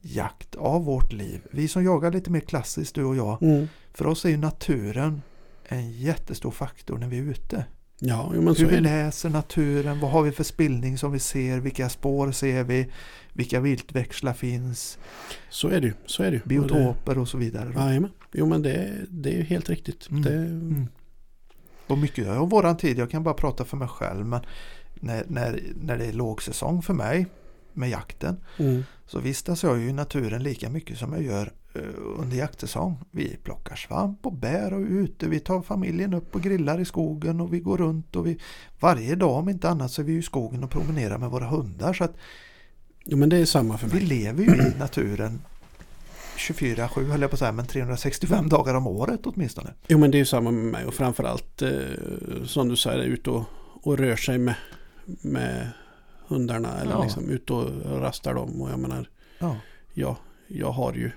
jakt, 0.00 0.54
av 0.54 0.84
vårt 0.84 1.12
liv. 1.12 1.40
Vi 1.50 1.68
som 1.68 1.84
jagar 1.84 2.12
lite 2.12 2.30
mer 2.30 2.40
klassiskt, 2.40 2.94
du 2.94 3.04
och 3.04 3.16
jag, 3.16 3.42
mm. 3.42 3.68
för 3.92 4.06
oss 4.06 4.24
är 4.24 4.28
ju 4.28 4.36
naturen 4.36 5.22
en 5.68 5.92
jättestor 5.92 6.50
faktor 6.50 6.98
när 6.98 7.08
vi 7.08 7.18
är 7.18 7.22
ute. 7.22 7.64
Ja 7.98 8.32
jo, 8.34 8.54
Hur 8.54 8.66
vi 8.66 8.80
läser 8.80 9.30
naturen, 9.30 10.00
vad 10.00 10.10
har 10.10 10.22
vi 10.22 10.32
för 10.32 10.44
spillning 10.44 10.98
som 10.98 11.12
vi 11.12 11.18
ser, 11.18 11.60
vilka 11.60 11.88
spår 11.88 12.32
ser 12.32 12.64
vi, 12.64 12.90
vilka 13.32 13.60
viltväxlar 13.60 14.32
finns, 14.32 14.98
Så 15.50 15.68
är 15.68 15.80
det 15.80 15.86
ju. 15.86 15.94
Så 16.06 16.22
är 16.22 16.30
det 16.30 16.36
ju. 16.36 16.42
Och 16.42 16.48
det- 16.48 16.74
biotoper 16.74 17.18
och 17.18 17.28
så 17.28 17.38
vidare. 17.38 17.72
Jajamän. 17.76 18.10
Jo 18.32 18.46
men 18.46 18.62
det, 18.62 19.06
det 19.08 19.38
är 19.38 19.42
helt 19.42 19.68
riktigt. 19.68 20.10
Mm. 20.10 20.22
Det, 20.22 20.34
Mm. 20.34 20.88
Och 21.86 21.98
mycket 21.98 22.28
av 22.28 22.50
våran 22.50 22.76
tid, 22.76 22.98
jag 22.98 23.10
kan 23.10 23.22
bara 23.22 23.34
prata 23.34 23.64
för 23.64 23.76
mig 23.76 23.88
själv, 23.88 24.26
men 24.26 24.40
när, 24.94 25.24
när, 25.28 25.62
när 25.74 25.98
det 25.98 26.04
är 26.06 26.12
lågsäsong 26.12 26.82
för 26.82 26.94
mig 26.94 27.26
med 27.72 27.90
jakten 27.90 28.36
mm. 28.58 28.84
så 29.06 29.18
vistas 29.18 29.62
jag 29.62 29.78
ju 29.78 29.88
i 29.88 29.92
naturen 29.92 30.42
lika 30.42 30.70
mycket 30.70 30.98
som 30.98 31.12
jag 31.12 31.22
gör 31.22 31.52
under 32.18 32.36
jaktsäsong. 32.36 32.96
Vi 33.10 33.36
plockar 33.42 33.76
svamp 33.76 34.26
och 34.26 34.32
bär 34.32 34.72
och 34.74 34.80
är 34.80 34.86
ute. 34.86 35.28
Vi 35.28 35.40
tar 35.40 35.62
familjen 35.62 36.14
upp 36.14 36.34
och 36.34 36.42
grillar 36.42 36.80
i 36.80 36.84
skogen 36.84 37.40
och 37.40 37.52
vi 37.54 37.60
går 37.60 37.78
runt 37.78 38.16
och 38.16 38.26
vi 38.26 38.38
varje 38.80 39.14
dag 39.14 39.34
om 39.36 39.48
inte 39.48 39.68
annat 39.68 39.90
så 39.92 40.02
är 40.02 40.06
vi 40.06 40.16
i 40.16 40.22
skogen 40.22 40.64
och 40.64 40.70
promenerar 40.70 41.18
med 41.18 41.30
våra 41.30 41.46
hundar. 41.46 41.92
Så 41.92 42.04
att 42.04 42.14
Jo 43.04 43.16
men 43.16 43.28
det 43.28 43.36
är 43.36 43.44
samma 43.44 43.78
för 43.78 43.88
vi 43.88 43.94
mig. 43.94 44.04
lever 44.06 44.44
ju 44.44 44.50
i 44.50 44.72
naturen 44.78 45.40
24-7 46.36 47.04
höll 47.10 47.20
jag 47.20 47.30
på 47.30 47.34
att 47.34 47.38
säga, 47.40 47.52
men 47.52 47.66
365 47.66 48.48
dagar 48.48 48.74
om 48.74 48.86
året 48.86 49.20
åtminstone. 49.24 49.74
Jo 49.88 49.98
men 49.98 50.10
det 50.10 50.16
är 50.16 50.20
ju 50.20 50.24
samma 50.26 50.50
med 50.50 50.64
mig 50.64 50.84
och 50.86 50.94
framförallt 50.94 51.62
eh, 51.62 51.70
som 52.44 52.68
du 52.68 52.76
säger 52.76 52.98
ut 53.04 53.28
och, 53.28 53.42
och 53.82 53.98
rör 53.98 54.16
sig 54.16 54.38
med, 54.38 54.54
med 55.22 55.68
hundarna 56.26 56.80
eller 56.80 56.92
Ja. 56.92 57.02
liksom 57.02 57.30
ut 57.30 57.50
och 57.50 57.70
rastar 58.00 58.34
dem 58.34 58.62
och 58.62 58.70
jag 58.70 58.78
menar 58.78 59.08
Ja, 59.38 59.56
ja, 59.94 60.16
jag 60.48 60.70
har 60.70 60.92
ju 60.94 61.10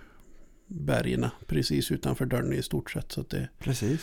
bergen 0.74 1.26
precis 1.48 1.92
utanför 1.92 2.26
dörren 2.26 2.54
i 2.54 2.64
stort 2.64 2.92
sett 2.92 3.12
så 3.12 3.22
det, 3.30 3.48
precis. 3.60 4.02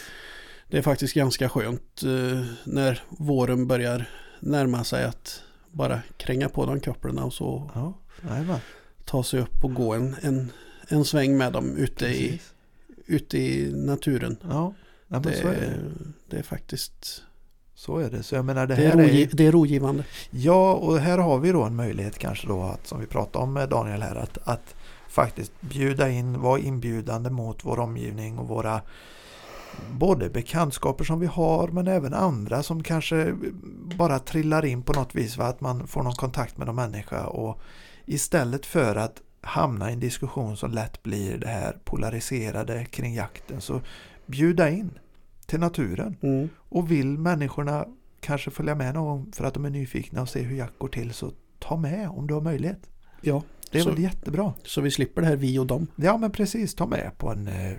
det 0.69 0.79
är 0.79 0.83
faktiskt 0.83 1.15
ganska 1.15 1.49
skönt 1.49 2.03
eh, 2.03 2.45
när 2.65 3.03
våren 3.09 3.67
börjar 3.67 4.11
närma 4.41 4.85
sig 4.85 5.05
att 5.05 5.43
bara 5.71 6.03
kränga 6.17 6.49
på 6.49 6.67
de 6.67 6.81
kopplarna 6.81 7.25
och 7.25 7.33
så 7.33 7.71
Ja, 7.75 7.99
ta 9.05 9.23
sig 9.23 9.41
upp 9.41 9.65
och 9.65 9.75
gå 9.75 9.95
en, 9.95 10.17
en, 10.23 10.53
en 10.89 11.05
sväng 11.05 11.37
med 11.37 11.53
dem 11.53 11.77
ute 11.77 12.07
i, 12.07 12.41
ute 13.07 13.39
i 13.39 13.73
naturen. 13.73 14.37
Ja, 14.51 14.75
ja 15.09 15.19
Det, 15.19 15.39
är 15.39 15.45
det. 15.45 15.57
är, 15.57 15.81
det 16.31 16.37
är 16.37 16.43
faktiskt 16.43 17.23
Så 17.75 17.99
är 17.99 18.11
det. 18.11 18.23
Så 18.23 18.35
jag 18.35 18.45
menar 18.45 18.67
det 18.67 18.75
det 18.75 18.85
är, 18.85 18.91
här 18.91 18.99
är 18.99 19.03
rogi, 19.03 19.29
det 19.33 19.47
är 19.47 19.53
rogivande. 19.53 20.05
Ja, 20.31 20.75
och 20.75 20.99
här 20.99 21.19
har 21.19 21.39
vi 21.39 21.53
då 21.53 21.63
en 21.63 21.77
möjlighet 21.77 22.19
kanske 22.19 22.47
då 22.47 22.63
att, 22.63 22.87
som 22.87 23.01
vi 23.01 23.07
pratade 23.07 23.43
om 23.45 23.53
med 23.53 23.69
Daniel 23.69 24.03
här, 24.03 24.17
att, 24.17 24.39
att 24.45 24.75
faktiskt 25.09 25.53
bjuda 25.61 26.11
in, 26.11 26.41
vara 26.41 26.59
inbjudande 26.59 27.31
mot 27.31 27.65
vår 27.65 27.81
omgivning 27.81 28.39
och 28.39 28.49
våra 28.49 28.81
både 29.91 30.31
bekantskaper 30.31 31.05
som 31.05 31.21
vi 31.21 31.27
har 31.27 31.69
men 31.69 31.87
även 31.87 32.15
andra 32.15 32.63
som 32.63 32.83
kanske 32.83 33.35
bara 33.97 34.19
trillar 34.19 34.65
in 34.65 34.83
på 34.83 34.93
något 34.93 35.15
vis, 35.15 35.37
va? 35.37 35.47
att 35.47 35.61
man 35.61 35.87
får 35.87 36.03
någon 36.03 36.13
kontakt 36.15 36.57
med 36.57 36.67
någon 36.67 36.77
människa 36.77 37.27
och 37.27 37.61
istället 38.07 38.67
för 38.67 38.97
att 38.97 39.23
hamna 39.41 39.91
i 39.91 39.93
en 39.93 40.01
diskussion 40.01 40.57
som 40.57 40.71
lätt 40.71 41.03
blir 41.03 41.39
det 41.39 41.49
här 41.49 41.77
polariserade 41.85 42.85
kring 42.85 43.15
jakten 43.15 43.61
så 43.61 43.81
bjuda 44.27 44.71
in 44.71 44.99
till 45.47 45.61
naturen. 45.61 46.17
Mm. 46.21 46.49
Och 46.57 46.91
vill 46.91 47.19
människorna 47.19 47.87
kanske 48.21 48.51
följa 48.51 48.75
med 48.75 48.95
någon 48.95 49.33
för 49.33 49.45
att 49.45 49.55
de 49.55 49.65
är 49.65 49.71
nyfikna 49.71 50.23
och 50.23 50.29
se 50.29 50.43
hur 50.43 50.57
jakt 50.57 50.79
går 50.79 50.89
till 50.89 51.13
så 51.13 51.33
ta 51.59 51.77
med 51.77 52.09
om 52.09 52.27
du 52.27 52.35
har 52.35 52.41
möjlighet. 52.41 52.91
Ja, 53.21 53.43
Det 53.71 53.79
är 53.79 53.83
Så- 53.83 53.91
väl 53.91 53.99
jättebra. 54.03 54.53
så 54.65 54.81
vi 54.81 54.91
slipper 54.91 55.23
det 55.23 55.29
här 55.29 55.37
vi 55.37 55.59
och 55.59 55.67
dem. 55.67 55.87
Ja 55.97 56.17
men 56.17 56.31
precis, 56.31 56.75
ta 56.75 56.87
med 56.87 57.11
på 57.19 57.31
en 57.31 57.49
eh, 57.49 57.73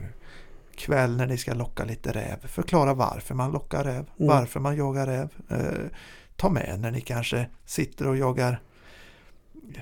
kväll 0.76 1.18
när 1.18 1.26
ni 1.28 1.38
ska 1.38 1.54
locka 1.54 1.86
lite 1.86 2.12
räv. 2.12 2.48
Förklara 2.48 2.94
varför 2.94 3.36
man 3.36 3.52
lockar 3.52 3.84
räv, 3.84 3.94
Mm. 3.96 4.28
varför 4.28 4.60
man 4.60 4.78
jagar 4.78 5.08
räv. 5.08 5.30
Eh, 5.50 5.88
ta 6.36 6.50
med 6.50 6.80
när 6.80 6.92
ni 6.92 7.02
kanske 7.02 7.50
sitter 7.66 8.08
och 8.08 8.18
jagar 8.18 8.62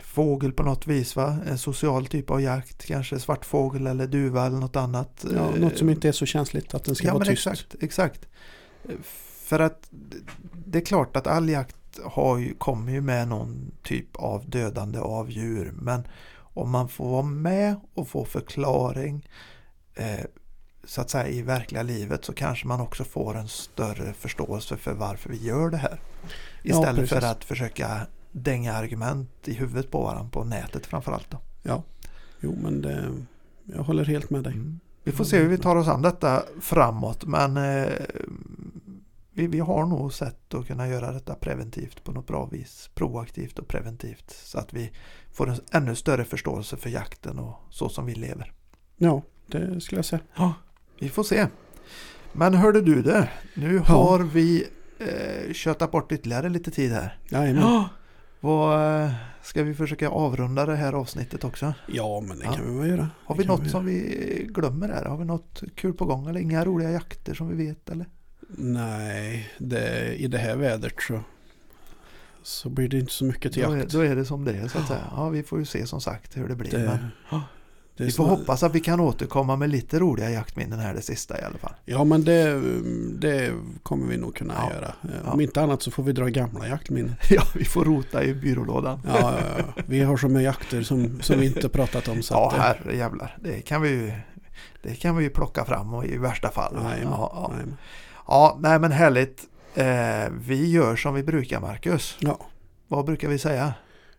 fågel 0.04 0.52
på 0.54 0.64
något 0.64 0.88
vis 0.88 1.16
va? 1.16 1.38
En 1.48 1.58
social 1.58 2.06
typ 2.08 2.30
av 2.32 2.42
jakt, 2.42 2.86
kanske 2.86 3.20
svartfågel 3.20 3.88
eller 3.88 4.08
duva 4.08 4.46
eller 4.46 4.58
något 4.58 4.76
annat. 4.76 5.26
Ja, 5.36 5.50
Eh, 5.54 5.60
något 5.62 5.78
som 5.78 5.90
inte 5.90 6.08
är 6.08 6.12
så 6.12 6.26
känsligt 6.26 6.74
att 6.74 6.84
den 6.84 6.96
ska 6.96 7.08
ja, 7.08 7.14
vara 7.14 7.26
men 7.26 7.36
tyst. 7.36 7.48
Exakt, 7.48 7.76
exakt. 7.84 8.28
För 9.44 9.60
att 9.60 9.90
det 10.66 10.78
är 10.78 10.86
klart 10.86 11.16
att 11.16 11.28
all 11.28 11.50
jakt 11.50 11.76
har 12.06 12.38
ju, 12.38 12.54
kommer 12.54 12.92
ju 12.92 13.02
med 13.02 13.28
någon 13.28 13.72
typ 13.84 14.16
av 14.16 14.50
dödande 14.50 15.00
av 15.00 15.32
djur. 15.32 15.72
Men 15.76 16.08
om 16.38 16.70
man 16.72 16.90
får 16.90 17.10
vara 17.10 17.24
med 17.24 17.76
och 17.94 18.08
få 18.08 18.26
förklaring 18.26 19.30
eh, 19.96 20.26
så 20.84 21.02
att 21.02 21.10
säga 21.10 21.28
i 21.28 21.42
verkliga 21.42 21.84
livet 21.84 22.26
så 22.26 22.34
kanske 22.34 22.68
man 22.68 22.82
också 22.82 23.04
får 23.04 23.38
en 23.38 23.48
större 23.48 24.14
förståelse 24.14 24.78
för 24.78 24.94
varför 24.94 25.30
vi 25.30 25.38
gör 25.38 25.70
det 25.70 25.78
här. 25.78 26.00
Ja, 26.64 26.80
Istället 26.80 27.10
för 27.10 27.16
precis. 27.16 27.32
att 27.32 27.44
försöka 27.44 28.08
dänga 28.32 28.74
argument 28.74 29.30
i 29.46 29.54
huvudet 29.54 29.92
på 29.92 30.04
varandra 30.04 30.30
på 30.32 30.44
nätet 30.44 30.86
framförallt. 30.86 31.32
Då. 31.32 31.38
Ja, 31.64 31.84
jo 32.40 32.58
men 32.62 32.82
det, 32.82 33.12
jag 33.64 33.84
håller 33.84 34.06
helt 34.06 34.30
med 34.30 34.44
dig. 34.44 34.54
Mm. 34.54 34.80
Vi 35.04 35.12
får 35.12 35.24
se 35.24 35.38
hur 35.38 35.48
vi 35.48 35.58
tar 35.58 35.76
oss 35.76 35.88
an 35.88 36.02
detta 36.02 36.44
framåt 36.62 37.26
men 37.26 37.58
eh, 37.58 37.92
vi, 39.38 39.48
vi 39.48 39.60
har 39.60 39.86
nog 39.86 40.14
sätt 40.14 40.54
att 40.54 40.68
kunna 40.68 40.88
göra 40.88 41.12
detta 41.12 41.36
preventivt 41.36 42.04
på 42.04 42.12
något 42.12 42.28
bra 42.28 42.46
vis. 42.46 42.90
Proaktivt 42.96 43.60
och 43.60 43.68
preventivt 43.68 44.32
så 44.32 44.60
att 44.60 44.74
vi 44.74 44.92
får 45.34 45.50
en 45.50 45.58
ännu 45.72 45.96
större 45.96 46.26
förståelse 46.26 46.78
för 46.78 46.90
jakten 46.90 47.40
och 47.40 47.56
så 47.70 47.90
som 47.90 48.06
vi 48.06 48.16
lever. 48.16 48.54
Ja, 48.98 49.22
det 49.48 49.82
skulle 49.82 49.98
jag 50.00 50.06
säga. 50.06 50.22
Ja, 50.36 50.54
vi 51.00 51.10
får 51.10 51.24
se. 51.24 51.48
Men 52.34 52.54
hörde 52.54 52.82
du 52.82 53.02
det, 53.02 53.30
nu 53.54 53.76
Ja. 53.76 53.82
har 53.94 54.20
vi 54.20 54.68
eh, 55.00 55.54
köttat 55.54 55.92
bort 55.92 56.12
ytterligare 56.12 56.50
lite 56.50 56.72
tid 56.72 56.92
här. 56.92 57.20
Jajamän. 57.30 57.62
Ja. 57.64 57.90
Vad, 58.40 59.04
eh, 59.04 59.12
ska 59.44 59.64
vi 59.64 59.74
försöka 59.74 60.10
avrunda 60.10 60.66
det 60.66 60.76
här 60.76 60.94
avsnittet 60.94 61.44
också? 61.44 61.74
Ja, 61.88 62.22
men 62.28 62.40
det 62.40 62.46
Ja. 62.46 62.52
kan 62.54 62.74
vi 62.74 62.80
väl 62.80 62.90
göra. 62.90 63.10
Har 63.26 63.36
vi 63.36 63.46
något 63.46 63.70
som 63.70 63.86
vi 63.86 64.48
glömmer 64.54 64.90
här? 64.90 65.06
Har 65.06 65.18
vi 65.18 65.26
något 65.26 65.64
kul 65.76 65.94
på 65.94 66.06
gång 66.06 66.28
eller 66.30 66.40
inga 66.40 66.66
roliga 66.66 66.92
jakter 66.92 67.34
som 67.34 67.48
vi 67.58 67.66
vet 67.66 67.90
eller? 67.90 68.06
Nej, 68.48 69.50
det, 69.58 70.16
i 70.16 70.28
det 70.28 70.38
här 70.38 70.56
vädret 70.56 70.94
så, 71.08 71.20
så 72.44 72.70
blir 72.70 72.90
det 72.90 73.00
inte 73.00 73.14
så 73.14 73.26
mycket 73.26 73.54
till 73.54 73.64
Då 73.64 73.72
är, 73.72 73.78
jakt. 73.78 73.92
då 73.92 74.00
är 74.00 74.16
det 74.16 74.26
som 74.26 74.46
det 74.46 74.52
är 74.54 74.68
så 74.68 74.78
att 74.78 74.88
säga. 74.88 75.04
Ja, 75.16 75.30
vi 75.30 75.44
får 75.44 75.60
ju 75.60 75.66
se 75.66 75.88
som 75.88 76.02
sagt 76.02 76.38
hur 76.38 76.48
det 76.48 76.56
blir. 76.56 76.72
Det, 76.72 76.78
men 76.78 76.98
det 77.98 78.04
vi 78.04 78.12
får 78.12 78.24
snarare- 78.24 78.40
hoppas 78.40 78.64
att 78.64 78.76
vi 78.76 78.80
kan 78.80 79.00
återkomma 79.00 79.56
med 79.56 79.70
lite 79.70 80.00
roliga 80.00 80.30
jaktminnen 80.30 80.80
här 80.80 80.94
det 80.94 81.02
sista 81.02 81.40
i 81.42 81.44
alla 81.44 81.58
fall. 81.58 81.74
Ja, 81.86 82.04
men 82.04 82.24
det, 82.24 82.62
det 83.20 83.54
kommer 83.84 84.08
vi 84.08 84.18
nog 84.18 84.36
kunna 84.36 84.54
Ja. 84.58 84.74
göra. 84.76 84.88
Eh, 85.04 85.10
Ja. 85.26 85.32
Om 85.32 85.42
inte 85.42 85.62
annat 85.62 85.82
så 85.82 85.92
får 85.92 86.04
vi 86.04 86.12
dra 86.12 86.26
gamla 86.26 86.68
jaktminnen. 86.68 87.16
Ja, 87.30 87.42
vi 87.56 87.66
får 87.66 87.86
rota 87.86 88.24
i 88.24 88.34
byrålådan. 88.34 89.02
Ja. 89.08 89.40
Vi 89.88 90.00
har 90.02 90.18
så 90.18 90.28
mycket 90.28 90.44
jakter 90.44 90.82
som, 90.82 91.22
som 91.22 91.40
vi 91.40 91.46
inte 91.46 91.70
pratat 91.70 92.08
om. 92.08 92.22
Så 92.22 92.34
Ja, 92.34 92.48
att, 92.48 92.54
eh, 92.58 92.62
herre 92.62 92.98
jävlar. 92.98 93.38
Det 93.42 93.62
kan 93.62 93.82
vi 93.82 93.90
ju 93.90 94.12
det 94.84 94.96
kan 94.96 95.16
vi 95.18 95.24
ju 95.24 95.30
plocka 95.30 95.66
fram 95.66 95.94
och 95.94 96.06
i 96.06 96.18
värsta 96.18 96.50
fall. 96.52 96.74
nej, 96.84 97.06
nej. 97.06 97.74
Ja, 98.28 98.58
nej 98.60 98.80
men 98.80 98.92
härligt. 98.92 99.44
Eh, 99.76 100.30
vi 100.40 100.72
gör 100.72 100.96
som 100.96 101.14
vi 101.14 101.24
brukar 101.24 101.60
Marcus. 101.60 102.18
Ja, 102.20 102.40
Vad 102.88 103.06
brukar 103.06 103.28
vi 103.28 103.38
säga? 103.40 103.74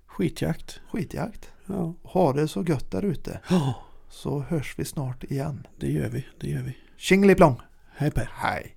skitjakt. 0.07 0.81
Skitjakt. 0.93 1.51
Ja. 1.67 1.95
Ha 2.03 2.33
det 2.33 2.49
så 2.49 2.63
gött 2.63 2.91
där 2.91 3.05
ute. 3.05 3.41
ja, 3.51 3.75
Så 4.11 4.41
hörs 4.41 4.75
vi 4.79 4.85
snart 4.85 5.25
igen. 5.25 5.67
det 5.81 5.91
gör 5.91 6.09
vi. 6.09 6.27
Det 6.41 6.49
gör 6.49 6.63
vi. 6.63 6.77
Tjingeliplong! 6.97 7.61
Hej 7.97 8.11
Per. 8.11 8.31
Hej! 8.35 8.77